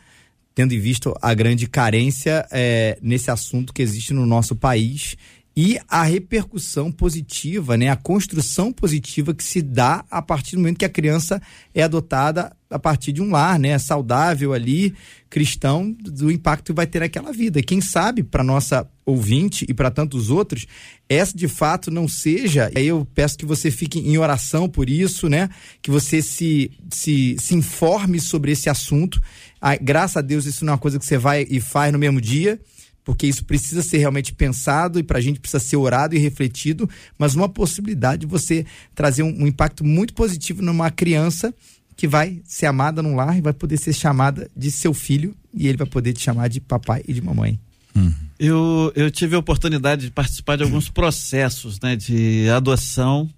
tendo 0.55 0.74
em 0.74 0.80
vista 0.80 1.12
a 1.20 1.32
grande 1.34 1.66
carência 1.66 2.46
é, 2.51 2.98
nesse 3.01 3.30
assunto 3.30 3.72
que 3.72 3.82
existe 3.82 4.12
no 4.12 4.26
nosso 4.26 4.55
país 4.55 5.16
e 5.57 5.78
a 5.88 6.05
repercussão 6.05 6.92
positiva, 6.92 7.76
né, 7.76 7.88
a 7.88 7.96
construção 7.96 8.72
positiva 8.72 9.34
que 9.34 9.42
se 9.42 9.61
dá 9.61 10.05
a 10.11 10.22
partir 10.22 10.55
do 10.55 10.61
momento 10.61 10.78
que 10.78 10.84
a 10.84 10.88
criança 10.88 11.42
é 11.74 11.82
adotada 11.82 12.57
a 12.70 12.78
partir 12.78 13.12
de 13.12 13.20
um 13.20 13.30
lar, 13.30 13.59
né, 13.59 13.76
saudável 13.78 14.53
ali, 14.53 14.94
cristão, 15.28 15.90
do 15.90 16.30
impacto 16.30 16.66
que 16.66 16.72
vai 16.72 16.86
ter 16.86 17.01
naquela 17.01 17.32
vida. 17.32 17.59
E 17.59 17.64
quem 17.64 17.80
sabe 17.80 18.22
para 18.22 18.44
nossa 18.44 18.88
ouvinte 19.05 19.66
e 19.68 19.74
para 19.74 19.90
tantos 19.90 20.30
outros, 20.30 20.66
essa 21.09 21.36
de 21.36 21.48
fato 21.48 21.90
não 21.90 22.07
seja. 22.07 22.70
Aí 22.74 22.86
eu 22.86 23.07
peço 23.12 23.36
que 23.36 23.44
você 23.44 23.70
fique 23.70 23.98
em 23.98 24.16
oração 24.18 24.68
por 24.68 24.88
isso, 24.88 25.28
né? 25.28 25.51
Que 25.82 25.90
você 25.90 26.22
se, 26.22 26.70
se, 26.90 27.36
se 27.38 27.55
informe 27.57 28.20
sobre 28.20 28.53
esse 28.53 28.70
assunto. 28.70 29.20
Ah, 29.61 29.76
graças 29.76 30.16
a 30.16 30.20
Deus, 30.20 30.46
isso 30.46 30.64
não 30.64 30.72
é 30.72 30.74
uma 30.74 30.78
coisa 30.78 30.98
que 30.98 31.04
você 31.04 31.18
vai 31.18 31.46
e 31.48 31.61
faz 31.61 31.92
no 31.92 31.98
mesmo 31.98 32.20
dia 32.20 32.58
porque 33.04 33.26
isso 33.26 33.44
precisa 33.44 33.82
ser 33.82 33.98
realmente 33.98 34.32
pensado 34.32 34.98
e 34.98 35.02
para 35.02 35.18
a 35.18 35.20
gente 35.20 35.40
precisa 35.40 35.58
ser 35.58 35.76
orado 35.76 36.14
e 36.14 36.18
refletido, 36.18 36.88
mas 37.18 37.34
uma 37.34 37.48
possibilidade 37.48 38.20
de 38.20 38.26
você 38.26 38.64
trazer 38.94 39.22
um, 39.22 39.42
um, 39.42 39.46
impacto 39.46 39.84
muito 39.84 40.14
positivo 40.14 40.62
numa 40.62 40.90
criança 40.90 41.52
que 41.96 42.06
vai 42.06 42.40
ser 42.44 42.66
amada 42.66 43.02
num 43.02 43.14
lar 43.14 43.36
e 43.36 43.40
vai 43.40 43.52
poder 43.52 43.76
ser 43.78 43.92
chamada 43.92 44.50
de 44.56 44.70
seu 44.70 44.94
filho 44.94 45.34
e 45.52 45.66
ele 45.66 45.76
vai 45.76 45.86
poder 45.86 46.12
te 46.12 46.20
chamar 46.20 46.48
de 46.48 46.61
papai 46.61 47.02
e 47.06 47.12
de 47.12 47.20
mamãe. 47.20 47.58
Hum. 47.94 48.12
Eu, 48.38 48.92
eu 48.94 49.11
tive 49.11 49.34
a 49.34 49.38
oportunidade 49.38 50.06
de 50.06 50.11
participar 50.11 50.56
de 50.56 50.62
alguns 50.62 50.88
processos 50.88 51.80
né, 51.80 51.96
de 51.96 52.48
adoção 52.48 53.28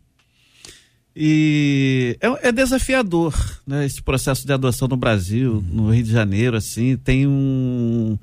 e 1.14 2.16
é, 2.20 2.48
é, 2.48 2.52
desafiador, 2.52 3.34
né? 3.66 3.84
Esse 3.84 4.02
processo 4.02 4.46
de 4.46 4.52
adoção 4.52 4.88
no 4.88 4.96
Brasil, 4.96 5.62
no 5.70 5.90
Rio 5.90 6.02
de 6.02 6.10
Janeiro, 6.10 6.56
assim, 6.56 6.96
tem 6.96 7.26
um 7.26 8.18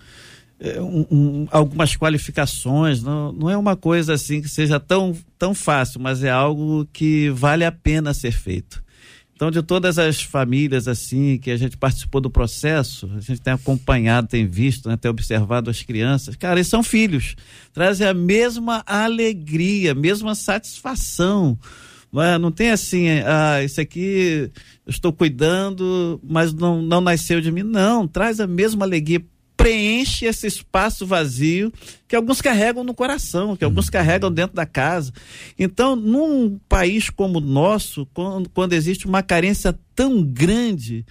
é, 0.60 0.82
um, 0.82 1.06
um, 1.10 1.48
algumas 1.52 1.96
qualificações, 1.96 3.02
não, 3.02 3.32
não 3.32 3.50
é 3.50 3.56
uma 3.56 3.76
coisa 3.76 4.14
assim 4.14 4.42
que 4.42 4.50
seja 4.50 4.80
tão, 4.80 5.16
tão 5.38 5.56
fácil, 5.56 6.02
mas 6.02 6.24
é 6.24 6.30
algo 6.30 6.86
que 6.92 7.30
vale 7.30 7.64
a 7.64 7.72
pena 7.72 8.14
ser 8.14 8.32
feito. 8.32 8.84
Então, 9.34 9.50
de 9.50 9.64
todas 9.64 9.98
as 9.98 10.22
famílias 10.22 10.86
assim 10.86 11.38
que 11.38 11.50
a 11.50 11.56
gente 11.56 11.78
participou 11.78 12.20
do 12.20 12.30
processo, 12.30 13.10
a 13.16 13.22
gente 13.22 13.40
tem 13.40 13.54
acompanhado, 13.54 14.28
tem 14.28 14.46
visto, 14.46 14.90
né, 14.90 14.98
tem 14.98 15.10
observado 15.10 15.70
as 15.70 15.82
crianças, 15.82 16.36
cara, 16.36 16.56
eles 16.56 16.68
são 16.68 16.84
filhos, 16.84 17.36
trazem 17.72 18.06
a 18.06 18.14
mesma 18.14 18.84
alegria, 18.86 19.94
a 19.94 19.96
mesma 19.96 20.36
satisfação. 20.36 21.58
Não, 22.12 22.22
é? 22.22 22.38
não 22.38 22.52
tem 22.52 22.72
assim, 22.72 23.08
ah, 23.26 23.64
isso 23.64 23.80
aqui 23.80 24.52
eu 24.86 24.90
estou 24.90 25.14
cuidando, 25.14 26.20
mas 26.24 26.54
não, 26.54 26.82
não 26.82 27.02
nasceu 27.02 27.40
de 27.40 27.52
mim. 27.52 27.64
Não, 27.64 28.08
traz 28.08 28.40
a 28.40 28.48
mesma 28.48 28.86
alegria 28.86 29.24
preenche 29.60 30.26
esse 30.26 30.48
espaço 30.48 31.06
vazio 31.06 31.72
que 32.08 32.16
alguns 32.16 32.42
carregam 32.42 32.82
no 32.82 32.94
coração, 32.94 33.58
que 33.58 33.66
alguns 33.66 33.88
uhum. 33.88 33.92
carregam 33.92 34.32
dentro 34.32 34.56
da 34.56 34.66
casa. 34.66 35.12
Então, 35.60 35.98
num 35.98 36.58
país 36.70 37.10
como 37.10 37.40
o 37.40 37.42
nosso, 37.42 38.06
quando, 38.14 38.50
quando 38.50 38.72
existe 38.72 39.06
uma 39.06 39.22
carência 39.22 39.78
tão 39.94 40.24
grande 40.24 41.06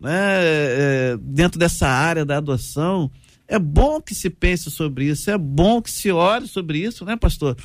né, 0.00 0.10
é, 0.12 1.18
dentro 1.20 1.58
dessa 1.58 1.86
área 1.86 2.24
da 2.24 2.38
adoção, 2.38 3.10
é 3.50 3.58
bom 3.58 4.00
que 4.00 4.14
se 4.14 4.30
pense 4.30 4.70
sobre 4.70 5.06
isso, 5.06 5.28
é 5.28 5.36
bom 5.36 5.82
que 5.82 5.90
se 5.90 6.08
ore 6.12 6.46
sobre 6.46 6.78
isso, 6.78 7.04
né, 7.04 7.16
pastor? 7.16 7.56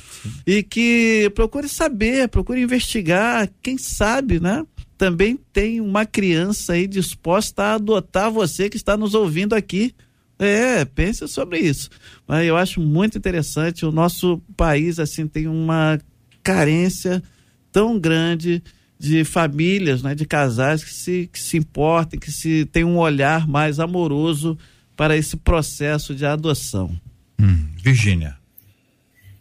E 0.44 0.60
que 0.60 1.30
procure 1.32 1.68
saber, 1.68 2.28
procure 2.28 2.60
investigar, 2.60 3.48
quem 3.62 3.78
sabe, 3.78 4.40
né? 4.40 4.66
Também 4.98 5.38
tem 5.52 5.80
uma 5.80 6.04
criança 6.04 6.72
aí 6.72 6.88
disposta 6.88 7.62
a 7.62 7.74
adotar 7.74 8.32
você 8.32 8.68
que 8.68 8.76
está 8.76 8.96
nos 8.96 9.14
ouvindo 9.14 9.54
aqui. 9.54 9.94
É, 10.40 10.84
pense 10.84 11.26
sobre 11.28 11.60
isso. 11.60 11.88
Mas 12.26 12.46
eu 12.46 12.56
acho 12.56 12.80
muito 12.80 13.16
interessante. 13.16 13.86
O 13.86 13.92
nosso 13.92 14.42
país, 14.56 14.98
assim, 14.98 15.28
tem 15.28 15.46
uma 15.46 16.00
carência 16.42 17.22
tão 17.70 17.96
grande 17.96 18.60
de 18.98 19.22
famílias, 19.22 20.02
né, 20.02 20.16
de 20.16 20.26
casais 20.26 20.82
que 20.82 20.92
se, 20.92 21.30
que 21.32 21.38
se 21.38 21.56
importem, 21.56 22.18
que 22.18 22.32
se 22.32 22.64
tem 22.66 22.82
um 22.82 22.98
olhar 22.98 23.46
mais 23.46 23.78
amoroso 23.78 24.58
para 24.96 25.16
esse 25.16 25.36
processo 25.36 26.14
de 26.14 26.24
adoção. 26.24 26.98
Hum, 27.38 27.68
Virgínia. 27.76 28.36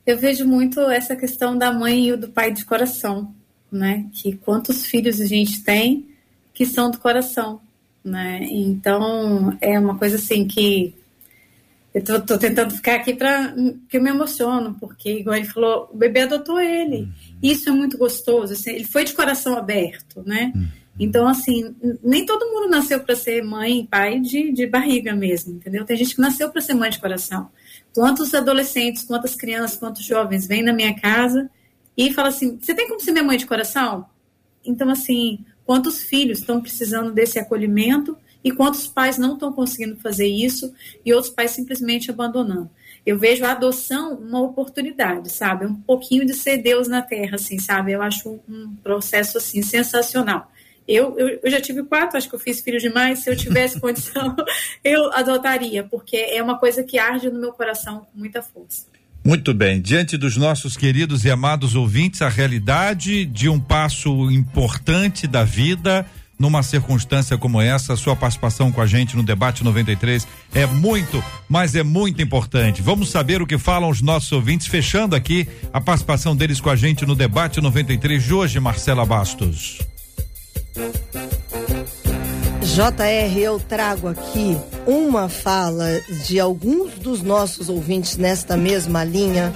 Eu 0.06 0.20
vejo 0.20 0.46
muito 0.46 0.80
essa 0.82 1.16
questão 1.16 1.58
da 1.58 1.72
mãe 1.72 2.10
e 2.10 2.16
do 2.18 2.30
pai 2.30 2.52
de 2.52 2.66
coração, 2.66 3.34
né? 3.72 4.06
Que 4.14 4.36
quantos 4.36 4.86
filhos 4.86 5.20
a 5.20 5.26
gente 5.26 5.64
tem 5.64 6.08
que 6.54 6.66
são 6.66 6.92
do 6.92 7.00
coração 7.00 7.60
né? 8.06 8.46
Então 8.52 9.58
é 9.60 9.80
uma 9.80 9.98
coisa 9.98 10.18
assim 10.18 10.48
que 10.48 10.94
eu 11.92 12.04
tô, 12.04 12.22
tô 12.22 12.38
tentando 12.38 12.76
ficar 12.76 12.96
aqui 12.96 13.16
para 13.16 13.54
que 13.90 13.98
eu 13.98 14.04
me 14.04 14.12
emociono, 14.12 14.76
porque 14.80 15.20
igual 15.20 15.36
ele 15.36 15.48
falou, 15.48 15.90
o 15.92 15.98
bebê 15.98 16.22
adotou 16.22 16.60
ele. 16.60 16.98
Uhum. 16.98 17.10
Isso 17.42 17.68
é 17.68 17.72
muito 17.72 17.98
gostoso, 17.98 18.54
assim, 18.54 18.72
ele 18.72 18.84
foi 18.84 19.06
de 19.06 19.14
coração 19.14 19.58
aberto, 19.58 20.22
né? 20.24 20.52
Uhum. 20.54 20.68
Então, 21.00 21.28
assim, 21.28 21.76
nem 22.02 22.26
todo 22.26 22.48
mundo 22.48 22.70
nasceu 22.70 23.02
para 23.02 23.16
ser 23.16 23.44
mãe 23.44 23.82
e 23.82 23.88
pai 23.88 24.20
de, 24.20 24.52
de 24.52 24.66
barriga 24.66 25.14
mesmo, 25.14 25.56
entendeu? 25.56 25.84
Tem 25.84 25.98
gente 25.98 26.16
que 26.16 26.22
nasceu 26.22 26.50
para 26.50 26.62
ser 26.62 26.74
mãe 26.74 26.90
de 26.90 27.00
coração. 27.00 27.50
Quantos 27.94 28.34
adolescentes, 28.34 29.04
quantas 29.04 29.36
crianças, 29.36 29.78
quantos 29.78 30.06
jovens 30.06 30.48
vêm 30.48 30.64
na 30.64 30.72
minha 30.72 30.98
casa 31.00 31.50
e 31.98 32.14
falam 32.14 32.30
assim: 32.30 32.58
você 32.58 32.74
tem 32.74 32.88
como 32.88 33.02
ser 33.02 33.12
minha 33.12 33.24
mãe 33.24 33.38
de 33.38 33.46
coração? 33.46 34.06
Então, 34.64 34.90
assim, 34.90 35.40
quantos 35.66 36.02
filhos 36.02 36.40
estão 36.40 36.62
precisando 36.62 37.12
desse 37.12 37.38
acolhimento 37.40 38.18
e 38.44 38.52
quantos 38.52 38.88
pais 38.88 39.18
não 39.18 39.34
estão 39.34 39.52
conseguindo 39.52 39.98
fazer 39.98 40.28
isso 40.28 40.74
e 41.04 41.12
outros 41.14 41.34
pais 41.34 41.52
simplesmente 41.52 42.12
abandonando. 42.12 42.70
Eu 43.06 43.20
vejo 43.20 43.44
a 43.44 43.52
adoção 43.52 44.14
uma 44.16 44.42
oportunidade, 44.42 45.32
sabe? 45.32 45.66
Um 45.66 45.76
pouquinho 45.76 46.26
de 46.26 46.34
ser 46.34 46.58
Deus 46.58 46.88
na 46.88 47.02
terra, 47.02 47.36
assim, 47.36 47.60
sabe? 47.60 47.92
Eu 47.92 48.02
acho 48.02 48.40
um 48.48 48.76
processo, 48.84 49.38
assim, 49.38 49.62
sensacional. 49.62 50.52
Eu, 50.88 51.18
eu, 51.18 51.40
eu 51.44 51.52
já 51.52 51.60
tive 51.60 51.84
quatro, 51.84 52.18
acho 52.18 52.30
que 52.30 52.36
eu 52.36 52.40
fiz 52.40 52.62
filho 52.62 52.80
demais. 52.80 53.20
Se 53.20 53.30
eu 53.30 53.36
tivesse 53.36 53.80
condição, 53.82 54.36
eu 54.84 55.12
adotaria, 55.14 55.84
porque 55.84 56.18
é 56.18 56.42
uma 56.42 56.58
coisa 56.58 56.84
que 56.84 56.98
arde 56.98 57.30
no 57.30 57.40
meu 57.40 57.52
coração 57.52 58.08
com 58.12 58.20
muita 58.20 58.42
força. 58.42 58.86
Muito 59.24 59.56
bem, 59.56 59.82
diante 59.82 60.18
dos 60.18 60.38
nossos 60.38 60.78
queridos 60.78 61.26
e 61.26 61.32
amados 61.32 61.74
ouvintes, 61.74 62.22
a 62.22 62.30
realidade 62.30 63.26
de 63.26 63.50
um 63.50 63.60
passo 63.60 64.30
importante 64.30 65.26
da 65.26 65.44
vida, 65.44 66.06
numa 66.38 66.62
circunstância 66.62 67.36
como 67.36 67.60
essa, 67.60 67.94
a 67.94 67.98
sua 67.98 68.16
participação 68.16 68.72
com 68.72 68.82
a 68.82 68.86
gente 68.86 69.16
no 69.16 69.24
debate 69.24 69.64
93 69.64 70.28
é 70.54 70.68
muito, 70.68 71.24
mas 71.50 71.74
é 71.74 71.82
muito 71.82 72.22
importante. 72.22 72.84
Vamos 72.84 73.10
saber 73.10 73.42
o 73.42 73.48
que 73.48 73.58
falam 73.58 73.90
os 73.90 74.00
nossos 74.00 74.32
ouvintes, 74.32 74.68
fechando 74.68 75.16
aqui 75.16 75.48
a 75.74 75.82
participação 75.82 76.36
deles 76.36 76.62
com 76.62 76.70
a 76.70 76.76
gente 76.76 77.04
no 77.04 77.16
debate 77.16 77.60
93 77.60 78.24
de 78.24 78.32
hoje, 78.32 78.60
Marcela 78.60 79.06
Bastos. 79.08 79.80
JR, 82.62 83.40
eu 83.40 83.58
trago 83.62 84.10
aqui 84.10 84.58
uma 84.86 85.30
fala 85.30 86.02
de 86.26 86.38
alguns 86.38 86.96
dos 86.96 87.22
nossos 87.22 87.70
ouvintes 87.70 88.18
nesta 88.18 88.58
mesma 88.58 89.06
linha. 89.06 89.54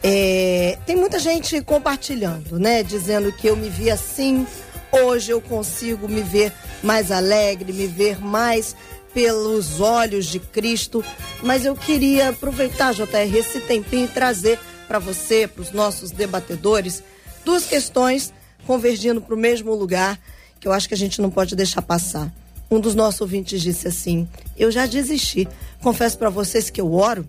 É, 0.00 0.78
tem 0.86 0.94
muita 0.94 1.18
gente 1.18 1.60
compartilhando, 1.60 2.56
né? 2.56 2.84
Dizendo 2.84 3.32
que 3.32 3.48
eu 3.48 3.56
me 3.56 3.68
vi 3.68 3.90
assim, 3.90 4.46
hoje 4.92 5.32
eu 5.32 5.40
consigo 5.40 6.08
me 6.08 6.22
ver 6.22 6.52
mais 6.84 7.10
alegre, 7.10 7.72
me 7.72 7.88
ver 7.88 8.24
mais 8.24 8.76
pelos 9.12 9.80
olhos 9.80 10.26
de 10.26 10.38
Cristo. 10.38 11.04
Mas 11.42 11.64
eu 11.64 11.74
queria 11.74 12.28
aproveitar, 12.28 12.94
JR, 12.94 13.36
esse 13.36 13.58
tempinho 13.58 14.04
e 14.04 14.08
trazer 14.08 14.60
para 14.86 15.00
você, 15.00 15.48
para 15.48 15.62
os 15.62 15.72
nossos 15.72 16.12
debatedores, 16.12 17.02
duas 17.44 17.66
questões 17.66 18.32
convergindo 18.64 19.20
para 19.20 19.34
o 19.34 19.38
mesmo 19.38 19.74
lugar 19.74 20.16
que 20.64 20.68
eu 20.68 20.72
acho 20.72 20.88
que 20.88 20.94
a 20.94 20.96
gente 20.96 21.20
não 21.20 21.30
pode 21.30 21.54
deixar 21.54 21.82
passar. 21.82 22.32
Um 22.70 22.80
dos 22.80 22.94
nossos 22.94 23.20
ouvintes 23.20 23.60
disse 23.60 23.86
assim: 23.86 24.26
Eu 24.56 24.70
já 24.70 24.86
desisti. 24.86 25.46
Confesso 25.82 26.16
para 26.16 26.30
vocês 26.30 26.70
que 26.70 26.80
eu 26.80 26.94
oro 26.94 27.28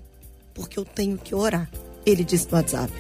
porque 0.53 0.79
eu 0.79 0.86
tenho 0.86 1.17
que 1.17 1.36
orar. 1.36 1.69
Ele 2.05 2.23
disse 2.23 2.47
no 2.49 2.55
WhatsApp. 2.55 2.93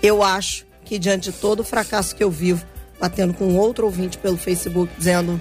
Eu 0.00 0.22
acho 0.22 0.64
que 0.84 1.00
diante 1.00 1.32
de 1.32 1.36
todo 1.36 1.60
o 1.60 1.64
fracasso 1.64 2.14
que 2.14 2.22
eu 2.22 2.30
vivo, 2.30 2.64
batendo 3.00 3.34
com 3.34 3.56
outro 3.56 3.84
ouvinte 3.84 4.18
pelo 4.18 4.36
Facebook, 4.36 4.92
dizendo: 4.96 5.40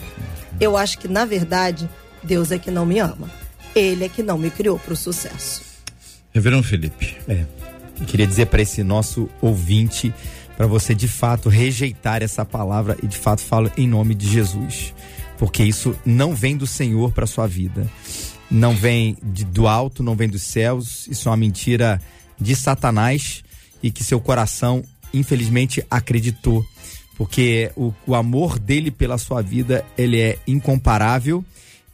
Eu 0.60 0.76
acho 0.76 0.98
que 0.98 1.08
na 1.08 1.24
verdade 1.24 1.88
Deus 2.24 2.52
é 2.52 2.58
que 2.58 2.72
não 2.72 2.84
me 2.84 2.98
ama. 2.98 3.30
Ele 3.76 4.06
é 4.06 4.10
que 4.10 4.24
não 4.24 4.40
me 4.40 4.50
criou 4.50 4.80
para 4.80 4.94
o 4.94 4.98
sucesso. 4.98 5.62
Reverendo 6.34 6.64
Felipe. 6.64 7.16
É. 7.28 7.46
Eu 8.00 8.08
queria 8.08 8.26
dizer 8.26 8.48
para 8.48 8.64
esse 8.64 8.84
nosso 8.84 9.30
ouvinte, 9.40 10.12
para 10.58 10.68
você 10.68 10.94
de 10.94 11.08
fato 11.08 11.50
rejeitar 11.50 12.22
essa 12.22 12.46
palavra 12.46 12.98
e 13.02 13.08
de 13.08 13.18
fato 13.18 13.42
falo 13.42 13.72
em 13.78 13.88
nome 13.88 14.14
de 14.14 14.30
Jesus, 14.30 14.94
porque 15.38 15.64
isso 15.64 15.96
não 16.06 16.36
vem 16.36 16.56
do 16.56 16.68
Senhor 16.68 17.12
para 17.12 17.26
sua 17.26 17.48
vida, 17.48 17.90
não 18.50 18.76
vem 18.76 19.18
de, 19.24 19.44
do 19.46 19.68
alto, 19.68 20.04
não 20.04 20.16
vem 20.16 20.30
dos 20.30 20.44
céus, 20.44 21.08
isso 21.08 21.28
é 21.28 21.32
uma 21.32 21.38
mentira 21.38 22.02
de 22.40 22.56
Satanás 22.56 23.44
e 23.82 23.92
que 23.92 24.04
seu 24.04 24.20
coração 24.20 24.84
infelizmente 25.14 25.84
acreditou, 25.90 26.66
porque 27.18 27.72
o, 27.76 27.94
o 28.06 28.16
amor 28.16 28.60
dele 28.60 28.92
pela 28.92 29.18
sua 29.18 29.42
vida 29.42 29.86
ele 29.98 30.20
é 30.20 30.38
incomparável 30.48 31.44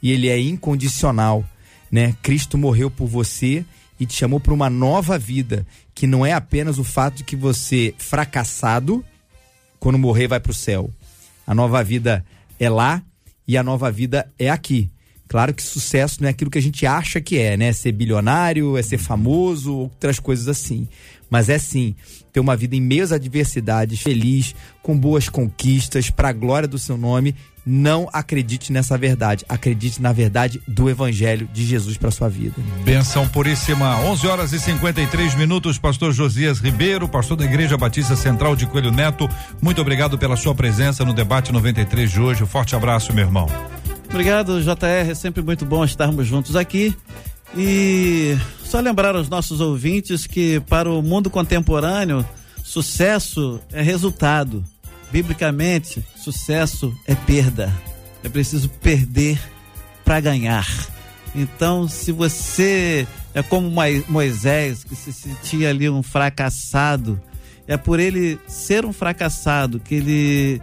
e 0.02 0.12
ele 0.12 0.28
é 0.28 0.38
incondicional, 0.38 1.44
né? 1.90 2.14
Cristo 2.22 2.56
morreu 2.56 2.90
por 2.90 3.06
você 3.06 3.64
e 3.98 4.06
te 4.06 4.14
chamou 4.14 4.38
para 4.38 4.54
uma 4.54 4.70
nova 4.70 5.18
vida, 5.18 5.66
que 5.94 6.06
não 6.06 6.24
é 6.24 6.32
apenas 6.32 6.78
o 6.78 6.84
fato 6.84 7.16
de 7.16 7.24
que 7.24 7.36
você 7.36 7.94
fracassado 7.98 9.04
quando 9.78 9.98
morrer 9.98 10.28
vai 10.28 10.40
para 10.40 10.52
o 10.52 10.54
céu. 10.54 10.90
A 11.46 11.54
nova 11.54 11.82
vida 11.82 12.24
é 12.58 12.68
lá 12.68 13.02
e 13.46 13.56
a 13.56 13.62
nova 13.62 13.90
vida 13.90 14.30
é 14.38 14.50
aqui. 14.50 14.90
Claro 15.28 15.52
que 15.52 15.62
sucesso 15.62 16.22
não 16.22 16.28
é 16.28 16.30
aquilo 16.30 16.50
que 16.50 16.58
a 16.58 16.62
gente 16.62 16.86
acha 16.86 17.20
que 17.20 17.38
é, 17.38 17.54
né? 17.56 17.72
Ser 17.72 17.92
bilionário, 17.92 18.78
é 18.78 18.82
ser 18.82 18.96
famoso, 18.96 19.74
outras 19.76 20.18
coisas 20.18 20.48
assim. 20.48 20.88
Mas 21.28 21.50
é 21.50 21.58
sim 21.58 21.94
ter 22.32 22.40
uma 22.40 22.56
vida 22.56 22.74
em 22.74 22.80
meio 22.80 23.04
às 23.04 23.12
adversidades, 23.12 24.00
feliz, 24.00 24.54
com 24.82 24.98
boas 24.98 25.28
conquistas, 25.28 26.08
para 26.08 26.30
a 26.30 26.32
glória 26.32 26.66
do 26.66 26.78
seu 26.78 26.96
nome. 26.96 27.34
Não 27.70 28.08
acredite 28.14 28.72
nessa 28.72 28.96
verdade, 28.96 29.44
acredite 29.46 30.00
na 30.00 30.10
verdade 30.10 30.58
do 30.66 30.88
evangelho 30.88 31.46
de 31.52 31.66
Jesus 31.66 31.98
para 31.98 32.10
sua 32.10 32.26
vida. 32.26 32.54
Benção 32.82 33.28
puríssima. 33.28 33.94
11 34.06 34.26
horas 34.26 34.52
e 34.54 34.58
53 34.58 35.34
minutos. 35.34 35.76
Pastor 35.76 36.14
Josias 36.14 36.60
Ribeiro, 36.60 37.06
pastor 37.06 37.36
da 37.36 37.44
Igreja 37.44 37.76
Batista 37.76 38.16
Central 38.16 38.56
de 38.56 38.64
Coelho 38.66 38.90
Neto. 38.90 39.28
Muito 39.60 39.82
obrigado 39.82 40.16
pela 40.16 40.34
sua 40.34 40.54
presença 40.54 41.04
no 41.04 41.12
debate 41.12 41.52
93 41.52 42.10
de 42.10 42.18
hoje. 42.18 42.42
Um 42.42 42.46
forte 42.46 42.74
abraço, 42.74 43.12
meu 43.12 43.26
irmão. 43.26 43.46
Obrigado, 44.08 44.62
JR. 44.62 45.10
É 45.10 45.14
sempre 45.14 45.42
muito 45.42 45.66
bom 45.66 45.84
estarmos 45.84 46.26
juntos 46.26 46.56
aqui. 46.56 46.96
E 47.54 48.34
só 48.64 48.80
lembrar 48.80 49.14
aos 49.14 49.28
nossos 49.28 49.60
ouvintes 49.60 50.26
que 50.26 50.58
para 50.60 50.90
o 50.90 51.02
mundo 51.02 51.28
contemporâneo, 51.28 52.24
sucesso 52.64 53.60
é 53.70 53.82
resultado. 53.82 54.64
Biblicamente, 55.10 56.04
sucesso 56.16 56.94
é 57.06 57.14
perda. 57.14 57.72
É 58.22 58.28
preciso 58.28 58.68
perder 58.68 59.40
para 60.04 60.20
ganhar. 60.20 60.66
Então, 61.34 61.88
se 61.88 62.12
você 62.12 63.06
é 63.34 63.42
como 63.42 63.70
Moisés, 64.08 64.84
que 64.84 64.96
se 64.96 65.12
sentia 65.12 65.70
ali 65.70 65.88
um 65.88 66.02
fracassado, 66.02 67.20
é 67.66 67.76
por 67.76 68.00
ele 68.00 68.38
ser 68.46 68.84
um 68.84 68.92
fracassado 68.92 69.78
que 69.78 69.94
ele 69.94 70.62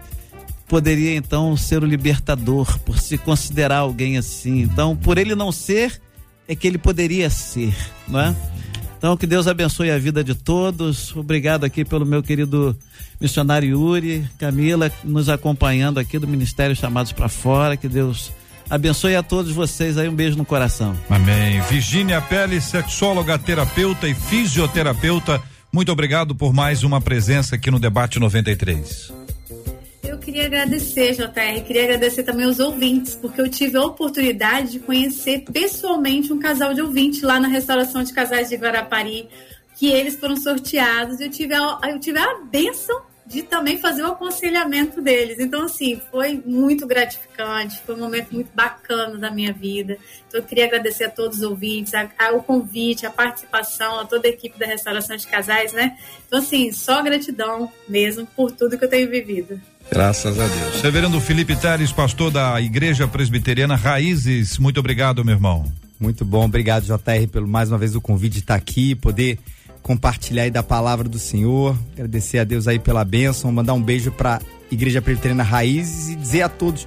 poderia 0.67 1.15
então 1.15 1.55
ser 1.55 1.83
o 1.83 1.85
libertador, 1.85 2.79
por 2.79 2.99
se 2.99 3.17
considerar 3.17 3.77
alguém 3.77 4.17
assim. 4.17 4.61
Então, 4.61 4.95
por 4.95 5.17
ele 5.17 5.35
não 5.35 5.51
ser, 5.51 6.01
é 6.47 6.55
que 6.55 6.67
ele 6.67 6.77
poderia 6.77 7.29
ser, 7.29 7.75
não 8.07 8.19
é? 8.19 8.35
Então, 9.05 9.15
que 9.15 9.27
Deus 9.27 9.45
abençoe 9.45 9.91
a 9.91 9.99
vida 9.99 10.23
de 10.23 10.33
todos. 10.33 11.15
Obrigado 11.15 11.63
aqui 11.63 11.85
pelo 11.85 12.03
meu 12.07 12.23
querido 12.23 12.75
missionário 13.21 13.69
Yuri, 13.69 14.27
Camila, 14.39 14.91
nos 15.03 15.29
acompanhando 15.29 15.99
aqui 15.99 16.17
do 16.17 16.27
Ministério 16.27 16.75
Chamados 16.75 17.11
para 17.11 17.29
Fora. 17.29 17.77
Que 17.77 17.87
Deus 17.87 18.31
abençoe 18.67 19.15
a 19.15 19.21
todos 19.21 19.51
vocês 19.51 19.99
aí. 19.99 20.09
Um 20.09 20.15
beijo 20.15 20.35
no 20.35 20.43
coração. 20.43 20.97
Amém. 21.07 21.61
Virgínia 21.69 22.19
Pele, 22.19 22.59
sexóloga, 22.59 23.37
terapeuta 23.37 24.07
e 24.07 24.15
fisioterapeuta. 24.15 25.39
Muito 25.71 25.91
obrigado 25.91 26.33
por 26.33 26.51
mais 26.51 26.81
uma 26.81 26.99
presença 26.99 27.57
aqui 27.57 27.69
no 27.69 27.77
Debate 27.77 28.19
93. 28.19 29.24
Eu 30.15 30.19
queria 30.19 30.45
agradecer, 30.45 31.11
JR, 31.11 31.61
queria 31.67 31.83
agradecer 31.83 32.23
também 32.23 32.45
aos 32.45 32.57
ouvintes, 32.57 33.13
porque 33.15 33.41
eu 33.41 33.49
tive 33.49 33.77
a 33.77 33.83
oportunidade 33.83 34.71
de 34.71 34.79
conhecer 34.79 35.43
pessoalmente 35.51 36.31
um 36.31 36.39
casal 36.39 36.73
de 36.73 36.81
ouvintes 36.81 37.21
lá 37.21 37.37
na 37.37 37.49
restauração 37.49 38.01
de 38.01 38.13
casais 38.13 38.47
de 38.47 38.55
Guarapari, 38.55 39.27
que 39.75 39.87
eles 39.87 40.15
foram 40.15 40.37
sorteados, 40.37 41.19
eu 41.19 41.29
tive 41.29 41.53
a, 41.53 41.79
eu 41.89 41.99
tive 41.99 42.17
a 42.17 42.39
benção 42.45 43.01
de 43.25 43.43
também 43.43 43.77
fazer 43.77 44.03
o 44.03 44.07
aconselhamento 44.07 45.01
deles. 45.01 45.37
Então, 45.37 45.65
assim, 45.65 46.01
foi 46.09 46.41
muito 46.45 46.87
gratificante, 46.87 47.81
foi 47.81 47.95
um 47.95 47.99
momento 47.99 48.31
muito 48.31 48.51
bacana 48.55 49.17
da 49.17 49.29
minha 49.29 49.51
vida. 49.51 49.97
Então, 50.27 50.39
eu 50.39 50.45
queria 50.45 50.65
agradecer 50.65 51.05
a 51.05 51.09
todos 51.09 51.39
os 51.39 51.43
ouvintes, 51.43 51.93
a, 51.93 52.09
a, 52.17 52.31
o 52.31 52.41
convite, 52.41 53.05
a 53.05 53.11
participação, 53.11 53.99
a 53.99 54.05
toda 54.05 54.29
a 54.29 54.31
equipe 54.31 54.57
da 54.57 54.65
Restauração 54.65 55.17
de 55.17 55.27
Casais, 55.27 55.73
né? 55.73 55.97
Então, 56.25 56.39
assim, 56.39 56.71
só 56.71 57.01
gratidão 57.03 57.69
mesmo 57.89 58.25
por 58.27 58.49
tudo 58.51 58.77
que 58.77 58.85
eu 58.85 58.89
tenho 58.89 59.09
vivido. 59.09 59.59
Graças 59.91 60.39
a 60.39 60.47
Deus. 60.47 60.81
Reverendo 60.81 61.19
Felipe 61.21 61.55
Teres, 61.55 61.91
pastor 61.91 62.31
da 62.31 62.59
Igreja 62.59 63.07
Presbiteriana 63.07 63.75
Raízes, 63.75 64.57
muito 64.57 64.79
obrigado, 64.79 65.23
meu 65.23 65.35
irmão. 65.35 65.71
Muito 65.99 66.25
bom, 66.25 66.45
obrigado, 66.45 66.83
JR, 66.83 67.27
pelo 67.31 67.47
mais 67.47 67.69
uma 67.69 67.77
vez 67.77 67.95
o 67.95 68.01
convite 68.01 68.33
de 68.33 68.39
estar 68.39 68.55
aqui, 68.55 68.95
poder 68.95 69.39
compartilhar 69.81 70.43
aí 70.43 70.51
da 70.51 70.63
palavra 70.63 71.07
do 71.07 71.19
Senhor. 71.19 71.77
Agradecer 71.93 72.39
a 72.39 72.43
Deus 72.43 72.67
aí 72.67 72.79
pela 72.79 73.05
bênção, 73.05 73.51
mandar 73.51 73.73
um 73.73 73.81
beijo 73.81 74.11
para 74.11 74.41
Igreja 74.69 75.01
Presbiteriana 75.01 75.43
Raízes 75.43 76.09
e 76.09 76.15
dizer 76.15 76.41
a 76.41 76.49
todos 76.49 76.85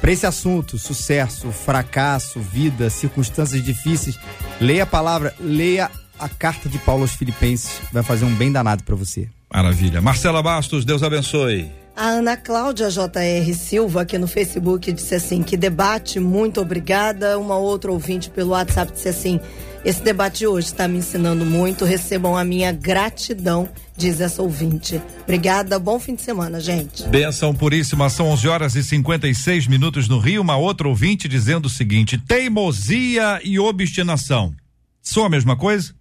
para 0.00 0.12
esse 0.12 0.26
assunto, 0.26 0.78
sucesso, 0.78 1.50
fracasso, 1.50 2.40
vida, 2.40 2.88
circunstâncias 2.88 3.62
difíceis, 3.62 4.18
leia 4.60 4.84
a 4.84 4.86
palavra, 4.86 5.34
leia 5.40 5.90
a 6.18 6.28
carta 6.28 6.68
de 6.68 6.78
Paulo 6.78 7.02
aos 7.02 7.12
Filipenses, 7.12 7.80
vai 7.92 8.02
fazer 8.02 8.24
um 8.24 8.34
bem 8.34 8.52
danado 8.52 8.84
para 8.84 8.94
você. 8.94 9.28
Maravilha. 9.52 10.00
Marcela 10.00 10.42
Bastos, 10.42 10.84
Deus 10.84 11.02
abençoe. 11.02 11.68
A 11.98 12.10
Ana 12.10 12.36
Cláudia 12.36 12.88
JR 12.90 13.54
Silva 13.54 14.02
aqui 14.02 14.16
no 14.18 14.28
Facebook 14.28 14.92
disse 14.92 15.16
assim: 15.16 15.42
que 15.42 15.56
debate, 15.56 16.20
muito 16.20 16.60
obrigada. 16.60 17.36
Uma 17.36 17.56
outra 17.56 17.90
ouvinte 17.90 18.30
pelo 18.30 18.50
WhatsApp 18.50 18.92
disse 18.92 19.08
assim: 19.08 19.40
esse 19.84 20.00
debate 20.00 20.38
de 20.38 20.46
hoje 20.46 20.68
está 20.68 20.86
me 20.86 20.98
ensinando 20.98 21.44
muito. 21.44 21.84
Recebam 21.84 22.36
a 22.36 22.44
minha 22.44 22.70
gratidão, 22.70 23.68
diz 23.96 24.20
essa 24.20 24.40
ouvinte. 24.40 25.02
Obrigada, 25.24 25.76
bom 25.76 25.98
fim 25.98 26.14
de 26.14 26.22
semana, 26.22 26.60
gente. 26.60 27.02
Benção 27.08 27.52
puríssima, 27.52 28.08
são 28.08 28.28
11 28.28 28.46
horas 28.46 28.76
e 28.76 28.84
56 28.84 29.66
minutos 29.66 30.06
no 30.06 30.20
Rio. 30.20 30.40
Uma 30.40 30.56
outra 30.56 30.86
ouvinte 30.86 31.26
dizendo 31.26 31.66
o 31.66 31.68
seguinte: 31.68 32.16
teimosia 32.16 33.40
e 33.42 33.58
obstinação. 33.58 34.54
São 35.02 35.24
a 35.24 35.28
mesma 35.28 35.56
coisa? 35.56 35.92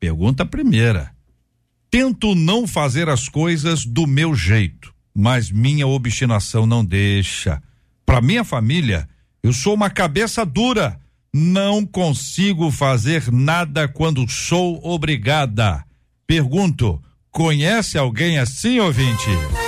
Pergunta 0.00 0.44
primeira. 0.44 1.12
Tento 1.88 2.34
não 2.34 2.66
fazer 2.66 3.08
as 3.08 3.28
coisas 3.28 3.84
do 3.86 4.04
meu 4.04 4.34
jeito 4.34 4.97
mas 5.20 5.50
minha 5.50 5.84
obstinação 5.84 6.64
não 6.64 6.84
deixa. 6.84 7.60
Para 8.06 8.20
minha 8.20 8.44
família, 8.44 9.08
eu 9.42 9.52
sou 9.52 9.74
uma 9.74 9.90
cabeça 9.90 10.46
dura. 10.46 10.96
Não 11.34 11.84
consigo 11.84 12.70
fazer 12.70 13.28
nada 13.32 13.88
quando 13.88 14.30
sou 14.30 14.80
obrigada. 14.80 15.84
Pergunto: 16.24 17.02
conhece 17.32 17.98
alguém 17.98 18.38
assim, 18.38 18.78
ouvinte? 18.78 19.67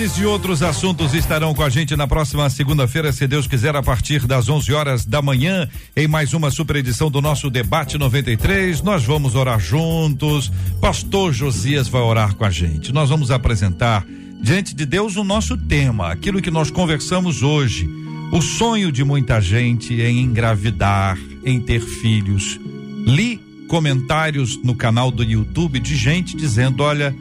Esses 0.00 0.16
e 0.18 0.24
outros 0.24 0.62
assuntos 0.62 1.12
estarão 1.12 1.52
com 1.52 1.64
a 1.64 1.68
gente 1.68 1.96
na 1.96 2.06
próxima 2.06 2.48
segunda-feira, 2.48 3.10
se 3.10 3.26
Deus 3.26 3.48
quiser, 3.48 3.74
a 3.74 3.82
partir 3.82 4.28
das 4.28 4.48
11 4.48 4.72
horas 4.72 5.04
da 5.04 5.20
manhã, 5.20 5.68
em 5.96 6.06
mais 6.06 6.32
uma 6.32 6.52
super 6.52 6.76
edição 6.76 7.10
do 7.10 7.20
nosso 7.20 7.50
Debate 7.50 7.98
93. 7.98 8.80
Nós 8.80 9.02
vamos 9.02 9.34
orar 9.34 9.58
juntos. 9.58 10.52
Pastor 10.80 11.32
Josias 11.32 11.88
vai 11.88 12.00
orar 12.00 12.36
com 12.36 12.44
a 12.44 12.50
gente. 12.50 12.92
Nós 12.92 13.08
vamos 13.08 13.32
apresentar 13.32 14.06
diante 14.40 14.72
de 14.72 14.86
Deus 14.86 15.16
o 15.16 15.24
nosso 15.24 15.56
tema, 15.56 16.12
aquilo 16.12 16.40
que 16.40 16.50
nós 16.50 16.70
conversamos 16.70 17.42
hoje. 17.42 17.90
O 18.30 18.40
sonho 18.40 18.92
de 18.92 19.02
muita 19.02 19.40
gente 19.40 20.00
em 20.00 20.20
engravidar, 20.20 21.18
em 21.44 21.58
ter 21.58 21.80
filhos. 21.80 22.56
Li 23.04 23.40
comentários 23.66 24.62
no 24.62 24.76
canal 24.76 25.10
do 25.10 25.24
YouTube 25.24 25.80
de 25.80 25.96
gente 25.96 26.36
dizendo: 26.36 26.84
olha 26.84 27.12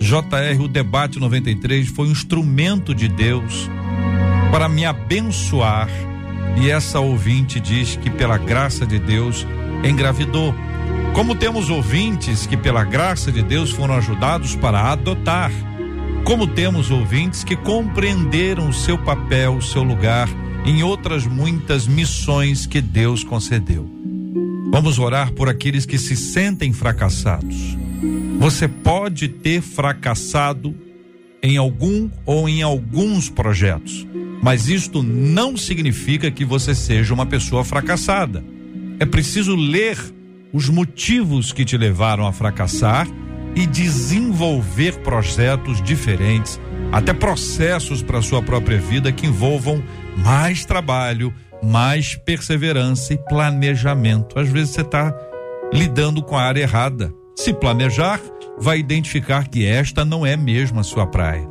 JR, 0.00 0.62
o 0.62 0.68
debate 0.68 1.18
93 1.18 1.88
foi 1.88 2.08
um 2.08 2.12
instrumento 2.12 2.94
de 2.94 3.08
Deus 3.08 3.68
para 4.50 4.68
me 4.68 4.84
abençoar. 4.84 5.88
E 6.60 6.70
essa 6.70 7.00
ouvinte 7.00 7.60
diz 7.60 7.96
que 7.96 8.10
pela 8.10 8.38
graça 8.38 8.86
de 8.86 8.98
Deus 8.98 9.46
engravidou. 9.84 10.54
Como 11.14 11.34
temos 11.34 11.68
ouvintes 11.68 12.46
que 12.46 12.56
pela 12.56 12.84
graça 12.84 13.30
de 13.30 13.42
Deus 13.42 13.70
foram 13.70 13.94
ajudados 13.94 14.54
para 14.54 14.92
adotar. 14.92 15.50
Como 16.24 16.46
temos 16.46 16.90
ouvintes 16.90 17.42
que 17.42 17.56
compreenderam 17.56 18.68
o 18.68 18.72
seu 18.72 18.98
papel, 18.98 19.56
o 19.56 19.62
seu 19.62 19.82
lugar 19.82 20.28
em 20.64 20.82
outras 20.82 21.26
muitas 21.26 21.86
missões 21.86 22.66
que 22.66 22.80
Deus 22.80 23.24
concedeu. 23.24 23.88
Vamos 24.70 24.98
orar 24.98 25.32
por 25.32 25.48
aqueles 25.48 25.86
que 25.86 25.98
se 25.98 26.16
sentem 26.16 26.72
fracassados 26.72 27.77
você 28.38 28.68
pode 28.68 29.28
ter 29.28 29.60
fracassado 29.60 30.74
em 31.42 31.56
algum 31.56 32.08
ou 32.24 32.48
em 32.48 32.62
alguns 32.62 33.28
projetos, 33.28 34.06
mas 34.42 34.68
isto 34.68 35.02
não 35.02 35.56
significa 35.56 36.30
que 36.30 36.44
você 36.44 36.74
seja 36.74 37.14
uma 37.14 37.26
pessoa 37.26 37.64
fracassada. 37.64 38.44
É 39.00 39.06
preciso 39.06 39.54
ler 39.54 39.96
os 40.52 40.68
motivos 40.68 41.52
que 41.52 41.64
te 41.64 41.76
levaram 41.76 42.26
a 42.26 42.32
fracassar 42.32 43.06
e 43.54 43.66
desenvolver 43.66 44.98
projetos 45.00 45.82
diferentes, 45.82 46.60
até 46.92 47.12
processos 47.12 48.02
para 48.02 48.22
sua 48.22 48.42
própria 48.42 48.78
vida 48.78 49.12
que 49.12 49.26
envolvam 49.26 49.82
mais 50.16 50.64
trabalho, 50.64 51.32
mais 51.62 52.14
perseverança 52.14 53.14
e 53.14 53.18
planejamento. 53.18 54.38
Às 54.38 54.48
vezes 54.48 54.70
você 54.70 54.82
está 54.82 55.14
lidando 55.72 56.22
com 56.22 56.36
a 56.36 56.42
área 56.42 56.62
errada. 56.62 57.12
Se 57.38 57.54
planejar, 57.54 58.20
vai 58.58 58.80
identificar 58.80 59.46
que 59.46 59.64
esta 59.64 60.04
não 60.04 60.26
é 60.26 60.36
mesmo 60.36 60.80
a 60.80 60.82
sua 60.82 61.06
praia. 61.06 61.48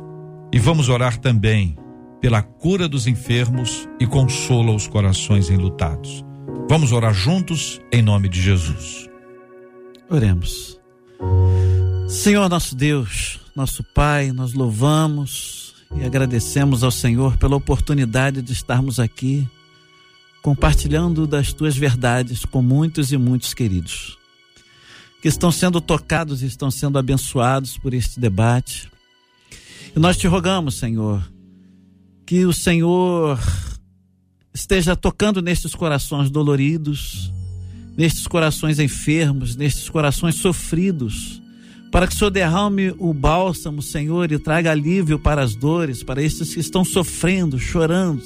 E 0.52 0.58
vamos 0.58 0.90
orar 0.90 1.16
também 1.16 1.78
pela 2.20 2.42
cura 2.42 2.86
dos 2.86 3.06
enfermos 3.06 3.88
e 3.98 4.06
consola 4.06 4.74
os 4.74 4.86
corações 4.86 5.48
enlutados. 5.48 6.22
Vamos 6.68 6.92
orar 6.92 7.14
juntos 7.14 7.80
em 7.90 8.02
nome 8.02 8.28
de 8.28 8.38
Jesus. 8.38 9.08
Oremos. 10.10 10.78
Senhor 12.06 12.50
nosso 12.50 12.76
Deus, 12.76 13.40
nosso 13.56 13.82
Pai, 13.82 14.30
nós 14.30 14.52
louvamos 14.52 15.74
e 15.96 16.04
agradecemos 16.04 16.84
ao 16.84 16.90
Senhor 16.90 17.38
pela 17.38 17.56
oportunidade 17.56 18.42
de 18.42 18.52
estarmos 18.52 19.00
aqui 19.00 19.48
compartilhando 20.42 21.26
das 21.26 21.54
tuas 21.54 21.74
verdades 21.78 22.44
com 22.44 22.60
muitos 22.60 23.10
e 23.10 23.16
muitos 23.16 23.54
queridos 23.54 24.17
que 25.20 25.28
estão 25.28 25.50
sendo 25.50 25.80
tocados 25.80 26.42
e 26.42 26.46
estão 26.46 26.70
sendo 26.70 26.98
abençoados 26.98 27.76
por 27.76 27.92
este 27.92 28.20
debate. 28.20 28.90
E 29.94 29.98
nós 29.98 30.16
te 30.16 30.26
rogamos, 30.26 30.78
Senhor, 30.78 31.22
que 32.24 32.44
o 32.44 32.52
Senhor 32.52 33.38
esteja 34.54 34.94
tocando 34.94 35.40
nestes 35.40 35.74
corações 35.74 36.30
doloridos, 36.30 37.32
nestes 37.96 38.26
corações 38.26 38.78
enfermos, 38.78 39.56
nestes 39.56 39.88
corações 39.88 40.36
sofridos, 40.36 41.42
para 41.90 42.06
que 42.06 42.14
o 42.14 42.18
Senhor 42.18 42.30
derrame 42.30 42.94
o 42.98 43.12
bálsamo, 43.14 43.80
Senhor, 43.82 44.30
e 44.30 44.38
traga 44.38 44.70
alívio 44.70 45.18
para 45.18 45.42
as 45.42 45.54
dores, 45.54 46.02
para 46.02 46.22
estes 46.22 46.54
que 46.54 46.60
estão 46.60 46.84
sofrendo, 46.84 47.58
chorando, 47.58 48.22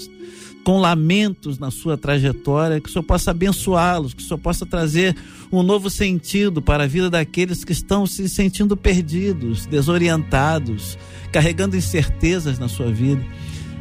com 0.65 0.79
lamentos 0.79 1.59
na 1.59 1.71
sua 1.71 1.97
trajetória, 1.97 2.81
que 2.81 2.89
o 2.89 2.93
Senhor 2.93 3.03
possa 3.03 3.31
abençoá-los, 3.33 4.15
que 4.15 4.23
o 4.23 4.27
Senhor 4.27 4.39
possa 4.39 4.65
trazer 4.65 5.17
um 5.51 5.63
novo 5.63 5.91
sentido 5.91 6.63
para 6.63 6.85
a 6.85 6.87
vida 6.87 7.11
daqueles 7.11 7.65
que 7.65 7.73
estão 7.73 8.07
se 8.07 8.29
sentindo 8.29 8.77
perdidos, 8.77 9.67
desorientados, 9.67 10.97
carregando 11.33 11.77
incertezas 11.77 12.59
na 12.59 12.69
sua 12.69 12.91
vida. 12.91 13.25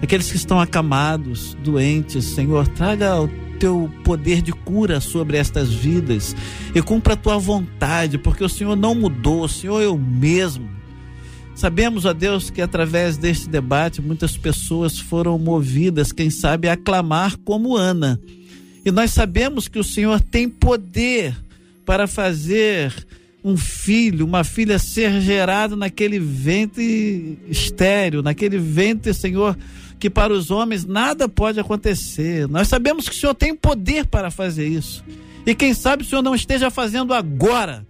Aqueles 0.01 0.31
que 0.31 0.37
estão 0.37 0.59
acamados, 0.59 1.55
doentes, 1.63 2.25
Senhor, 2.25 2.67
traga 2.67 3.21
o 3.21 3.29
teu 3.59 3.91
poder 4.03 4.41
de 4.41 4.51
cura 4.51 4.99
sobre 4.99 5.37
estas 5.37 5.71
vidas 5.71 6.35
e 6.73 6.81
cumpra 6.81 7.13
a 7.13 7.17
tua 7.17 7.37
vontade, 7.37 8.17
porque 8.17 8.43
o 8.43 8.49
Senhor 8.49 8.75
não 8.75 8.95
mudou, 8.95 9.43
o 9.43 9.49
Senhor 9.49 9.79
é 9.81 9.87
o 9.87 9.97
mesmo. 9.97 10.80
Sabemos, 11.55 12.05
ó 12.05 12.13
Deus, 12.13 12.49
que 12.49 12.61
através 12.61 13.17
deste 13.17 13.47
debate 13.47 14.01
muitas 14.01 14.35
pessoas 14.37 14.97
foram 14.99 15.37
movidas, 15.37 16.11
quem 16.11 16.29
sabe, 16.29 16.67
a 16.67 16.77
clamar 16.77 17.37
como 17.37 17.75
Ana. 17.75 18.19
E 18.83 18.91
nós 18.91 19.11
sabemos 19.11 19.67
que 19.67 19.77
o 19.77 19.83
Senhor 19.83 20.19
tem 20.19 20.49
poder 20.49 21.35
para 21.85 22.07
fazer 22.07 22.93
um 23.43 23.57
filho, 23.57 24.25
uma 24.25 24.43
filha 24.43 24.79
ser 24.79 25.19
gerado 25.21 25.75
naquele 25.75 26.19
ventre 26.19 27.37
estéreo, 27.47 28.21
naquele 28.21 28.57
ventre, 28.57 29.13
Senhor, 29.13 29.57
que 29.99 30.09
para 30.09 30.33
os 30.33 30.49
homens 30.49 30.85
nada 30.85 31.27
pode 31.27 31.59
acontecer. 31.59 32.47
Nós 32.47 32.67
sabemos 32.67 33.07
que 33.07 33.15
o 33.15 33.19
Senhor 33.19 33.35
tem 33.35 33.55
poder 33.55 34.05
para 34.05 34.31
fazer 34.31 34.67
isso. 34.67 35.03
E 35.45 35.53
quem 35.53 35.73
sabe 35.73 36.03
o 36.03 36.05
Senhor 36.05 36.21
não 36.21 36.35
esteja 36.35 36.69
fazendo 36.69 37.13
agora 37.13 37.85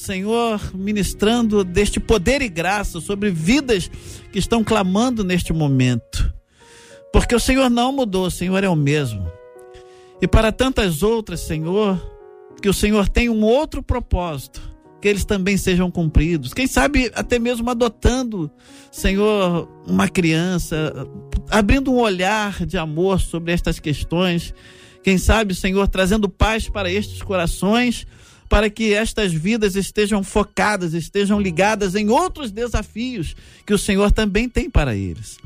Senhor, 0.00 0.58
ministrando 0.74 1.62
deste 1.62 2.00
poder 2.00 2.40
e 2.40 2.48
graça 2.48 3.02
sobre 3.02 3.30
vidas 3.30 3.90
que 4.32 4.38
estão 4.38 4.64
clamando 4.64 5.22
neste 5.22 5.52
momento. 5.52 6.32
Porque 7.12 7.34
o 7.34 7.40
Senhor 7.40 7.68
não 7.68 7.92
mudou, 7.92 8.26
o 8.26 8.30
Senhor 8.30 8.64
é 8.64 8.68
o 8.68 8.74
mesmo. 8.74 9.30
E 10.22 10.26
para 10.26 10.50
tantas 10.50 11.02
outras, 11.02 11.40
Senhor, 11.40 12.00
que 12.62 12.68
o 12.68 12.72
Senhor 12.72 13.10
tem 13.10 13.28
um 13.28 13.42
outro 13.42 13.82
propósito, 13.82 14.62
que 15.02 15.08
eles 15.08 15.26
também 15.26 15.58
sejam 15.58 15.90
cumpridos. 15.90 16.54
Quem 16.54 16.66
sabe 16.66 17.12
até 17.14 17.38
mesmo 17.38 17.68
adotando, 17.68 18.50
Senhor, 18.90 19.68
uma 19.86 20.08
criança, 20.08 20.94
abrindo 21.50 21.92
um 21.92 21.98
olhar 21.98 22.64
de 22.64 22.78
amor 22.78 23.20
sobre 23.20 23.52
estas 23.52 23.78
questões. 23.78 24.54
Quem 25.02 25.18
sabe, 25.18 25.54
Senhor, 25.54 25.86
trazendo 25.88 26.26
paz 26.26 26.70
para 26.70 26.90
estes 26.90 27.20
corações 27.20 28.06
para 28.50 28.68
que 28.68 28.92
estas 28.92 29.32
vidas 29.32 29.76
estejam 29.76 30.24
focadas, 30.24 30.92
estejam 30.92 31.40
ligadas 31.40 31.94
em 31.94 32.08
outros 32.10 32.50
desafios 32.50 33.36
que 33.64 33.72
o 33.72 33.78
Senhor 33.78 34.10
também 34.10 34.48
tem 34.48 34.68
para 34.68 34.96
eles. 34.96 35.38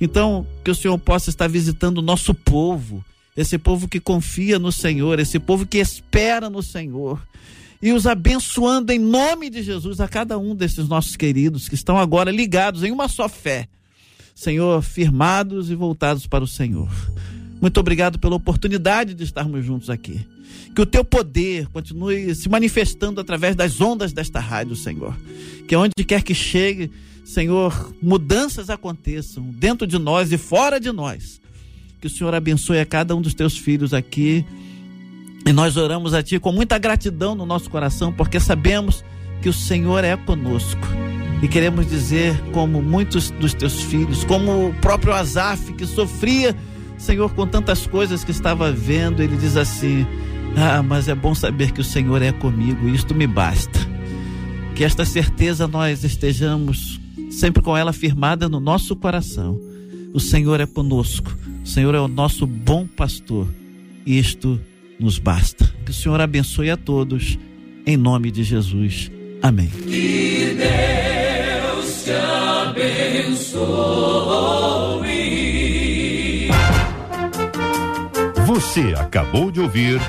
Então, 0.00 0.46
que 0.64 0.70
o 0.70 0.74
Senhor 0.74 0.96
possa 0.98 1.28
estar 1.28 1.48
visitando 1.48 1.98
o 1.98 2.02
nosso 2.02 2.32
povo, 2.32 3.04
esse 3.36 3.58
povo 3.58 3.86
que 3.86 4.00
confia 4.00 4.58
no 4.58 4.72
Senhor, 4.72 5.20
esse 5.20 5.38
povo 5.38 5.66
que 5.66 5.76
espera 5.76 6.48
no 6.48 6.62
Senhor, 6.62 7.20
e 7.82 7.92
os 7.92 8.06
abençoando 8.06 8.90
em 8.90 8.98
nome 8.98 9.50
de 9.50 9.62
Jesus 9.62 10.00
a 10.00 10.08
cada 10.08 10.38
um 10.38 10.54
desses 10.54 10.88
nossos 10.88 11.14
queridos 11.14 11.68
que 11.68 11.74
estão 11.74 11.98
agora 11.98 12.30
ligados 12.30 12.82
em 12.82 12.90
uma 12.90 13.06
só 13.06 13.28
fé. 13.28 13.68
Senhor, 14.34 14.80
firmados 14.82 15.70
e 15.70 15.74
voltados 15.74 16.26
para 16.26 16.42
o 16.42 16.48
Senhor. 16.48 16.90
Muito 17.60 17.78
obrigado 17.78 18.18
pela 18.18 18.36
oportunidade 18.36 19.12
de 19.12 19.24
estarmos 19.24 19.62
juntos 19.62 19.90
aqui. 19.90 20.26
Que 20.74 20.82
o 20.82 20.86
teu 20.86 21.04
poder 21.04 21.68
continue 21.68 22.34
se 22.34 22.48
manifestando 22.48 23.20
através 23.20 23.56
das 23.56 23.80
ondas 23.80 24.12
desta 24.12 24.38
rádio, 24.38 24.76
Senhor. 24.76 25.16
Que 25.66 25.74
onde 25.74 25.92
quer 26.06 26.22
que 26.22 26.34
chegue, 26.34 26.90
Senhor, 27.24 27.94
mudanças 28.02 28.70
aconteçam 28.70 29.44
dentro 29.44 29.86
de 29.86 29.98
nós 29.98 30.32
e 30.32 30.38
fora 30.38 30.78
de 30.78 30.92
nós. 30.92 31.40
Que 32.00 32.06
o 32.06 32.10
Senhor 32.10 32.34
abençoe 32.34 32.78
a 32.78 32.86
cada 32.86 33.16
um 33.16 33.20
dos 33.20 33.34
teus 33.34 33.56
filhos 33.56 33.94
aqui. 33.94 34.44
E 35.46 35.52
nós 35.52 35.76
oramos 35.76 36.12
a 36.12 36.22
Ti 36.22 36.38
com 36.38 36.52
muita 36.52 36.76
gratidão 36.78 37.34
no 37.34 37.46
nosso 37.46 37.70
coração, 37.70 38.12
porque 38.12 38.38
sabemos 38.38 39.04
que 39.40 39.48
o 39.48 39.52
Senhor 39.52 40.04
é 40.04 40.16
conosco. 40.16 40.86
E 41.42 41.48
queremos 41.48 41.86
dizer, 41.86 42.40
como 42.52 42.80
muitos 42.80 43.30
dos 43.30 43.52
teus 43.52 43.80
filhos, 43.80 44.24
como 44.24 44.68
o 44.68 44.74
próprio 44.74 45.12
Azaf, 45.12 45.72
que 45.74 45.86
sofria, 45.86 46.56
Senhor, 46.96 47.32
com 47.34 47.46
tantas 47.46 47.86
coisas 47.86 48.24
que 48.24 48.30
estava 48.30 48.72
vendo, 48.72 49.22
ele 49.22 49.36
diz 49.36 49.56
assim: 49.56 50.06
ah, 50.56 50.82
mas 50.82 51.06
é 51.06 51.14
bom 51.14 51.34
saber 51.34 51.70
que 51.70 51.82
o 51.82 51.84
Senhor 51.84 52.22
é 52.22 52.32
comigo, 52.32 52.88
isto 52.88 53.14
me 53.14 53.26
basta. 53.26 53.78
Que 54.74 54.84
esta 54.84 55.04
certeza 55.04 55.68
nós 55.68 56.02
estejamos 56.02 56.98
sempre 57.30 57.62
com 57.62 57.76
ela 57.76 57.92
firmada 57.92 58.48
no 58.48 58.58
nosso 58.58 58.96
coração. 58.96 59.60
O 60.14 60.20
Senhor 60.20 60.58
é 60.60 60.66
conosco, 60.66 61.36
o 61.62 61.68
Senhor 61.68 61.94
é 61.94 62.00
o 62.00 62.08
nosso 62.08 62.46
bom 62.46 62.86
pastor, 62.86 63.46
isto 64.06 64.58
nos 64.98 65.18
basta. 65.18 65.70
Que 65.84 65.90
o 65.90 65.94
Senhor 65.94 66.18
abençoe 66.20 66.70
a 66.70 66.76
todos, 66.76 67.38
em 67.86 67.98
nome 67.98 68.30
de 68.30 68.42
Jesus. 68.42 69.10
Amém. 69.42 69.68
Que 69.68 70.56
Deus 70.56 72.04
te 72.04 72.12
abençoe. 72.12 73.66
Você 78.46 78.94
acabou 78.96 79.50
de 79.50 79.60
ouvir 79.60 80.00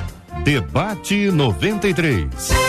Debate 0.47 1.29
93. 1.29 2.66